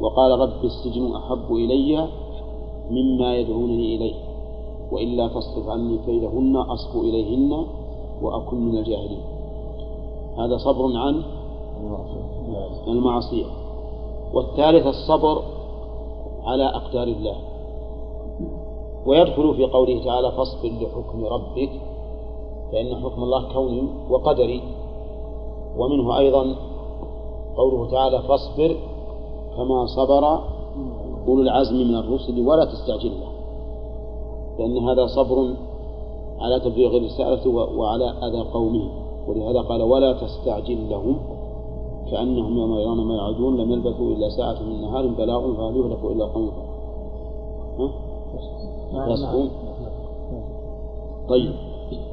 وقال 0.00 0.40
رب 0.40 0.64
السجن 0.64 1.14
أحب 1.16 1.52
إلي 1.54 2.08
مما 2.90 3.36
يدعونني 3.36 3.96
إليه 3.96 4.14
وإلا 4.92 5.28
تصرف 5.28 5.68
عني 5.68 5.98
كيدهن 6.06 6.56
أصب 6.56 7.00
إليهن 7.00 7.66
وأكن 8.22 8.56
من 8.56 8.78
الجاهلين. 8.78 9.22
هذا 10.38 10.56
صبر 10.56 10.96
عن 10.96 11.22
المعصية. 12.88 13.46
والثالث 14.34 14.86
الصبر 14.86 15.42
على 16.44 16.66
أقدار 16.68 17.06
الله. 17.06 17.36
ويدخل 19.06 19.54
في 19.54 19.66
قوله 19.66 20.04
تعالى 20.04 20.32
فاصبر 20.32 20.68
لحكم 20.68 21.24
ربك 21.24 21.70
فإن 22.72 22.96
حكم 22.96 23.22
الله 23.22 23.52
كوني 23.52 23.82
وقدري. 24.10 24.62
ومنه 25.78 26.18
أيضا 26.18 26.54
قوله 27.56 27.90
تعالى 27.90 28.22
فاصبر 28.22 28.76
كما 29.56 29.86
صبر 29.86 30.40
أولو 31.28 31.42
العزم 31.42 31.76
من 31.76 31.94
الرسل 31.94 32.46
ولا 32.46 32.64
تستعجل 32.64 33.10
له. 33.10 33.30
لأن 34.58 34.88
هذا 34.88 35.06
صبر 35.06 35.54
على 36.40 36.60
تبليغ 36.60 36.96
الرسالة 36.96 37.48
وعلى 37.78 38.10
أذى 38.10 38.40
قومه. 38.52 38.90
ولهذا 39.28 39.60
قال 39.60 39.82
ولا 39.82 40.12
تستعجل 40.12 40.90
لهم 40.90 41.16
كأنهم 42.10 42.58
يوم 42.58 42.78
يرون 42.78 43.06
ما 43.06 43.14
يعدون 43.14 43.56
لم 43.56 43.72
يلبثوا 43.72 44.14
إلا 44.14 44.28
ساعة 44.28 44.62
من 44.62 44.80
نهار 44.80 45.06
بلاغ 45.06 45.54
فهل 45.54 45.76
يهلك 45.76 46.04
إلا 46.04 46.24
قوم 46.24 46.50
يصبرون 48.92 49.50
طيب. 51.28 51.52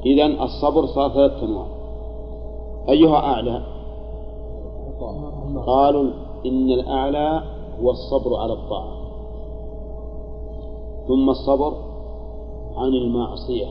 إذا 0.06 0.26
الصبر 0.26 0.86
صار 0.86 1.10
ثلاثة 1.10 1.44
أنواع. 1.46 1.66
أيها 2.88 3.16
أعلى. 3.16 3.62
قالوا 5.66 6.10
إن 6.46 6.70
الأعلى 6.70 7.42
هو 7.82 7.90
الصبر 7.90 8.36
على 8.36 8.52
الطاعة. 8.52 8.92
ثم 11.08 11.30
الصبر 11.30 11.72
عن 12.76 12.88
المعصية. 12.88 13.66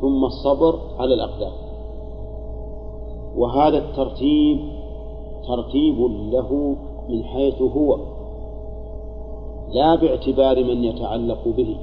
ثم 0.00 0.24
الصبر 0.24 0.78
على 0.98 1.14
الأقدار 1.14 1.52
وهذا 3.36 3.78
الترتيب 3.78 4.60
ترتيب 5.48 5.98
له 6.32 6.76
من 7.08 7.24
حيث 7.24 7.62
هو 7.62 7.98
لا 9.72 9.94
باعتبار 9.94 10.64
من 10.64 10.84
يتعلق 10.84 11.48
به 11.48 11.76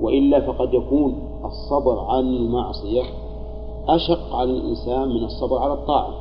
وإلا 0.00 0.40
فقد 0.40 0.74
يكون 0.74 1.14
الصبر 1.44 1.98
عن 2.00 2.24
المعصية 2.24 3.02
أشق 3.88 4.34
على 4.34 4.50
الإنسان 4.50 5.08
من 5.08 5.24
الصبر 5.24 5.58
على 5.58 5.72
الطاعة. 5.72 6.14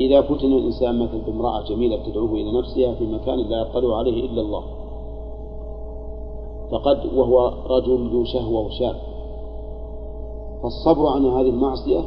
إذا 0.00 0.20
فتن 0.20 0.52
الإنسان 0.52 0.98
مثل 0.98 1.20
بامرأة 1.26 1.62
جميلة 1.62 1.96
تدعوه 1.96 2.32
إلى 2.32 2.58
نفسها 2.58 2.94
في 2.94 3.06
مكان 3.06 3.38
لا 3.38 3.60
يطلع 3.60 3.96
عليه 3.96 4.26
إلا 4.26 4.40
الله 4.40 4.62
فقد 6.72 7.14
وهو 7.14 7.52
رجل 7.66 8.08
ذو 8.12 8.24
شهوة 8.24 8.66
وشاب 8.66 8.96
فالصبر 10.62 11.06
عن 11.06 11.26
هذه 11.26 11.48
المعصية 11.48 12.00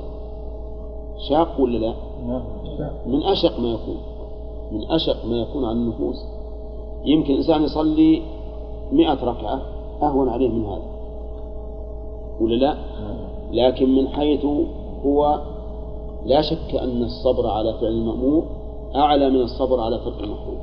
شاق 1.30 1.62
ولا 1.62 1.78
لا؟ 1.78 1.94
من 3.06 3.24
أشق 3.24 3.60
ما 3.60 3.68
يكون. 3.68 3.98
من 4.72 4.92
أشق 4.92 5.26
ما 5.26 5.36
يكون 5.36 5.66
على 5.66 5.78
النفوس. 5.78 6.26
يمكن 7.06 7.34
الإنسان 7.34 7.64
يصلي 7.64 8.22
مئة 8.92 9.24
ركعة 9.24 9.62
أهون 10.02 10.30
عليه 10.30 10.50
من 10.50 10.66
هذا. 10.66 10.84
ولا 12.42 12.56
لا؟ 12.56 12.76
لكن 13.52 13.96
من 13.96 14.08
حيث 14.08 14.46
هو 15.06 15.42
لا 16.26 16.42
شك 16.42 16.76
أن 16.76 17.04
الصبر 17.04 17.48
على 17.48 17.74
فعل 17.74 17.92
المأمور 17.92 18.46
أعلى 18.96 19.30
من 19.30 19.42
الصبر 19.42 19.80
على 19.80 19.98
ترك 19.98 20.24
المحظور 20.24 20.58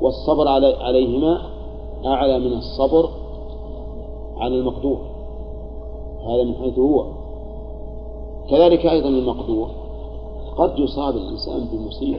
والصبر 0.00 0.48
على 0.48 0.74
عليهما 0.80 1.55
أعلى 2.04 2.38
من 2.38 2.52
الصبر 2.52 3.08
على 4.36 4.54
المقدور. 4.54 4.98
هذا 6.26 6.44
من 6.44 6.54
حيث 6.54 6.78
هو. 6.78 7.06
كذلك 8.50 8.86
أيضا 8.86 9.08
المقدور. 9.08 9.68
قد 10.56 10.78
يصاب 10.78 11.16
الإنسان 11.16 11.68
بمصيبة. 11.72 12.18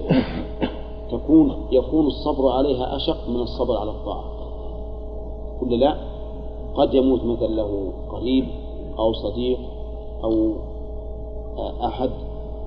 تكون 1.11 1.55
يكون 1.71 2.07
الصبر 2.07 2.49
عليها 2.49 2.95
أشق 2.95 3.29
من 3.29 3.39
الصبر 3.39 3.77
على 3.77 3.91
الطاعة. 3.91 4.23
ولا 5.61 5.75
لا؟ 5.75 5.97
قد 6.75 6.93
يموت 6.93 7.23
مثلا 7.23 7.47
له 7.47 7.91
قريب 8.09 8.45
أو 8.99 9.13
صديق 9.13 9.59
أو 10.23 10.53
أحد 11.85 12.09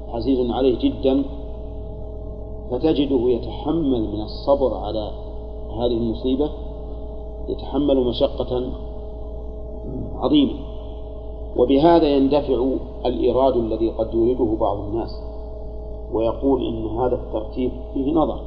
عزيز 0.08 0.50
عليه 0.50 0.78
جدا 0.78 1.24
فتجده 2.70 3.20
يتحمل 3.28 4.08
من 4.12 4.20
الصبر 4.22 4.74
على 4.74 5.10
هذه 5.70 5.96
المصيبة. 5.96 6.50
يتحمل 7.48 8.04
مشقة 8.04 8.72
عظيمة. 10.16 10.70
وبهذا 11.56 12.08
يندفع 12.08 12.66
الإيراد 13.06 13.56
الذي 13.56 13.90
قد 13.90 14.14
يريده 14.14 14.56
بعض 14.60 14.78
الناس 14.78 15.10
ويقول 16.12 16.66
إن 16.66 16.86
هذا 16.86 17.14
الترتيب 17.14 17.72
فيه 17.94 18.12
نظر 18.12 18.40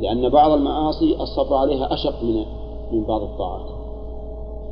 لأن 0.00 0.28
بعض 0.28 0.50
المعاصي 0.50 1.22
الصبر 1.22 1.56
عليها 1.56 1.94
أشق 1.94 2.22
من 2.22 2.44
من 2.92 3.04
بعض 3.04 3.22
الطاعات. 3.22 3.66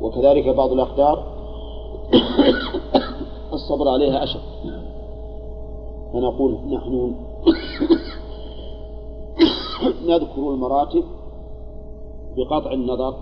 وكذلك 0.01 0.47
بعض 0.47 0.71
الأقدار 0.71 1.23
الصبر 3.53 3.89
عليها 3.89 4.23
أشق. 4.23 4.41
فنقول 6.13 6.57
نحن 6.69 7.15
نذكر 10.09 10.53
المراتب 10.53 11.03
بقطع 12.39 12.73
النظر 12.73 13.15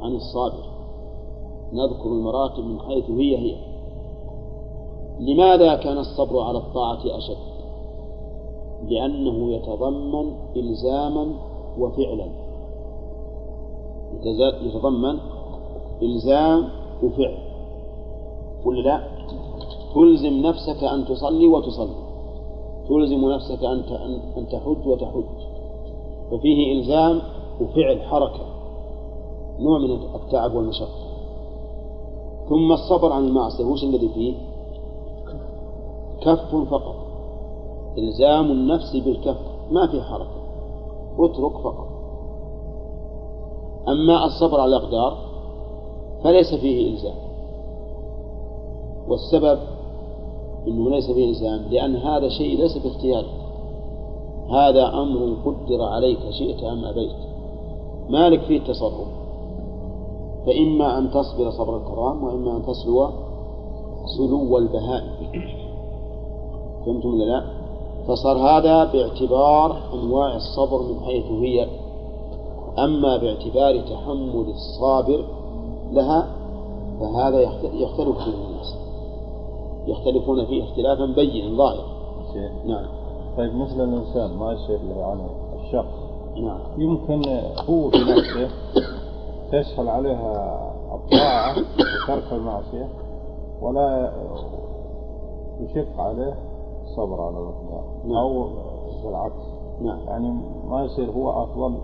عن 0.00 0.14
الصابر. 0.14 0.64
نذكر 1.72 2.06
المراتب 2.06 2.64
من 2.64 2.80
حيث 2.80 3.10
هي 3.10 3.36
هي. 3.36 3.56
لماذا 5.20 5.76
كان 5.76 5.98
الصبر 5.98 6.40
على 6.40 6.58
الطاعة 6.58 7.00
أشد؟ 7.04 7.58
لأنه 8.88 9.52
يتضمن 9.52 10.32
إلزاما 10.56 11.34
وفعلا. 11.78 12.28
يتضمن 14.62 15.18
إلزام 16.02 16.68
وفعل. 17.02 17.38
ولا 18.64 18.80
لا. 18.80 19.08
تلزم 19.94 20.46
نفسك 20.46 20.84
أن 20.84 21.04
تصلي 21.04 21.48
وتصلي. 21.48 22.08
تلزم 22.88 23.30
نفسك 23.30 23.64
أن 23.64 23.78
أن 24.36 24.48
تحج 24.48 24.86
وتحج. 24.86 25.24
ففيه 26.30 26.72
إلزام 26.72 27.37
وفعل 27.60 28.02
حركة 28.02 28.46
نوع 29.58 29.78
من 29.78 29.90
التعب 30.14 30.54
والمشقة 30.54 31.08
ثم 32.48 32.72
الصبر 32.72 33.12
عن 33.12 33.24
المعصية 33.24 33.64
وش 33.64 33.84
الذي 33.84 34.08
فيه؟ 34.08 34.34
كف 36.20 36.54
فقط. 36.70 36.94
إلزام 37.98 38.50
النفس 38.50 38.96
بالكف 38.96 39.38
ما 39.70 39.86
في 39.86 40.02
حركة. 40.02 40.38
اترك 41.18 41.52
فقط. 41.52 41.88
أما 43.88 44.24
الصبر 44.24 44.60
على 44.60 44.76
الأقدار 44.76 45.18
فليس 46.24 46.54
فيه 46.54 46.90
إلزام. 46.90 47.14
والسبب 49.08 49.58
أنه 50.66 50.90
ليس 50.90 51.10
فيه 51.10 51.28
إلزام 51.28 51.60
لأن 51.70 51.96
هذا 51.96 52.28
شيء 52.28 52.58
ليس 52.58 52.78
باختيارك. 52.78 53.34
هذا 54.50 54.88
أمر 54.88 55.36
قدر 55.44 55.82
عليك 55.82 56.30
شئت 56.30 56.62
أم 56.64 56.84
أبيت. 56.84 57.27
مالك 58.08 58.40
فيه 58.40 58.60
تصرف 58.60 59.08
فإما 60.46 60.98
أن 60.98 61.10
تصبر 61.10 61.50
صبر 61.50 61.76
الكرام 61.76 62.24
وإما 62.24 62.56
أن 62.56 62.62
تسلو 62.62 63.10
سلو 64.16 64.58
البهائم 64.58 65.10
فهمتم 66.86 67.14
ولا 67.14 67.24
لا؟ 67.24 67.44
فصار 68.08 68.36
هذا 68.36 68.84
باعتبار 68.84 69.76
أنواع 69.94 70.36
الصبر 70.36 70.82
من 70.82 71.00
حيث 71.00 71.24
هي. 71.24 71.68
أما 72.78 73.16
باعتبار 73.16 73.80
تحمل 73.80 74.46
الصابر 74.48 75.24
لها 75.92 76.28
فهذا 77.00 77.40
يختلف 77.62 78.18
فيه 78.18 78.34
الناس. 78.34 78.74
يختلفون 79.86 80.46
فيه 80.46 80.64
اختلافا 80.64 81.06
بينا 81.06 81.56
ظاهرا. 81.56 81.84
نعم. 82.66 82.86
طيب 83.36 83.54
مثل 83.54 83.84
الإنسان 83.84 84.36
ما 84.38 84.52
يصير 84.52 84.78
له 84.88 84.96
يعني 84.96 85.22
الشخص 85.64 86.07
نعم. 86.42 86.60
يمكن 86.78 87.22
هو 87.68 87.88
بنفسه 87.88 88.48
تسهل 89.52 89.88
عليها 89.88 90.60
الطاعة 90.94 91.56
وترك 92.04 92.32
المعصية 92.32 92.88
ولا 93.62 94.12
يشق 95.60 96.00
عليه 96.00 96.34
الصبر 96.84 97.20
على 97.20 97.38
الأقدار 97.38 97.84
نعم. 98.04 98.16
أو 98.16 98.48
بالعكس. 99.04 99.42
نعم. 99.82 99.98
يعني 100.08 100.30
ما 100.68 100.84
يصير 100.84 101.10
هو 101.10 101.42
أفضل 101.44 101.74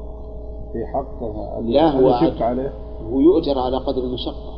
في 0.73 0.87
حقه 0.87 1.61
لا، 1.61 1.91
هو 1.99 2.09
يشق 2.09 2.43
عليه. 2.43 2.73
هو 3.13 3.21
يؤجر 3.21 3.59
على 3.59 3.77
قدر 3.77 4.03
المشقة. 4.03 4.55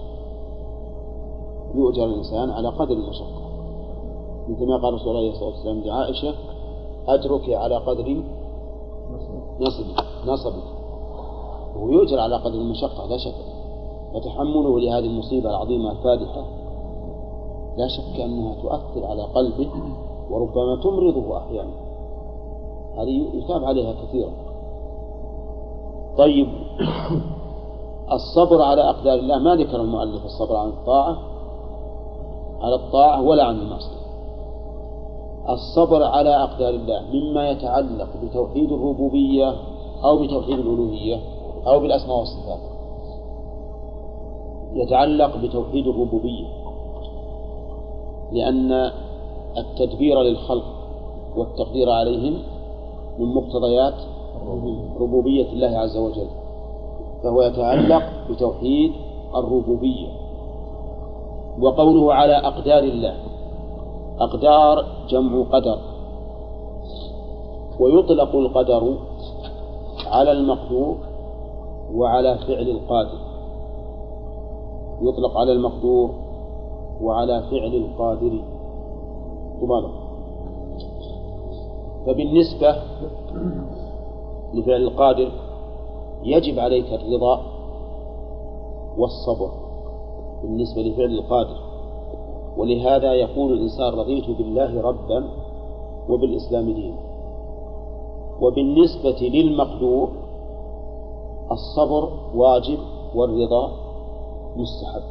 يؤجر 1.75 2.05
الإنسان 2.05 2.51
على 2.51 2.69
قدر 2.69 2.93
المشقة. 2.95 3.47
مثل 4.49 4.67
ما 4.67 4.77
قال 4.77 4.95
رسول 4.95 5.17
الله 5.17 5.33
صلى 5.33 5.49
الله 5.49 5.61
عليه 5.61 5.71
وسلم 5.71 5.83
لعائشة 5.85 6.35
أجرك 7.09 7.51
على 7.51 7.77
قدر 7.77 8.23
نصبك 9.61 10.05
نصبك 10.27 10.77
هو 11.77 11.89
يؤجر 11.91 12.21
على 12.21 12.37
قدر 12.37 12.59
المشقة 12.59 13.07
لا 13.07 13.17
شك. 13.17 13.35
فتحمله 14.15 14.81
لهذه 14.81 15.07
المصيبة 15.07 15.51
العظيمة 15.51 15.93
الفادحة. 15.93 16.45
لا 17.77 17.89
شك 17.89 18.21
أنها 18.21 18.55
تؤثر 18.55 19.07
على 19.07 19.23
قلبه 19.23 19.69
وربما 20.31 20.77
تمرضه 20.83 21.39
أحيانا. 21.39 21.75
هذه 22.99 23.29
يثاب 23.35 23.65
عليها 23.65 23.93
كثيرا. 23.93 24.33
طيب. 26.19 26.49
الصبر 28.13 28.63
على 28.63 28.91
أقدار 28.91 29.19
الله 29.19 29.39
ما 29.39 29.57
ذكر 29.57 29.81
المؤلف 29.81 30.25
الصبر 30.25 30.57
عن 30.57 30.69
الطاعة؟ 30.69 31.19
على 32.61 32.75
الطاعة 32.75 33.23
ولا 33.23 33.45
عن 33.45 33.59
المعصية. 33.59 33.96
الصبر 35.49 36.03
على 36.03 36.43
أقدار 36.43 36.75
الله 36.75 37.03
مما 37.13 37.51
يتعلق 37.51 38.09
بتوحيد 38.23 38.73
الربوبية 38.73 39.55
أو 40.05 40.23
بتوحيد 40.23 40.59
الألوهية 40.59 41.21
أو 41.67 41.81
بالأسماء 41.81 42.19
والصفات. 42.19 42.61
يتعلق 44.75 45.37
بتوحيد 45.37 45.87
الربوبية 45.87 46.47
لأن 48.33 48.91
التدبير 49.59 50.23
للخلق 50.23 50.65
والتقدير 51.37 51.91
عليهم 51.91 52.39
من 53.19 53.35
مقتضيات 53.35 53.95
ربوبية 55.01 55.53
الله 55.53 55.79
عز 55.79 55.97
وجل 55.97 56.29
فهو 57.23 57.43
يتعلق 57.43 58.03
بتوحيد 58.31 58.93
الربوبية. 59.35 60.09
وقوله 61.61 62.15
على 62.15 62.37
أقدار 62.37 62.83
الله 62.83 63.15
أقدار 64.21 64.85
جمع 65.09 65.43
قدر. 65.53 65.79
ويطلق 67.81 68.37
القدر 68.37 68.99
على 70.07 70.33
المقدور 70.33 70.97
وعلى 71.95 72.39
فعل 72.39 72.69
القادر. 72.69 73.19
يطلق 75.03 75.37
على 75.37 75.53
المقدور 75.53 76.11
وعلى 77.03 77.43
فعل 77.51 77.75
القادر. 77.75 78.41
تبالغ. 79.61 79.91
فبالنسبة 82.07 82.77
لفعل 84.55 84.83
القادر 84.83 85.29
يجب 86.23 86.59
عليك 86.59 86.93
الرضا 86.93 87.41
والصبر. 88.99 89.51
بالنسبة 90.43 90.83
لفعل 90.83 91.19
القادر. 91.19 91.66
ولهذا 92.57 93.13
يقول 93.15 93.53
الإنسان 93.53 93.95
رضيت 93.95 94.31
بالله 94.31 94.81
ربا 94.81 95.29
وبالإسلام 96.09 96.71
دينا 96.71 96.99
وبالنسبة 98.41 99.29
للمقدور 99.29 100.09
الصبر 101.51 102.09
واجب 102.35 102.79
والرضا 103.15 103.73
مستحب 104.57 105.03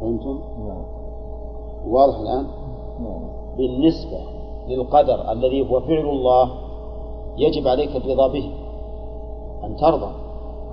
فهمتم؟ 0.00 0.40
واضح 1.86 2.18
الآن؟ 2.18 2.46
نعم 3.00 3.22
بالنسبة 3.56 4.20
للقدر 4.68 5.32
الذي 5.32 5.70
هو 5.70 5.80
فعل 5.80 6.08
الله 6.08 6.50
يجب 7.36 7.68
عليك 7.68 7.96
الرضا 7.96 8.28
به 8.28 8.52
أن 9.64 9.76
ترضى 9.76 10.12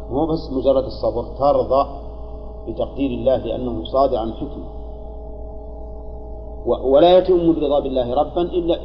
مو 0.10 0.26
بس 0.26 0.52
مجرد 0.52 0.84
الصبر 0.84 1.24
ترضى 1.24 2.07
بتقدير 2.68 3.10
الله 3.12 3.38
لأنه 3.38 3.84
صادر 3.86 4.18
عن 4.18 4.34
حكمة. 4.34 4.66
ولا 6.66 7.18
يتم 7.18 7.52
الرضا 7.52 7.80
بالله 7.80 8.14
ربا 8.14 8.42
إلا 8.42 8.78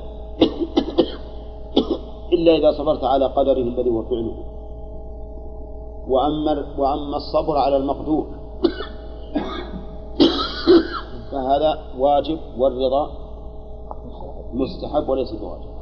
إلا 2.35 2.57
إذا 2.57 2.73
صبرت 2.79 3.05
على 3.05 3.27
قدره 3.27 3.63
الذي 3.63 3.91
هو 3.91 4.03
فعله. 4.03 4.35
وأما 6.09 6.67
وأما 6.79 7.17
الصبر 7.17 7.57
على 7.59 7.77
المقدور 7.77 8.27
فهذا 11.33 11.79
واجب 11.99 12.39
والرضا 12.59 13.11
مستحب 14.53 15.09
وليس 15.09 15.33
بواجب. 15.33 15.73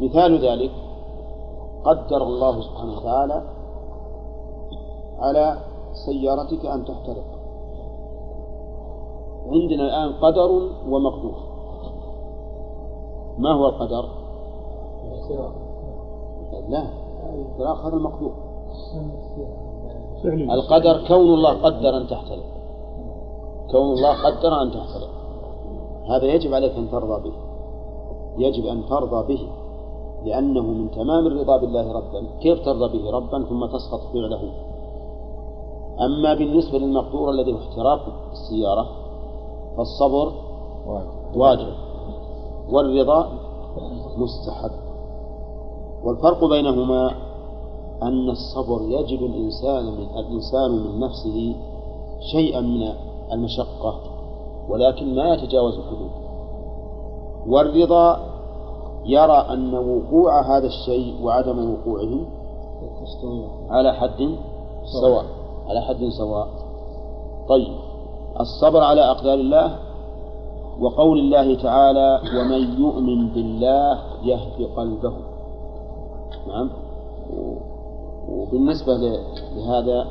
مثال 0.00 0.38
ذلك 0.38 0.70
قدر 1.84 2.22
الله 2.22 2.60
سبحانه 2.60 2.96
وتعالى 2.98 3.42
على 5.18 5.58
سيارتك 6.06 6.66
أن 6.66 6.84
تحترق. 6.84 7.24
عندنا 9.46 9.84
الآن 9.84 10.12
قدر 10.12 10.50
ومقدور. 10.90 11.34
ما 13.38 13.52
هو 13.52 13.66
القدر؟ 13.66 14.04
لا 16.68 16.86
الاحتراق 17.34 17.78
هذا 17.86 17.96
القدر 20.54 21.08
كون 21.08 21.34
الله 21.34 21.62
قدر 21.62 21.96
أن 21.96 22.06
تحترق. 22.06 22.48
كون 23.70 23.92
الله 23.92 24.14
قدر 24.24 24.62
أن 24.62 24.70
تحترق. 24.70 25.12
هذا 26.10 26.24
يجب 26.24 26.54
عليك 26.54 26.72
أن 26.72 26.90
ترضى 26.90 27.30
به. 27.30 27.34
يجب 28.38 28.66
أن 28.66 28.86
ترضى 28.86 29.34
به. 29.34 29.48
لأنه 30.24 30.62
من 30.62 30.90
تمام 30.90 31.26
الرضا 31.26 31.56
بالله 31.56 31.92
ربا. 31.92 32.20
كيف 32.40 32.64
ترضى 32.64 32.98
به؟ 32.98 33.10
ربا 33.10 33.44
ثم 33.48 33.66
تسقط 33.66 34.00
فعله. 34.12 34.71
أما 36.00 36.34
بالنسبة 36.34 36.78
للمقدور 36.78 37.30
الذي 37.30 37.52
هو 37.52 37.58
احتراق 37.58 38.00
السيارة 38.32 38.86
فالصبر 39.76 40.32
واجب. 41.34 41.72
والرضا 42.70 43.28
مستحب. 44.16 44.70
والفرق 46.04 46.44
بينهما 46.44 47.10
أن 48.02 48.30
الصبر 48.30 48.82
يجد 48.82 49.22
الإنسان 49.22 49.84
من 49.84 50.06
الإنسان 50.18 50.70
من 50.70 51.00
نفسه 51.00 51.56
شيئا 52.32 52.60
من 52.60 52.82
المشقة 53.32 54.00
ولكن 54.68 55.14
ما 55.14 55.34
يتجاوز 55.34 55.78
الحدود. 55.78 56.10
والرضا 57.46 58.20
يرى 59.04 59.32
أن 59.32 59.74
وقوع 59.74 60.56
هذا 60.56 60.66
الشيء 60.66 61.24
وعدم 61.24 61.72
وقوعه 61.72 62.26
على 63.70 63.92
حد 63.92 64.36
سواء. 65.02 65.24
على 65.68 65.80
حد 65.80 66.08
سواء. 66.18 66.48
طيب 67.48 67.76
الصبر 68.40 68.80
على 68.80 69.00
أقدار 69.10 69.34
الله 69.34 69.78
وقول 70.80 71.18
الله 71.18 71.62
تعالى 71.62 72.20
ومن 72.38 72.80
يؤمن 72.80 73.28
بالله 73.28 73.98
يهد 74.22 74.68
قلبه. 74.76 75.12
نعم. 76.48 76.70
وبالنسبة 78.28 78.92
لهذا 79.56 80.06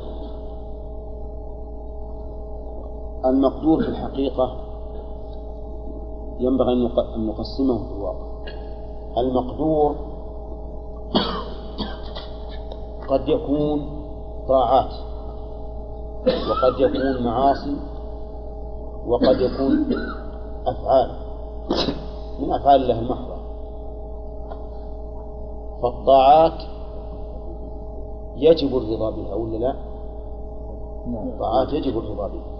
المقدور 3.24 3.82
في 3.82 3.88
الحقيقة 3.88 4.56
ينبغي 6.40 6.72
أن 7.16 7.26
نقسمه 7.26 7.78
في 7.78 7.94
الواقع. 7.96 8.26
المقدور 9.18 9.96
قد 13.08 13.28
يكون 13.28 13.86
طاعات. 14.48 15.11
وقد 16.26 16.80
يكون 16.80 17.24
معاصي 17.24 17.76
وقد 19.06 19.40
يكون 19.40 19.86
أفعال. 20.66 21.10
من 22.40 22.52
أفعال 22.52 22.82
الله 22.82 22.98
المحضة. 22.98 23.36
فالطاعات 25.82 26.62
يجب 28.36 28.76
الرضا 28.76 29.10
بها 29.10 29.34
ولا 29.34 29.56
لا؟ 29.56 29.74
نعم. 31.06 31.28
الطاعات 31.28 31.72
يجب 31.72 31.98
الرضا 31.98 32.28
بها. 32.28 32.52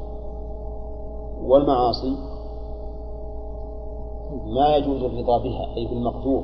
والمعاصي 1.45 2.17
ما 4.47 4.77
يجوز 4.77 5.03
الرضا 5.03 5.39
بها 5.39 5.77
أي 5.77 5.87
بالمقدور. 5.87 6.43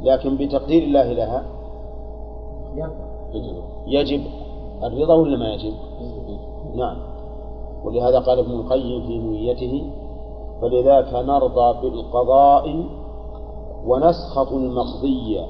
لكن 0.00 0.36
بتقدير 0.36 0.82
الله 0.82 1.12
لها 1.12 1.44
يجب 3.86 4.24
الرضا 4.84 5.14
ولا 5.14 5.36
ما 5.36 5.54
يجب؟ 5.54 5.74
نعم. 6.74 6.96
ولهذا 7.84 8.18
قال 8.18 8.38
ابن 8.38 8.50
القيم 8.50 9.06
في 9.06 9.18
نيته 9.18 9.90
فلذاك 10.60 11.14
نرضى 11.14 11.90
بالقضاء 11.90 12.84
ونسخط 13.86 14.52
المقضي 14.52 15.40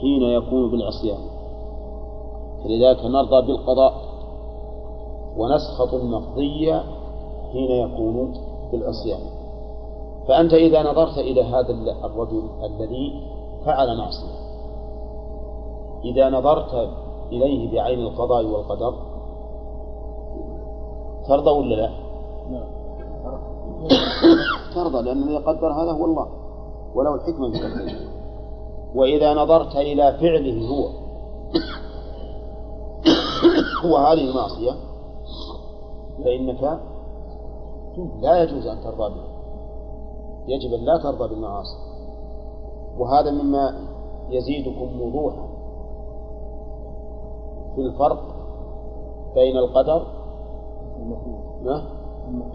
حين 0.00 0.22
يكون 0.22 0.70
بالعصيان. 0.70 1.20
فلذاك 2.64 3.04
نرضى 3.04 3.46
بالقضاء 3.46 3.94
ونسخط 5.36 5.94
المقضي 5.94 6.72
حين 7.52 7.70
يكون 7.70 8.34
بالعصيان. 8.72 9.20
فأنت 10.28 10.52
إذا 10.52 10.82
نظرت 10.82 11.18
إلى 11.18 11.42
هذا 11.42 11.72
الرجل 12.04 12.42
الذي 12.64 13.22
فعل 13.64 13.98
معصية 13.98 14.44
إذا 16.04 16.30
نظرت 16.30 16.88
إليه 17.32 17.72
بعين 17.72 17.98
القضاء 17.98 18.44
والقدر. 18.46 18.94
ترضى 21.28 21.50
ولا 21.50 21.74
لا؟ 21.74 21.90
ترضى 24.74 25.02
لأن 25.02 25.22
الذي 25.22 25.36
قدر 25.36 25.72
هذا 25.72 25.92
هو 25.92 26.04
الله 26.04 26.28
وله 26.94 27.14
الحكمة 27.14 27.50
في 27.50 27.58
وإذا 28.94 29.34
نظرت 29.34 29.76
إلى 29.76 30.12
فعله 30.12 30.68
هو 30.68 30.88
هو 33.84 33.96
هذه 33.96 34.30
المعصية 34.30 34.72
فإنك 36.24 36.80
لا 38.20 38.42
يجوز 38.42 38.66
أن 38.66 38.80
ترضى 38.80 39.14
به. 39.14 39.24
يجب 40.46 40.74
أن 40.74 40.84
لا 40.84 40.98
ترضى 40.98 41.28
بالمعاصي. 41.28 41.76
وهذا 42.98 43.30
مما 43.30 43.88
يزيدكم 44.30 45.02
وضوحا. 45.02 45.53
في 47.74 47.80
الفرق 47.80 48.22
بين 49.34 49.56
القدر؟ 49.56 50.06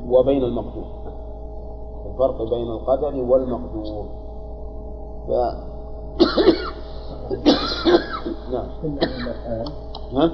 وبين 0.10 0.44
المقدور. 0.44 0.86
الفرق 2.06 2.50
بين 2.50 2.68
القدر 2.68 3.16
والمقدور. 3.16 4.06
ف... 5.28 5.32
نعم. 8.54 8.70
ها؟ 10.14 10.26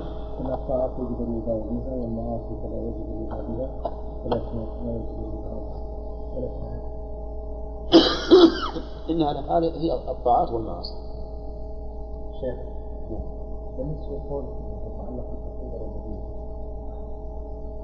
الأخطاء 0.42 0.92
بها 0.98 1.54
والمعاصي 1.96 2.56
فلا 2.64 2.80
يجب 2.82 3.10
ولكن 4.26 4.58
لا 4.86 4.92
يجب 4.92 5.06
إنها 9.10 9.32
الأفعال 9.32 9.64
هي 9.64 9.94
الطاعات 10.12 10.52
والمعاصي. 10.52 10.94
شيخ 12.42 12.56
بالنسبة 13.78 14.18
لقوله 14.18 14.65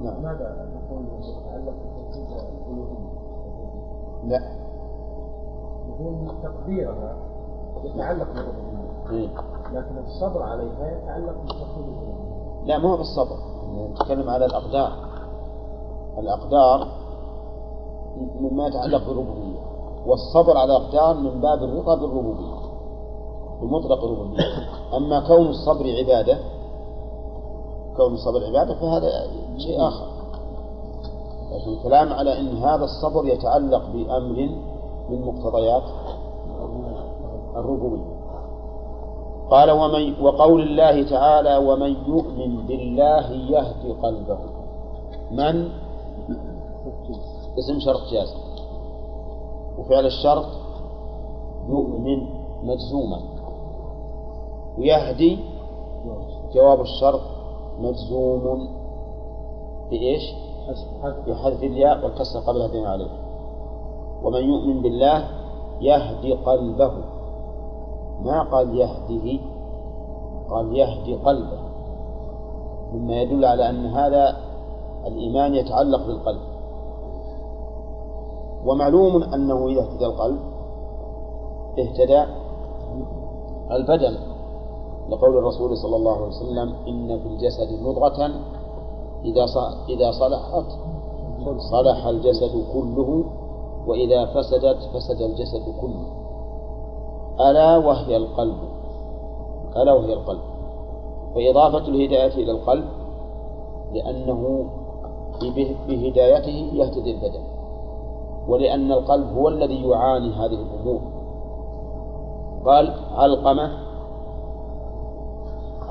نعم. 0.03 0.23
ماذا 0.23 0.69
نقول 0.75 1.05
يتعلق 1.05 1.73
بالتوحيد 1.83 2.27
الألوهية 2.67 3.11
لا. 4.23 4.41
يقول 5.89 6.31
تقديرها 6.43 7.15
يتعلق 7.83 8.27
بالربوبية 8.33 9.09
إيه. 9.11 9.29
لكن 9.73 9.97
الصبر 9.97 10.43
عليها 10.43 10.91
يتعلق 10.91 11.37
بالتوحيد 11.37 11.85
لا 12.63 12.77
ما 12.77 12.93
هو 12.93 12.97
بالصبر. 12.97 13.35
نتكلم 13.91 14.29
على 14.29 14.45
الأقدار. 14.45 14.91
الأقدار 16.17 16.87
مما 18.39 18.67
يتعلق 18.67 19.07
بالربوبية. 19.07 19.59
والصبر 20.05 20.57
على 20.57 20.77
الأقدار 20.77 21.17
من 21.17 21.41
باب 21.41 21.63
الرضا 21.63 21.95
بالربوبية. 21.95 22.55
بمطلق 23.61 24.03
الربوبية. 24.03 24.43
أما 24.97 25.27
كون 25.27 25.47
الصبر 25.47 25.85
عبادة 25.99 26.37
كون 27.97 28.13
الصبر 28.13 28.45
عبادة 28.45 28.75
فهذا 28.75 29.09
شيء 29.57 29.87
آخر. 29.87 30.07
لكن 31.51 31.71
الكلام 31.71 32.13
على 32.13 32.39
أن 32.39 32.57
هذا 32.57 32.83
الصبر 32.83 33.27
يتعلق 33.27 33.85
بأمر 33.93 34.49
من 35.09 35.21
مقتضيات 35.25 35.83
الربوبية 37.55 38.21
قال 39.49 39.71
ومن 39.71 40.21
وقول 40.21 40.61
الله 40.61 41.09
تعالى 41.09 41.57
ومن 41.57 41.95
يؤمن 42.07 42.65
بالله 42.67 43.31
يهدي 43.31 43.91
قلبه. 44.03 44.39
من؟ 45.31 45.69
اسم 47.59 47.79
شرط 47.79 48.01
جازم. 48.11 48.39
وفعل 49.77 50.05
الشرط 50.05 50.45
يؤمن 51.69 52.27
مجزوما. 52.63 53.19
ويهدي 54.77 55.39
جواب 56.53 56.81
الشرط 56.81 57.21
مجزوم 57.81 58.67
بإيش؟ 59.89 60.21
بحذف 61.27 61.63
الياء 61.63 62.05
والكسر 62.05 62.39
قبلها 62.39 62.67
بما 62.67 62.89
عليه. 62.89 63.11
ومن 64.23 64.39
يؤمن 64.39 64.81
بالله 64.81 65.27
يهدي 65.81 66.33
قلبه. 66.33 66.91
ما 68.21 68.43
قال 68.51 68.75
يهده؟ 68.75 69.39
قال 70.49 70.77
يهدي 70.77 71.15
قلبه. 71.15 71.59
مما 72.93 73.21
يدل 73.21 73.45
على 73.45 73.69
أن 73.69 73.85
هذا 73.85 74.37
الإيمان 75.07 75.55
يتعلق 75.55 76.07
بالقلب. 76.07 76.41
ومعلوم 78.65 79.23
أنه 79.23 79.67
إذا 79.67 79.81
اهتدى 79.81 80.05
القلب 80.05 80.39
اهتدى 81.79 82.23
البدن. 83.71 84.30
لقول 85.11 85.37
الرسول 85.37 85.77
صلى 85.77 85.95
الله 85.95 86.15
عليه 86.15 86.27
وسلم 86.27 86.73
إن 86.87 87.19
في 87.19 87.27
الجسد 87.27 87.81
مضغة 87.81 88.31
إذا 89.25 89.45
إذا 89.89 90.11
صلحت 90.11 90.65
صلح 91.71 92.05
الجسد 92.05 92.63
كله 92.73 93.25
وإذا 93.87 94.25
فسدت 94.25 94.77
فسد 94.93 95.21
الجسد 95.21 95.75
كله. 95.81 96.05
ألا 97.39 97.77
وهي 97.77 98.17
القلب 98.17 98.57
ألا 99.77 99.93
وهي 99.93 100.13
القلب. 100.13 100.41
فإضافة 101.35 101.87
الهداية 101.87 102.43
إلى 102.43 102.51
القلب 102.51 102.85
لأنه 103.93 104.65
بهدايته 105.87 106.69
يهتدي 106.73 107.11
البدن. 107.11 107.43
ولأن 108.47 108.91
القلب 108.91 109.37
هو 109.37 109.47
الذي 109.47 109.89
يعاني 109.89 110.29
هذه 110.33 110.59
الأمور. 110.61 111.01
قال 112.65 112.93
علقمة 113.11 113.90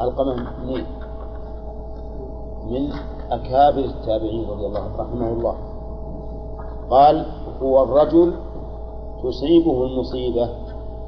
علقمة 0.00 0.34
منين؟ 0.62 0.86
من 2.70 2.92
أكابر 3.30 3.84
التابعين 3.84 4.50
رضي 4.50 4.66
الله 4.66 4.80
عنه 4.80 4.96
رحمه 4.98 5.28
الله 5.32 5.54
قال 6.90 7.26
هو 7.62 7.82
الرجل 7.82 8.34
تصيبه 9.22 9.84
المصيبة 9.84 10.48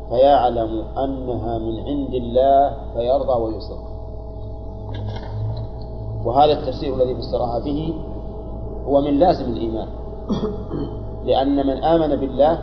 فيعلم 0.09 0.85
أنها 0.98 1.59
من 1.59 1.81
عند 1.81 2.14
الله 2.14 2.77
فيرضى 2.94 3.43
ويسر 3.43 3.78
وهذا 6.24 6.52
التفسير 6.52 6.94
الذي 6.94 7.14
فسرها 7.14 7.59
به 7.59 7.94
هو 8.86 9.01
من 9.01 9.19
لازم 9.19 9.44
الإيمان 9.52 9.89
لأن 11.24 11.66
من 11.66 11.85
آمن 11.85 12.16
بالله 12.16 12.62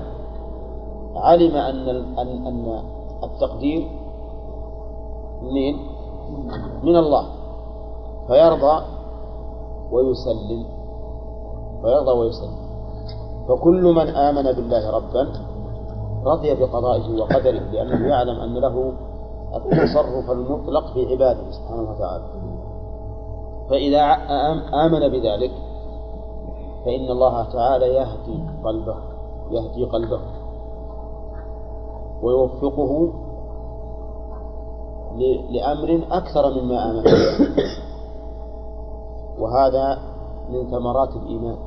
علم 1.15 1.55
أن 1.55 1.89
أن 2.19 2.83
التقدير 3.23 3.87
منين؟ 5.41 5.88
من 6.83 6.95
الله. 6.95 7.25
فيرضى 8.27 8.85
ويسلم. 9.91 10.65
فيرضى 11.81 12.11
ويسلم. 12.19 12.69
فكل 13.47 13.83
من 13.83 14.07
آمن 14.15 14.43
بالله 14.43 14.91
ربا 14.91 15.27
رضي 16.25 16.55
بقضائه 16.55 17.21
وقدره 17.21 17.59
لأنه 17.71 18.07
يعلم 18.07 18.39
أن 18.39 18.53
له 18.53 18.93
التصرف 19.55 20.31
المطلق 20.31 20.93
في 20.93 21.05
عباده 21.11 21.51
سبحانه 21.51 21.91
وتعالى. 21.91 22.23
فإذا 23.69 24.01
آمن 24.85 24.99
بذلك 24.99 25.51
فإن 26.85 27.11
الله 27.11 27.43
تعالى 27.43 27.85
يهدي 27.85 28.43
قلبه 28.65 28.95
يهدي 29.51 29.85
قلبه 29.85 30.19
ويوفقه 32.23 33.13
لأمر 35.49 36.07
أكثر 36.11 36.61
مما 36.61 36.91
آمن 36.91 37.03
وهذا 39.39 39.99
من 40.49 40.69
ثمرات 40.71 41.15
الإيمان. 41.15 41.57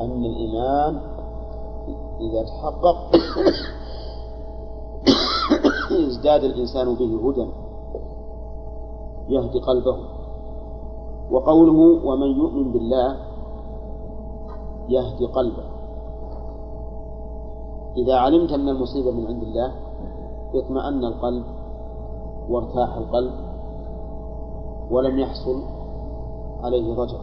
أن 0.00 0.24
الإيمان 0.24 1.00
إذا 2.20 2.42
تحقق 2.42 2.96
ازداد 6.08 6.44
الإنسان 6.44 6.94
به 6.94 7.28
هدى. 7.28 7.46
يهدي 9.28 9.60
قلبه. 9.60 9.96
وقوله 11.30 12.06
ومن 12.06 12.26
يؤمن 12.26 12.72
بالله 12.72 13.16
يهدي 14.88 15.26
قلبه. 15.26 15.64
إذا 17.96 18.14
علمت 18.14 18.52
أن 18.52 18.68
المصيبة 18.68 19.10
من 19.10 19.26
عند 19.26 19.42
الله 19.42 19.72
اطمأن 20.54 21.04
القلب. 21.04 21.57
وارتاح 22.50 22.96
القلب 22.96 23.32
ولم 24.90 25.18
يحصل 25.18 25.62
عليه 26.62 26.94
ضجر 26.94 27.20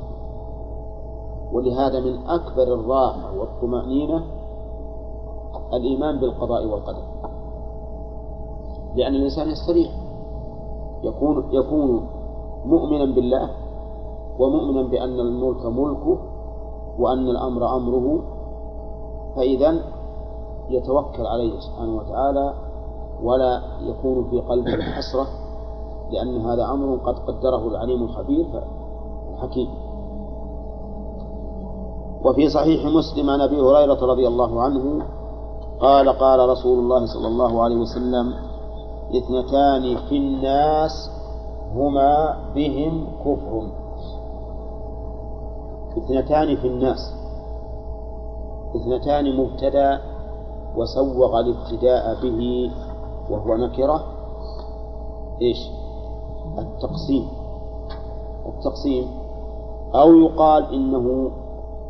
ولهذا 1.54 2.00
من 2.00 2.28
أكبر 2.28 2.64
الراحة 2.64 3.40
والطمأنينة 3.40 4.24
الإيمان 5.74 6.20
بالقضاء 6.20 6.68
والقدر. 6.68 7.04
لأن 8.96 9.16
الإنسان 9.16 9.50
يستريح 9.50 9.92
يكون 11.04 11.44
يكون 11.52 12.08
مؤمنا 12.66 13.06
بالله 13.06 13.50
ومؤمنا 14.40 14.84
بأن 14.84 15.20
الملك 15.20 15.66
ملكه 15.66 16.18
وأن 17.00 17.28
الأمر 17.30 17.76
أمره. 17.76 18.22
فإذا 19.36 19.82
يتوكل 20.70 21.26
عليه 21.28 21.60
سبحانه 21.60 21.96
وتعالى 21.98 22.54
ولا 23.24 23.62
يكون 23.82 24.30
في 24.30 24.40
قلبه 24.40 24.82
حسرة 24.82 25.28
لأن 26.12 26.46
هذا 26.46 26.66
أمر 26.66 26.96
قد 26.96 27.16
قدره 27.20 27.68
العليم 27.68 28.04
الخبير 28.04 28.46
الحكيم. 29.34 29.70
وفي 32.26 32.50
صحيح 32.50 32.86
مسلم 32.86 33.30
عن 33.30 33.42
أبي 33.42 33.62
هريرة 33.62 34.06
رضي 34.06 34.28
الله 34.28 34.62
عنه 34.62 35.06
قال 35.80 36.10
قال 36.10 36.50
رسول 36.50 36.80
الله 36.80 37.06
صلى 37.06 37.28
الله 37.28 37.64
عليه 37.64 37.76
وسلم 37.76 38.34
اثنتان 39.16 39.98
في 40.10 40.18
الناس 40.18 41.12
هما 41.76 42.38
بهم 42.56 43.08
كفر. 43.20 43.68
اثنتان 45.98 46.56
في 46.56 46.68
الناس. 46.68 47.14
اثنتان 48.76 49.36
مبتدا 49.38 50.02
وسوغ 50.76 51.40
الابتداء 51.40 52.22
به 52.22 52.72
وهو 53.30 53.56
نكرة. 53.56 54.04
إيش؟ 55.42 55.70
التقسيم. 56.58 57.28
التقسيم. 58.46 59.08
أو 59.96 60.14
يقال 60.14 60.74
إنه 60.74 61.32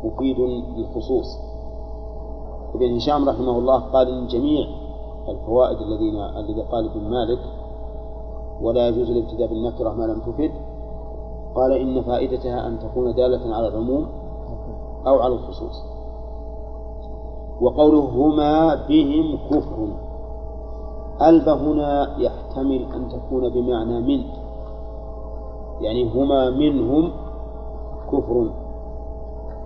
مفيد 0.04 0.38
للخصوص. 0.76 1.38
ابن 2.74 2.96
هشام 2.96 3.28
رحمه 3.28 3.58
الله 3.58 3.78
قال 3.78 4.08
إن 4.08 4.26
جميع 4.26 4.66
الفوائد 5.28 5.78
الذين 5.80 6.16
الذي 6.16 6.62
قال 6.62 6.90
ابن 6.90 7.10
مالك 7.10 7.38
ولا 8.60 8.88
يجوز 8.88 9.10
الابتداء 9.10 9.48
بالنكرة 9.48 9.92
ما 9.92 10.04
لم 10.04 10.20
تفد 10.20 10.50
قال 11.54 11.72
إن 11.72 12.02
فائدتها 12.02 12.66
أن 12.66 12.78
تكون 12.78 13.14
دالة 13.14 13.54
على 13.54 13.68
العموم 13.68 14.06
أو 15.06 15.18
على 15.18 15.34
الخصوص. 15.34 15.82
وقوله 17.60 18.00
هما 18.00 18.74
بهم 18.88 19.38
كفر. 19.50 19.88
ألف 21.22 21.48
هنا 21.48 22.18
يحتمل 22.18 22.92
أن 22.94 23.08
تكون 23.08 23.48
بمعنى 23.48 24.00
من. 24.00 24.24
يعني 25.80 26.12
هما 26.14 26.50
منهم 26.50 27.12
كفر. 28.12 28.50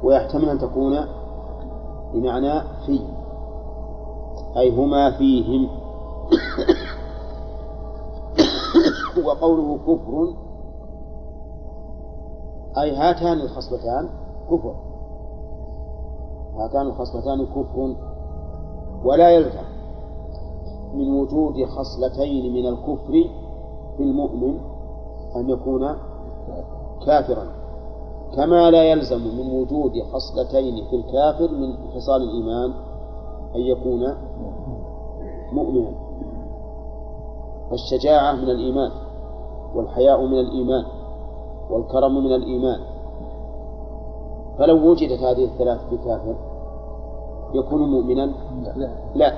ويحتمل 0.02 0.48
أن 0.48 0.58
تكون 0.58 0.98
بمعنى 2.12 2.60
في. 2.86 3.00
أي 4.56 4.76
هما 4.76 5.10
فيهم. 5.10 5.68
وقوله 9.26 9.78
كفر. 9.78 10.34
أي 12.78 12.96
هاتان 12.96 13.40
الخصلتان 13.40 14.08
كفر. 14.50 14.74
هاتان 16.56 16.86
الخصلتان 16.86 17.46
كفر. 17.46 17.96
ولا 19.04 19.30
يلزم. 19.30 19.69
من 20.94 21.12
وجود 21.12 21.64
خصلتين 21.64 22.54
من 22.54 22.66
الكفر 22.66 23.12
في 23.96 24.02
المؤمن 24.02 24.58
أن 25.36 25.50
يكون 25.50 25.96
كافرا. 27.06 27.46
كما 28.36 28.70
لا 28.70 28.84
يلزم 28.84 29.20
من 29.20 29.60
وجود 29.60 29.92
خصلتين 30.12 30.84
في 30.90 30.96
الكافر 30.96 31.54
من 31.54 31.76
خصال 31.94 32.22
الإيمان 32.22 32.72
أن 33.56 33.60
يكون 33.60 34.14
مؤمنا. 35.52 35.92
فالشجاعة 37.70 38.32
من 38.32 38.50
الإيمان 38.50 38.90
والحياء 39.74 40.26
من 40.26 40.38
الإيمان 40.38 40.84
والكرم 41.70 42.24
من 42.24 42.32
الإيمان. 42.32 42.80
فلو 44.58 44.90
وجدت 44.90 45.20
هذه 45.20 45.44
الثلاث 45.44 45.80
بكافر 45.92 46.34
يكون 47.54 47.90
مؤمنا؟ 47.90 48.32
لا. 49.14 49.32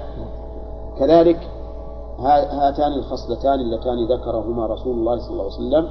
كذلك 0.98 1.48
هاتان 2.18 2.92
الخصلتان 2.92 3.60
اللتان 3.60 4.06
ذكرهما 4.12 4.66
رسول 4.66 4.98
الله 4.98 5.18
صلى 5.18 5.30
الله 5.30 5.44
عليه 5.44 5.54
وسلم 5.54 5.88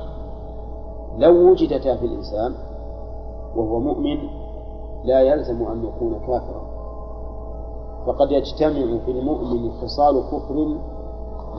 لو 1.17 1.51
وجدتا 1.51 1.95
في 1.95 2.05
الإنسان 2.05 2.55
وهو 3.55 3.79
مؤمن 3.79 4.17
لا 5.03 5.21
يلزم 5.21 5.63
أن 5.63 5.83
يكون 5.85 6.19
كافرا. 6.19 6.71
فقد 8.05 8.31
يجتمع 8.31 8.97
في 9.05 9.11
المؤمن 9.11 9.71
خصال 9.71 10.23
كفر 10.31 10.77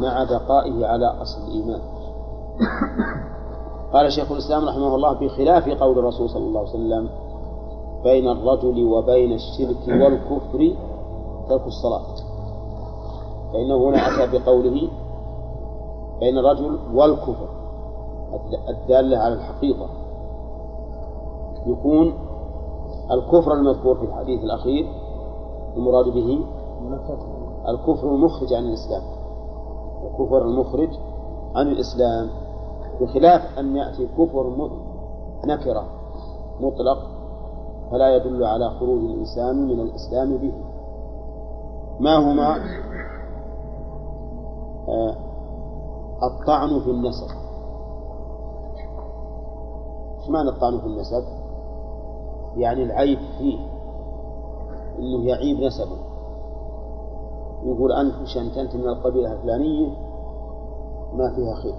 مع 0.00 0.24
بقائه 0.24 0.86
على 0.86 1.06
أصل 1.06 1.40
الإيمان. 1.48 1.80
قال 3.92 4.12
شيخ 4.12 4.32
الإسلام 4.32 4.64
رحمه 4.68 4.94
الله 4.94 5.12
بخلاف 5.12 5.68
قول 5.68 5.98
الرسول 5.98 6.30
صلى 6.30 6.46
الله 6.46 6.60
عليه 6.60 6.70
وسلم 6.70 7.08
بين 8.04 8.28
الرجل 8.28 8.84
وبين 8.84 9.32
الشرك 9.32 9.88
والكفر 9.88 10.76
ترك 11.48 11.66
الصلاة. 11.66 12.31
فإنه 13.52 13.88
هنا 13.88 13.96
أتى 13.96 14.38
بقوله 14.38 14.88
بين 16.20 16.38
الرجل 16.38 16.78
والكفر 16.94 17.48
الدالة 18.68 19.18
على 19.18 19.34
الحقيقة. 19.34 19.88
يكون 21.66 22.14
الكفر 23.10 23.52
المذكور 23.54 23.96
في 23.96 24.04
الحديث 24.04 24.44
الأخير 24.44 24.86
المراد 25.76 26.04
به 26.04 26.38
الكفر 27.68 28.14
المخرج 28.14 28.52
عن 28.54 28.64
الإسلام. 28.64 29.02
الكفر 30.06 30.42
المخرج 30.42 30.88
عن 31.54 31.68
الإسلام 31.68 32.30
بخلاف 33.00 33.58
أن 33.58 33.76
يأتي 33.76 34.06
كفر 34.06 34.70
نكرة 35.46 35.84
مطلق 36.60 36.98
فلا 37.90 38.16
يدل 38.16 38.44
على 38.44 38.70
خروج 38.70 39.00
الإنسان 39.00 39.66
من 39.68 39.80
الإسلام 39.80 40.36
به. 40.36 40.52
ما 42.00 42.16
هما؟ 42.16 42.56
الطعن 46.22 46.80
في 46.80 46.90
النسب. 46.90 47.28
إيش 50.20 50.30
معنى 50.30 50.48
الطعن 50.48 50.80
في 50.80 50.86
النسب؟ 50.86 51.24
يعني 52.56 52.82
العيب 52.82 53.18
فيه 53.38 53.58
إنه 54.98 55.24
يعيب 55.24 55.60
نسبه. 55.60 55.96
يقول 57.64 57.92
أنت 57.92 58.14
عشان 58.14 58.46
انت 58.46 58.76
من 58.76 58.88
القبيلة 58.88 59.32
الفلانية 59.32 59.88
ما 61.12 61.34
فيها 61.34 61.54
خير. 61.54 61.74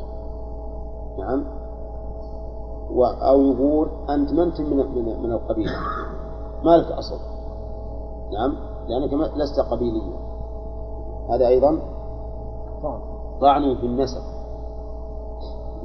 نعم. 1.18 1.46
أو 3.22 3.42
يقول 3.42 3.90
أنت 4.10 4.34
ما 4.34 4.44
أنت 4.44 4.62
من 4.62 4.78
من, 4.78 5.24
من 5.24 5.32
القبيلة. 5.32 5.72
ما 6.64 6.78
لك 6.78 6.92
أصل. 6.92 7.20
نعم. 8.34 8.56
لأنك 8.88 9.38
لست 9.38 9.60
قبيليا. 9.60 10.20
هذا 11.30 11.48
أيضا 11.48 11.93
طعن 13.42 13.76
في 13.76 13.86
النسب 13.86 14.22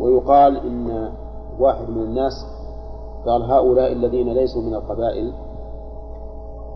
ويقال 0.00 0.56
إن 0.56 1.12
واحد 1.58 1.90
من 1.90 2.02
الناس 2.02 2.46
قال 3.26 3.42
هؤلاء 3.42 3.92
الذين 3.92 4.28
ليسوا 4.28 4.62
من 4.62 4.74
القبائل 4.74 5.32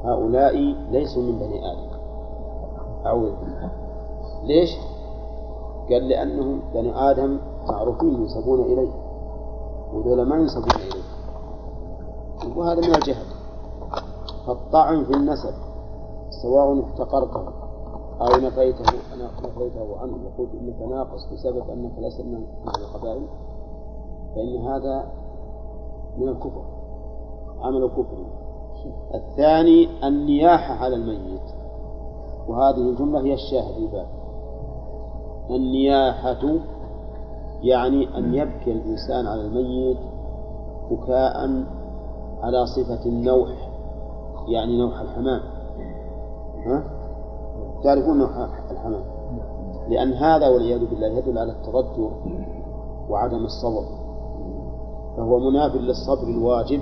هؤلاء 0.04 0.56
ليسوا 0.90 1.22
من 1.22 1.38
بني 1.38 1.72
آدم. 1.72 1.92
أعوذ 3.06 3.30
بالله. 3.40 3.70
ليش؟ 4.44 4.70
قال 5.90 6.08
لأنهم 6.08 6.60
بني 6.74 7.10
آدم 7.10 7.38
معروفين 7.68 8.14
ينسبون 8.14 8.60
إليه. 8.60 8.92
وذولا 9.94 10.24
ما 10.24 10.36
ينسبون 10.36 10.64
إليه. 10.64 11.02
وهذا 12.56 12.80
من 12.80 12.94
الجهل. 12.94 13.26
فالطعن 14.46 15.04
في 15.04 15.14
النسب 15.14 15.54
سواء 16.42 16.84
احتقرته 16.84 17.42
أو 18.22 18.40
نفيته 18.40 18.84
أنا 19.14 19.30
نفيته 19.48 19.98
عنه. 19.98 20.12
وقلت 20.12 20.50
إنك 20.54 20.82
ناقص 20.90 21.32
بسبب 21.32 21.70
أنك 21.70 21.92
لست 21.98 22.20
من 22.20 22.44
القبائل 22.78 23.26
فإن 24.34 24.56
هذا 24.56 25.12
من 26.18 26.28
الكفر 26.28 26.64
عمل 27.60 27.88
كفر. 27.88 28.26
الثاني 29.14 29.88
النياحة 30.08 30.74
على 30.74 30.96
الميت 30.96 31.42
وهذه 32.48 32.90
الجملة 32.90 33.20
هي 33.20 33.34
الشاهد 33.34 33.76
الباب. 33.76 34.06
النياحة 35.50 36.58
يعني 37.62 38.18
أن 38.18 38.34
يبكي 38.34 38.72
الإنسان 38.72 39.26
على 39.26 39.40
الميت 39.40 39.98
بكاء 40.90 41.64
على 42.42 42.66
صفة 42.66 43.06
النوح 43.06 43.48
يعني 44.48 44.78
نوح 44.78 45.00
الحمام. 45.00 45.40
ها؟ 46.66 47.01
تعرفون 47.84 48.18
نوح 48.18 48.30
الحمام. 48.70 49.04
لأن 49.88 50.12
هذا 50.12 50.48
والعياذ 50.48 50.84
بالله 50.86 51.06
يدل 51.18 51.38
على 51.38 51.52
التضجر 51.52 52.10
وعدم 53.08 53.44
الصبر. 53.44 53.84
فهو 55.16 55.38
مناف 55.38 55.74
للصبر 55.74 56.28
الواجب 56.28 56.80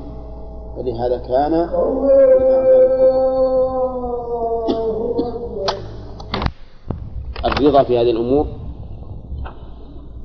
فلهذا 0.77 1.19
كان 1.19 1.55
الرضا 7.45 7.83
في 7.83 7.99
هذه 7.99 8.11
الأمور 8.11 8.47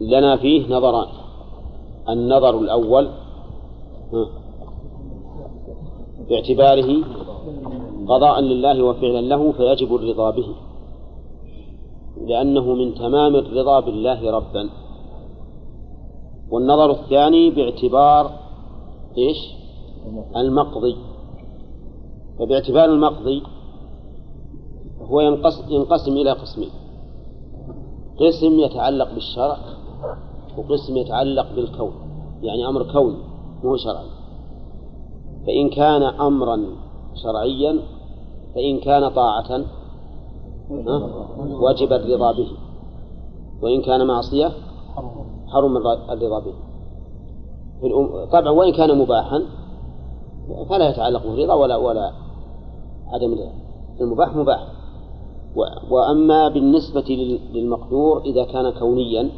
لنا 0.02 0.38
فيه 0.38 0.76
نظران. 0.76 1.08
النظر 2.10 2.60
الأول 2.60 3.12
باعتباره 6.30 7.04
قضاء 8.08 8.40
لله 8.40 8.84
وفعلا 8.84 9.22
له 9.22 9.52
فيجب 9.52 9.96
الرضا 9.96 10.32
به. 10.32 10.48
لأنه 12.26 12.74
من 12.74 12.96
تمام 12.96 13.36
الرضا 13.36 13.80
بالله 13.80 14.32
ربا. 14.32 14.70
والنظر 16.52 16.92
الثاني 16.92 17.50
باعتبار 17.50 18.32
إيش؟ 19.18 19.38
المقضي. 20.36 20.96
فباعتبار 22.40 22.86
المقضي 22.86 23.44
هو 25.02 25.22
ينقسم, 25.22 25.64
ينقسم 25.70 26.12
إلى 26.12 26.32
قسمين. 26.32 26.70
قسم 28.20 28.60
يتعلق 28.60 29.14
بالشرع 29.14 29.58
وقسم 30.58 30.98
يتعلق 30.98 31.56
بالكون. 31.56 31.94
يعني 32.42 32.68
أمر 32.68 32.92
كوني 32.92 33.18
مو 33.64 33.78
شرعي. 33.78 34.10
فإن 35.48 35.70
كان 35.70 36.04
أمرا 36.04 36.62
شرعيا 37.24 37.80
فإن 38.56 38.80
كان 38.80 39.10
طاعة 39.10 39.66
وجب 41.62 41.94
الرضا 41.94 42.32
به. 42.32 42.48
وإن 43.62 43.82
كان 43.82 44.08
معصية 44.08 44.52
حرم 45.48 45.78
الرضا 45.78 46.40
به. 46.40 46.54
طبعا 48.32 48.50
وإن 48.50 48.74
كان 48.74 48.98
مباحا 48.98 49.42
فلا 50.70 50.90
يتعلق 50.90 51.28
بالرضا 51.28 51.54
ولا 51.54 51.76
ولا 51.76 52.12
عدم 53.08 53.34
الرضا. 53.34 53.52
المباح 54.02 54.36
مباح. 54.36 54.68
وأما 55.90 56.48
بالنسبة 56.48 57.38
للمقدور 57.54 58.22
إذا 58.22 58.44
كان 58.44 58.70
كونيا 58.80 59.30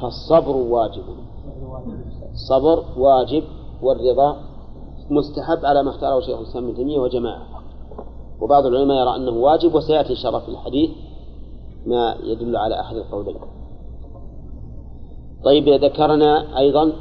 فالصبر 0.00 0.56
واجب. 0.56 1.04
الصبر 2.32 2.84
واجب 2.98 3.42
والرضا 3.82 4.36
مستحب 5.10 5.64
على 5.64 5.82
ما 5.82 5.90
اختاره 5.90 6.20
شيخ 6.20 6.38
الإسلام 6.38 6.64
ابن 6.64 6.74
تيمية 6.74 6.98
وجماعة. 6.98 7.46
وبعض 8.40 8.66
العلماء 8.66 8.96
يرى 8.96 9.16
أنه 9.16 9.30
واجب 9.30 9.74
شاء 10.14 10.28
الله 10.28 10.44
في 10.44 10.48
الحديث 10.48 10.90
ما 11.86 12.16
يدل 12.22 12.56
على 12.56 12.80
أحد 12.80 12.96
القولين. 12.96 13.36
طيب 15.44 15.68
ذكرنا 15.68 16.58
أيضا 16.58 16.92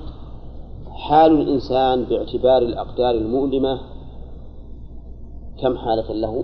حال 0.90 1.32
الإنسان 1.32 2.04
باعتبار 2.04 2.62
الأقدار 2.62 3.12
المؤلمة 3.12 3.80
كم 5.62 5.78
حالة 5.78 6.14
له؟ 6.14 6.44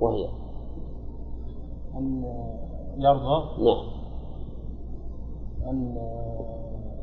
وهي؟ 0.00 0.28
أن 1.94 2.24
يرضى. 2.98 3.64
نعم. 3.64 4.01
أن 5.70 5.96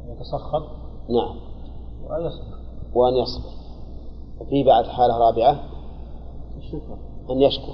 يتسخط 0.09 0.63
نعم. 1.09 1.35
وأن 2.09 2.25
يصبر. 2.25 2.57
وأن 2.95 3.13
يصبر. 3.15 3.49
وفي 4.41 4.63
بعد 4.63 4.85
حالة 4.85 5.17
رابعة 5.17 5.63
الشكر. 6.57 6.97
أن 7.29 7.41
يشكر. 7.41 7.73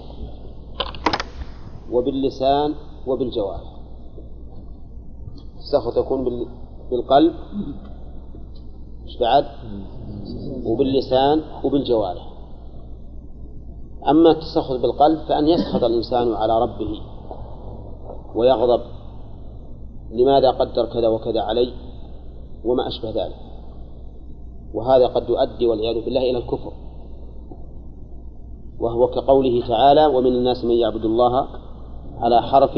وباللسان 1.91 2.74
وبالجوارح 3.07 3.76
السخط 5.57 5.98
يكون 5.98 6.24
بال- 6.24 6.48
بالقلب. 6.91 7.34
إيش 9.06 9.18
بعد؟ 9.20 9.45
وباللسان 10.66 11.41
وبالجوارح 11.64 12.32
أما 14.10 14.32
التسخط 14.32 14.82
بالقلب 14.82 15.20
فأن 15.28 15.48
يسخط 15.48 15.84
الإنسان 15.84 16.34
على 16.34 16.60
ربه 16.62 17.02
ويغضب. 18.36 18.82
لماذا 20.11 20.52
قدر 20.52 20.86
كذا 20.86 21.07
وكذا 21.07 21.41
علي 21.41 21.73
وما 22.65 22.88
أشبه 22.88 23.10
ذلك؟ 23.10 23.36
وهذا 24.73 25.07
قد 25.07 25.30
يؤدي 25.30 25.68
والعياذ 25.68 26.06
بالله 26.06 26.22
إلى 26.22 26.38
الكفر. 26.38 26.72
وهو 28.80 29.07
كقوله 29.07 29.68
تعالى 29.68 30.06
ومن 30.06 30.27
الناس 30.27 30.65
من 30.65 30.76
يعبد 30.76 31.06
الله 31.06 31.48
على 32.19 32.41
حرف 32.41 32.73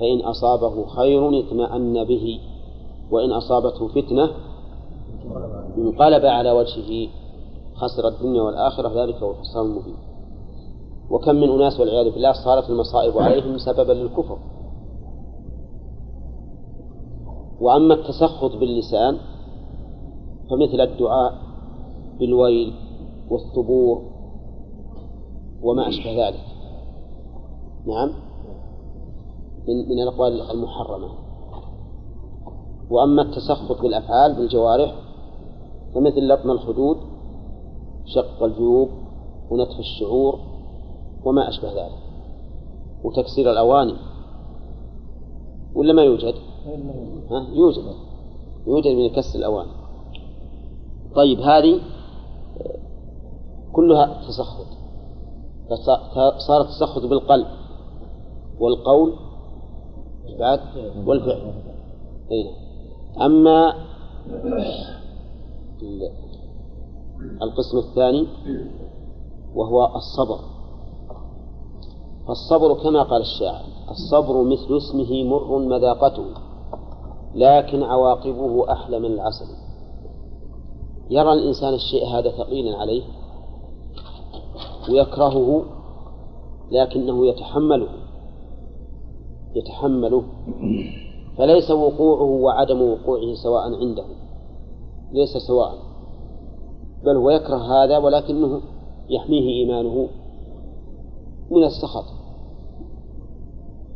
فإن 0.00 0.20
أصابه 0.20 0.86
خير 0.86 1.40
اطمأن 1.40 2.04
به 2.04 2.40
وإن 3.10 3.32
أصابته 3.32 3.88
فتنة 3.88 4.30
انقلب 5.78 6.24
على 6.24 6.50
وجهه 6.50 7.08
خسر 7.74 8.08
الدنيا 8.08 8.42
والآخرة 8.42 9.02
ذلك 9.02 9.14
هو 9.14 9.30
الخسران 9.30 9.66
المبين. 9.66 9.96
وكم 11.10 11.34
من 11.34 11.50
أناس 11.50 11.80
والعياذ 11.80 12.10
بالله 12.10 12.32
صارت 12.32 12.70
المصائب 12.70 13.18
عليهم 13.18 13.58
سببا 13.58 13.92
للكفر. 13.92 14.38
وأما 17.62 17.94
التسخط 17.94 18.56
باللسان 18.56 19.18
فمثل 20.50 20.80
الدعاء 20.80 21.34
بالويل 22.18 22.74
والثبور 23.30 24.02
وما 25.62 25.88
أشبه 25.88 26.28
ذلك. 26.28 26.44
نعم. 27.86 28.12
من 29.68 29.88
من 29.88 30.02
الأقوال 30.02 30.50
المحرمة. 30.50 31.08
وأما 32.90 33.22
التسخط 33.22 33.82
بالأفعال 33.82 34.34
بالجوارح 34.34 34.94
فمثل 35.94 36.28
لطم 36.28 36.50
الخدود 36.50 36.96
شق 38.04 38.42
الجيوب 38.42 38.88
ونتف 39.50 39.78
الشعور 39.78 40.38
وما 41.24 41.48
أشبه 41.48 41.72
ذلك. 41.72 42.02
وتكسير 43.04 43.52
الأواني 43.52 43.96
ولا 45.74 45.92
ما 45.92 46.02
يوجد؟ 46.02 46.51
ها؟ 47.30 47.46
يوجد 47.52 47.82
يوجد 48.66 48.86
من 48.96 49.08
كسر 49.08 49.38
الأواني 49.38 49.70
طيب 51.14 51.40
هذه 51.40 51.80
كلها 53.72 54.20
تسخط. 54.28 54.66
فصار 55.70 56.60
التسخط 56.60 57.06
بالقلب. 57.06 57.46
والقول 58.60 59.12
بعد 60.38 60.60
والفعل. 61.06 61.52
نعم. 62.30 63.22
أما 63.22 63.74
ال- 65.82 66.10
القسم 67.42 67.78
الثاني 67.78 68.26
وهو 69.54 69.96
الصبر. 69.96 70.38
فالصبر 72.26 72.82
كما 72.82 73.02
قال 73.02 73.20
الشاعر 73.20 73.64
الصبر 73.90 74.42
مثل 74.42 74.76
اسمه 74.76 75.24
مر 75.24 75.58
مذاقته. 75.58 76.24
لكن 77.34 77.82
عواقبه 77.82 78.72
أحلى 78.72 78.98
من 78.98 79.12
العسل. 79.12 79.46
يرى 81.10 81.32
الإنسان 81.32 81.74
الشيء 81.74 82.06
هذا 82.06 82.30
ثقيلا 82.30 82.76
عليه 82.76 83.02
ويكرهه 84.90 85.64
لكنه 86.70 87.26
يتحمله 87.26 87.88
يتحمله. 89.54 90.22
فليس 91.38 91.70
وقوعه 91.70 92.22
وعدم 92.22 92.82
وقوعه 92.82 93.34
سواء 93.42 93.62
عنده 93.62 94.04
ليس 95.12 95.36
سواء 95.46 95.74
بل 97.04 97.16
هو 97.16 97.30
يكره 97.30 97.56
هذا 97.56 97.98
ولكنه 97.98 98.60
يحميه 99.08 99.48
إيمانه 99.48 100.08
من 101.50 101.64
السخط. 101.64 102.04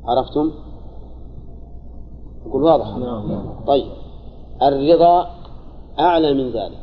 عرفتم؟ 0.04 0.50
يقول 2.46 2.62
واضح؟ 2.62 2.96
طيب. 3.66 3.92
الرضا 4.62 5.26
أعلى 5.98 6.34
من 6.34 6.50
ذلك. 6.50 6.82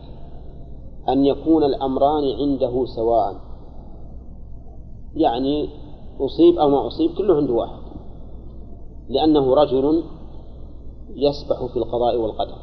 أن 1.09 1.25
يكون 1.25 1.63
الأمران 1.63 2.23
عنده 2.39 2.85
سواء. 2.85 3.35
يعني 5.15 5.69
أصيب 6.19 6.57
أو 6.57 6.69
ما 6.69 6.87
أصيب 6.87 7.11
كله 7.17 7.35
عند 7.35 7.49
واحد. 7.49 7.79
لأنه 9.09 9.53
رجل 9.53 10.03
يسبح 11.15 11.65
في 11.65 11.77
القضاء 11.77 12.17
والقدر. 12.17 12.55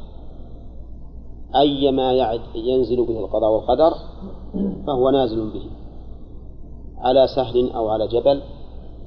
أيما 1.55 2.13
يعد 2.13 2.41
ينزل 2.55 3.05
به 3.05 3.19
القضاء 3.19 3.51
والقدر 3.51 3.93
فهو 4.87 5.09
نازل 5.09 5.49
به. 5.49 5.69
على 6.97 7.27
سهل 7.35 7.71
أو 7.71 7.89
على 7.89 8.07
جبل 8.07 8.41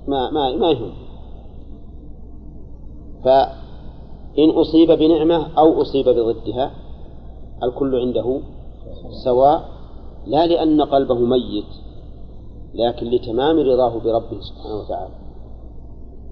ما 0.09 0.31
ما 0.31 0.57
ما 0.57 0.71
يهم. 0.71 0.93
فإن 4.37 4.51
أصيب 4.51 4.91
بنعمة 4.91 5.59
أو 5.59 5.83
أصيب 5.83 6.09
بضدها 6.09 6.71
الكل 7.63 8.01
عنده 8.01 8.41
سواء 9.25 9.69
لا 10.27 10.47
لأن 10.47 10.83
قلبه 10.83 11.19
ميت 11.19 11.65
لكن 12.75 13.07
لتمام 13.07 13.59
رضاه 13.59 13.99
بربه 13.99 14.41
سبحانه 14.41 14.77
وتعالى. 14.77 15.15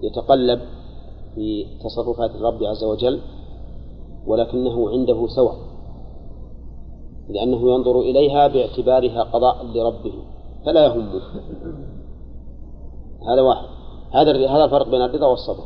يتقلب 0.03 0.61
في 1.35 1.67
تصرفات 1.85 2.31
الرب 2.31 2.65
عز 2.65 2.85
وجل 2.85 3.21
ولكنه 4.27 4.91
عنده 4.91 5.27
سواء 5.27 5.57
لأنه 7.29 7.73
ينظر 7.75 8.01
إليها 8.01 8.49
باعتبارها 8.49 9.23
قضاء 9.23 9.67
لربه 9.67 10.13
فلا 10.65 10.85
يهمه. 10.85 11.21
هذا 13.29 13.43
واحد. 13.43 13.69
هذا 14.13 14.49
هذا 14.49 14.65
الفرق 14.65 14.89
بين 14.89 15.03
الرضا 15.03 15.27
والصبر. 15.27 15.65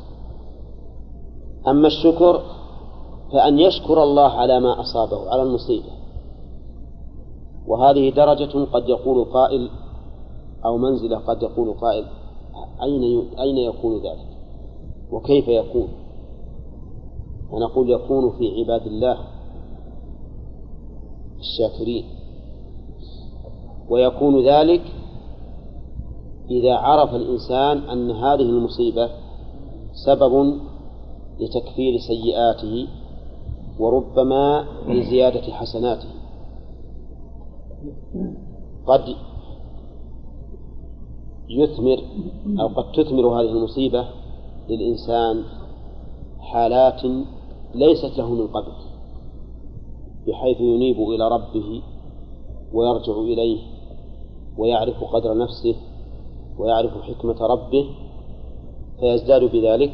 أما 1.68 1.86
الشكر 1.86 2.43
فأن 3.32 3.59
يشكر 3.59 4.02
الله 4.02 4.28
على 4.28 4.60
ما 4.60 4.80
أصابه 4.80 5.30
على 5.30 5.43
المصيبة 5.43 5.97
وهذه 7.66 8.10
درجة 8.10 8.64
قد 8.64 8.88
يقول 8.88 9.24
قائل 9.24 9.70
أو 10.64 10.78
منزلة 10.78 11.18
قد 11.18 11.43
يقول 11.43 11.74
قائل 11.74 12.05
أين 12.82 13.28
أين 13.38 13.56
يكون 13.56 13.97
ذلك؟ 13.97 14.26
وكيف 15.12 15.48
يكون؟ 15.48 15.88
ونقول 17.51 17.90
يكون 17.90 18.30
في 18.38 18.60
عباد 18.60 18.86
الله 18.86 19.18
الشاكرين 21.38 22.05
ويكون 23.88 24.47
ذلك 24.48 24.82
إذا 26.51 26.74
عرف 26.74 27.14
الإنسان 27.14 27.78
أن 27.78 28.10
هذه 28.10 28.43
المصيبة 28.43 29.10
سبب 30.06 30.60
لتكفير 31.41 31.99
سيئاته 31.99 32.89
وربما 33.79 34.67
لزيادة 34.89 35.53
حسناته. 35.53 36.09
قد 38.87 39.17
يثمر 41.49 41.99
أو 42.61 42.69
قد 42.69 42.93
تثمر 42.93 43.29
هذه 43.41 43.51
المصيبة 43.51 44.09
للإنسان 44.69 45.45
حالات 46.41 47.03
ليست 47.75 48.19
له 48.19 48.31
من 48.35 48.47
قبل 48.47 48.73
بحيث 50.27 50.61
ينيب 50.61 50.97
إلى 51.01 51.29
ربه 51.29 51.83
ويرجع 52.73 53.13
إليه 53.13 53.63
ويعرف 54.59 55.05
قدر 55.05 55.39
نفسه 55.39 55.77
ويعرف 56.59 56.93
حكمة 57.03 57.47
ربه 57.47 57.87
فيزداد 59.01 59.45
بذلك 59.45 59.93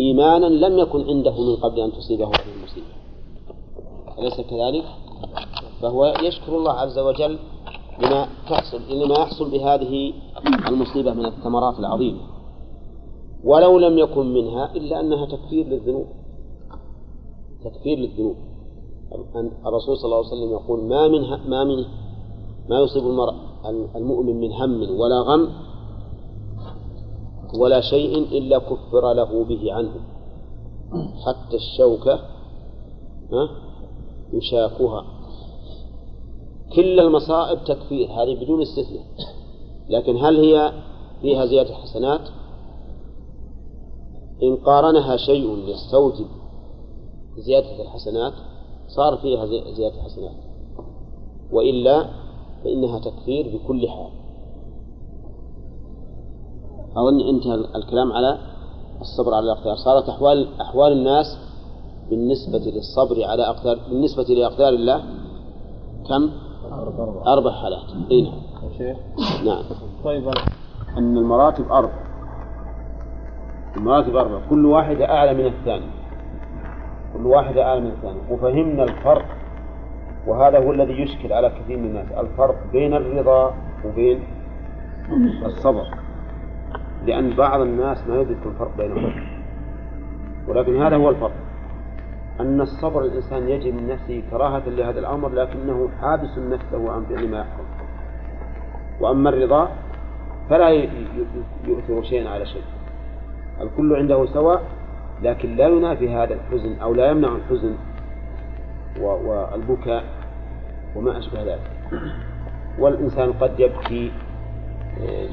إيمانا 0.00 0.46
لم 0.46 0.78
يكن 0.78 1.08
عنده 1.08 1.40
من 1.40 1.56
قبل 1.56 1.80
أن 1.80 1.92
تصيبه 1.92 2.26
هذه 2.26 2.52
المصيبة. 2.56 2.86
أليس 4.18 4.40
كذلك؟ 4.40 4.84
فهو 5.82 6.14
يشكر 6.22 6.56
الله 6.56 6.72
عز 6.72 6.98
وجل 6.98 7.38
لما 8.02 8.28
تحصل 8.50 8.80
لما 8.90 9.14
يحصل 9.14 9.50
بهذه 9.50 10.12
المصيبة 10.68 11.14
من 11.14 11.26
الثمرات 11.26 11.78
العظيمة. 11.78 12.20
ولو 13.44 13.78
لم 13.78 13.98
يكن 13.98 14.34
منها 14.34 14.72
إلا 14.76 15.00
أنها 15.00 15.26
تكفير 15.26 15.66
للذنوب. 15.66 16.06
تكفير 17.64 17.98
للذنوب. 17.98 18.36
الرسول 19.66 19.96
صلى 19.96 20.04
الله 20.04 20.16
عليه 20.16 20.26
وسلم 20.26 20.52
يقول 20.52 20.84
ما 20.84 21.08
من 21.08 21.20
ما 21.50 21.64
من 21.64 21.84
ما 22.68 22.80
يصيب 22.80 23.06
المرء 23.06 23.34
المؤمن 23.96 24.40
من 24.40 24.52
هم 24.52 25.00
ولا 25.00 25.20
غم 25.20 25.48
ولا 27.54 27.80
شيء 27.80 28.18
إلا 28.18 28.58
كفر 28.58 29.12
له 29.12 29.44
به 29.44 29.72
عنه. 29.72 30.00
حتى 31.26 31.56
الشوكة 31.56 32.14
ها 33.32 33.48
يشاكها. 34.32 35.04
كل 36.76 37.00
المصائب 37.00 37.64
تكفير 37.64 38.08
هذه 38.08 38.44
بدون 38.44 38.62
استثناء. 38.62 39.04
لكن 39.88 40.16
هل 40.16 40.36
هي 40.36 40.72
فيها 41.22 41.46
زيادة 41.46 41.74
حسنات؟ 41.74 42.20
إن 44.42 44.56
قارنها 44.56 45.16
شيء 45.16 45.58
يستوجب 45.68 46.26
زيادة 47.38 47.82
الحسنات 47.82 48.32
صار 48.88 49.16
فيها 49.16 49.46
زيادة 49.46 50.02
حسنات. 50.02 50.36
وإلا 51.52 52.10
فإنها 52.64 52.98
تكفير 52.98 53.58
بكل 53.58 53.88
حال. 53.88 54.10
أظن 56.96 57.20
انتهى 57.20 57.54
الكلام 57.54 58.12
على 58.12 58.38
الصبر 59.00 59.34
على 59.34 59.44
الأقدار. 59.44 59.74
صارت 59.76 60.08
أحوال 60.08 60.48
أحوال 60.60 60.92
الناس 60.92 61.26
بالنسبة 62.10 62.58
للصبر 62.58 63.24
على 63.24 63.42
أقدار 63.42 63.78
بالنسبة 63.88 64.22
لأقدار 64.22 64.68
الله 64.68 64.98
كم؟ 66.08 66.30
أربع 67.26 67.50
حالات. 67.50 68.10
أي 68.10 68.22
نعم. 68.22 68.34
نعم. 69.44 69.64
طيب. 70.04 70.28
أن 70.98 71.16
المراتب 71.16 71.72
أربع. 71.72 72.06
المراتب 73.76 74.16
أربع. 74.16 74.48
كل 74.50 74.66
واحدة 74.66 75.04
أعلى 75.10 75.34
من 75.34 75.46
الثانية. 75.46 75.90
كل 77.12 77.26
واحدة 77.26 77.62
أعلى 77.62 77.80
من 77.80 77.90
الثانية. 77.90 78.32
وفهمنا 78.32 78.82
الفرق. 78.82 79.24
وهذا 80.26 80.58
هو 80.58 80.72
الذي 80.72 80.92
يشكل 80.92 81.32
على 81.32 81.50
كثير 81.50 81.76
من 81.78 81.84
الناس. 81.84 82.12
الفرق 82.12 82.56
بين 82.72 82.94
الرضا 82.94 83.54
وبين 83.84 84.24
الصبر. 85.46 86.05
لأن 87.06 87.36
بعض 87.36 87.60
الناس 87.60 88.08
ما 88.08 88.20
يدرك 88.20 88.46
الفرق 88.46 88.76
بينهم. 88.76 89.14
ولكن 90.48 90.82
هذا 90.82 90.96
هو 90.96 91.10
الفرق. 91.10 91.32
أن 92.40 92.60
الصبر 92.60 93.04
الإنسان 93.04 93.48
يجد 93.48 93.74
من 93.74 93.88
نفسه 93.88 94.22
كراهة 94.30 94.62
لهذا 94.66 94.98
الأمر 95.00 95.28
لكنه 95.28 95.88
حابس 96.00 96.38
نفسه 96.38 96.92
عن 96.92 97.04
فعل 97.04 97.28
ما 97.30 97.38
يحرم 97.38 97.66
وأما 99.00 99.30
الرضا 99.30 99.68
فلا 100.50 100.68
يؤثر 101.66 102.02
شيئا 102.02 102.28
على 102.28 102.46
شيء. 102.46 102.62
الكل 103.60 103.96
عنده 103.96 104.26
سواء 104.26 104.62
لكن 105.22 105.56
لا 105.56 105.68
ينافي 105.68 106.14
هذا 106.14 106.34
الحزن 106.34 106.80
أو 106.82 106.94
لا 106.94 107.10
يمنع 107.10 107.36
الحزن 107.36 107.74
والبكاء 109.00 110.04
وما 110.96 111.18
أشبه 111.18 111.42
ذلك. 111.42 111.70
والإنسان 112.78 113.32
قد 113.32 113.60
يبكي 113.60 114.12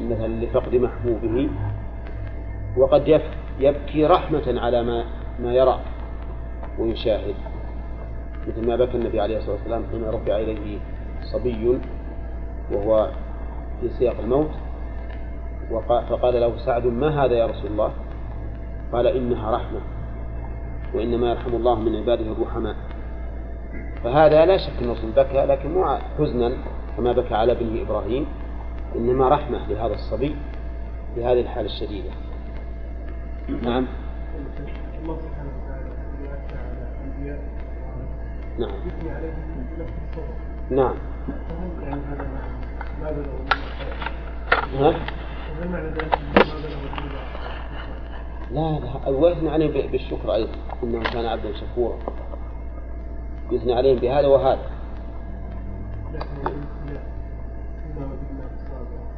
مثلا 0.09 0.27
لفقد 0.27 0.75
محبوبه. 0.75 1.49
وقد 2.77 3.21
يبكي 3.59 4.05
رحمة 4.05 4.61
على 4.61 4.83
ما 4.83 5.05
ما 5.39 5.53
يرى 5.53 5.79
ويشاهد. 6.79 7.35
مثل 8.47 8.67
ما 8.67 8.75
بكى 8.75 8.97
النبي 8.97 9.21
عليه 9.21 9.37
الصلاة 9.37 9.55
والسلام 9.55 9.83
حين 9.91 10.03
رفع 10.03 10.37
إليه 10.37 10.79
صبي 11.21 11.79
وهو 12.71 13.09
في 13.81 13.89
سياق 13.89 14.19
الموت. 14.19 14.51
فقال 16.09 16.41
له 16.41 16.57
سعد 16.57 16.85
ما 16.85 17.25
هذا 17.25 17.33
يا 17.33 17.45
رسول 17.45 17.71
الله؟ 17.71 17.91
قال 18.93 19.07
إنها 19.07 19.51
رحمة 19.51 19.79
وإنما 20.93 21.29
يرحم 21.29 21.55
الله 21.55 21.79
من 21.79 21.95
عباده 21.95 22.31
الرحماء. 22.31 22.75
فهذا 24.03 24.45
لا 24.45 24.57
شك 24.57 24.73
أنه 24.81 24.95
بكى 25.15 25.45
لكن 25.45 25.73
مو 25.73 25.97
حزنا 26.19 26.51
كما 26.97 27.11
بكى 27.13 27.33
على 27.33 27.51
ابنه 27.51 27.81
إبراهيم. 27.81 28.25
إنما 28.95 29.29
رحمة 29.29 29.67
لهذا 29.67 29.93
الصبي 29.93 30.35
في 31.15 31.25
هذه 31.25 31.41
الحالة 31.41 31.65
الشديدة. 31.65 32.09
نعم. 33.49 33.87
الله 35.03 35.17
سبحانه 35.17 35.49
وتعالى 35.65 35.93
نعم. 38.59 38.71
نعم. 40.69 40.95
ها؟ 44.79 44.93
لا 48.51 48.79
لا 48.79 49.09
ويثني 49.09 49.49
عليهم 49.49 49.91
بالشكر 49.91 50.33
أيضا 50.33 50.51
إنه 50.83 51.03
كان 51.03 51.25
عبدا 51.25 51.53
شكورا. 51.53 51.97
يثني 53.51 53.73
عليهم 53.73 53.99
بهذا 53.99 54.27
وهذا. 54.27 54.69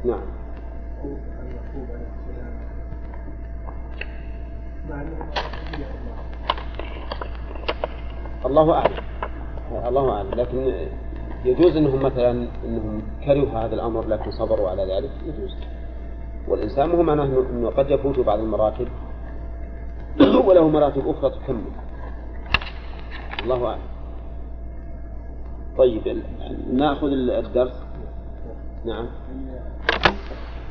نعم. 0.06 0.20
الله 8.46 8.72
أعلم. 8.74 8.94
الله 9.86 10.12
أعلم. 10.12 10.30
لكن 10.30 10.86
يجوز 11.44 11.76
أنهم 11.76 12.02
مثلا 12.02 12.30
أنهم 12.64 13.02
كرهوا 13.24 13.58
هذا 13.58 13.74
الأمر 13.74 14.06
لكن 14.06 14.30
صبروا 14.30 14.68
على 14.68 14.82
ذلك؟ 14.82 15.10
يجوز. 15.26 15.56
والإنسان 16.48 16.88
مو 16.88 17.02
معناه 17.02 17.24
أنه 17.24 17.70
قد 17.70 17.90
يفوت 17.90 18.20
بعض 18.20 18.38
المراتب. 18.38 18.88
وله 20.46 20.68
مراتب 20.68 21.08
أخرى 21.08 21.30
تكمل. 21.30 21.72
الله 23.42 23.66
أعلم. 23.66 23.82
طيب 25.78 26.22
نأخذ 26.72 27.08
الدرس. 27.12 27.85
نعم. 28.86 29.06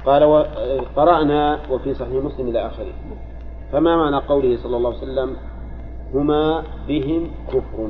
قال 0.06 0.24
قرأنا 0.96 1.60
وفي 1.72 1.94
صحيح 1.94 2.24
مسلم 2.24 2.48
إلى 2.48 2.66
آخره. 2.68 2.94
فما 3.72 3.98
معنى 3.98 4.18
قوله 4.18 4.58
صلى 4.58 4.78
الله 4.78 4.90
عليه 4.90 5.04
وسلم 5.04 5.36
هما 6.14 6.64
بهم 6.88 7.32
كفر؟ 7.48 7.90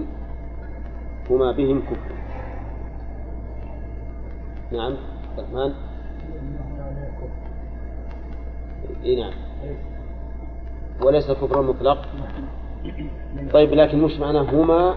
هما 1.30 1.52
بهم 1.52 1.82
كفر. 1.82 2.16
نعم. 4.72 4.96
الرحمن 5.38 5.74
إي 9.04 9.16
نعم. 9.16 9.34
وليس 11.02 11.32
كفر 11.32 11.62
مطلق؟ 11.62 12.06
طيب 13.54 13.74
لكن 13.74 14.02
مش 14.02 14.20
معناه 14.20 14.42
هما 14.42 14.96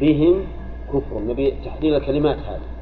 بهم 0.00 0.44
كفر؟ 0.92 1.18
نبي 1.18 1.50
تحديد 1.64 1.94
الكلمات 1.94 2.38
هذه. 2.38 2.75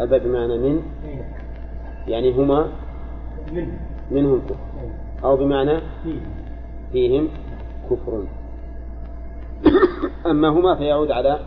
الباء 0.00 0.18
بمعنى 0.18 0.58
من؟ 0.58 0.82
يعني 2.08 2.32
هما 2.32 2.72
منهم 4.10 4.40
كفر. 4.48 4.56
أو 5.24 5.36
بمعنى 5.36 5.80
فيهم 6.92 7.28
كفر. 7.90 8.24
أما 10.30 10.48
هما 10.48 10.76
فيعود 10.76 11.10
على 11.10 11.40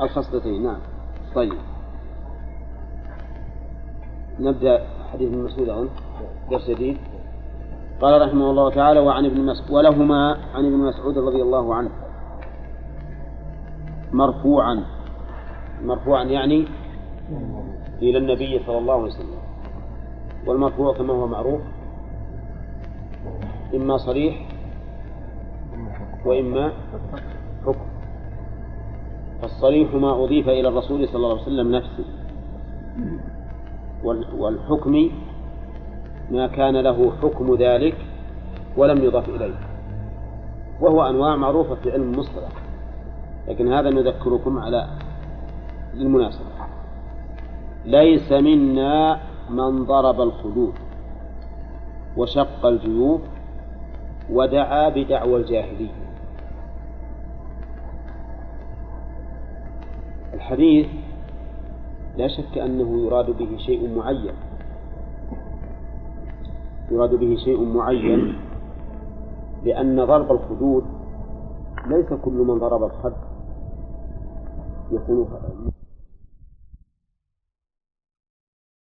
الخصلتين. 0.00 0.62
نعم. 0.62 0.80
طيب. 1.34 1.52
نبدأ 4.40 4.86
حديث 5.12 5.32
مسعود 5.32 5.68
أظن. 5.68 5.88
درس 6.50 6.70
جديد. 6.70 7.09
قال 8.00 8.22
رحمه 8.22 8.50
الله 8.50 8.70
تعالى 8.70 9.00
وعن 9.00 9.24
ابن 9.26 9.40
مسعود 9.46 9.70
ولهما 9.70 10.36
عن 10.54 10.64
ابن 10.64 10.76
مسعود 10.76 11.18
رضي 11.18 11.42
الله 11.42 11.74
عنه. 11.74 11.90
مرفوعا. 14.12 14.84
مرفوعا 15.84 16.24
يعني 16.24 16.64
إلى 18.02 18.18
النبي 18.18 18.58
صلى 18.66 18.78
الله 18.78 18.94
عليه 18.94 19.04
وسلم. 19.04 19.40
والمرفوع 20.46 20.94
كما 20.94 21.12
هو 21.12 21.26
معروف 21.26 21.60
إما 23.74 23.96
صريح 23.96 24.48
وإما 26.24 26.72
حكم. 27.66 27.86
فالصريح 29.42 29.94
ما 29.94 30.24
أضيف 30.24 30.48
إلى 30.48 30.68
الرسول 30.68 31.08
صلى 31.08 31.16
الله 31.16 31.30
عليه 31.30 31.42
وسلم 31.42 31.72
نفسه. 31.76 32.04
والحكم 34.38 35.10
ما 36.30 36.46
كان 36.46 36.76
له 36.76 37.12
حكم 37.22 37.54
ذلك 37.54 37.96
ولم 38.76 39.04
يضف 39.04 39.28
إليه. 39.28 39.54
وهو 40.80 41.02
أنواع 41.02 41.36
معروفة 41.36 41.74
في 41.74 41.92
علم 41.92 42.12
المصطلح 42.12 42.52
لكن 43.48 43.72
هذا 43.72 43.90
نذكركم 43.90 44.58
على 44.58 44.88
المناسبة. 45.94 46.50
ليس 47.84 48.32
منا 48.32 49.20
من 49.50 49.84
ضرب 49.84 50.20
الخدود 50.20 50.74
وشق 52.16 52.66
الجيوب 52.66 53.20
ودعا 54.30 54.88
بدعوى 54.88 55.36
الجاهلية. 55.36 56.00
الحديث 60.34 60.86
لا 62.16 62.28
شك 62.28 62.58
أنه 62.58 63.06
يراد 63.06 63.30
به 63.30 63.56
شيء 63.58 63.96
معين. 63.96 64.34
يراد 66.90 67.14
به 67.14 67.36
شيء 67.44 67.64
معين 67.64 68.34
لأن 69.64 70.04
ضرب 70.04 70.32
الخدود 70.32 70.84
ليس 71.86 72.12
كل 72.24 72.32
من 72.32 72.58
ضرب 72.58 72.82
الخد 72.84 73.12
يكون 74.92 75.26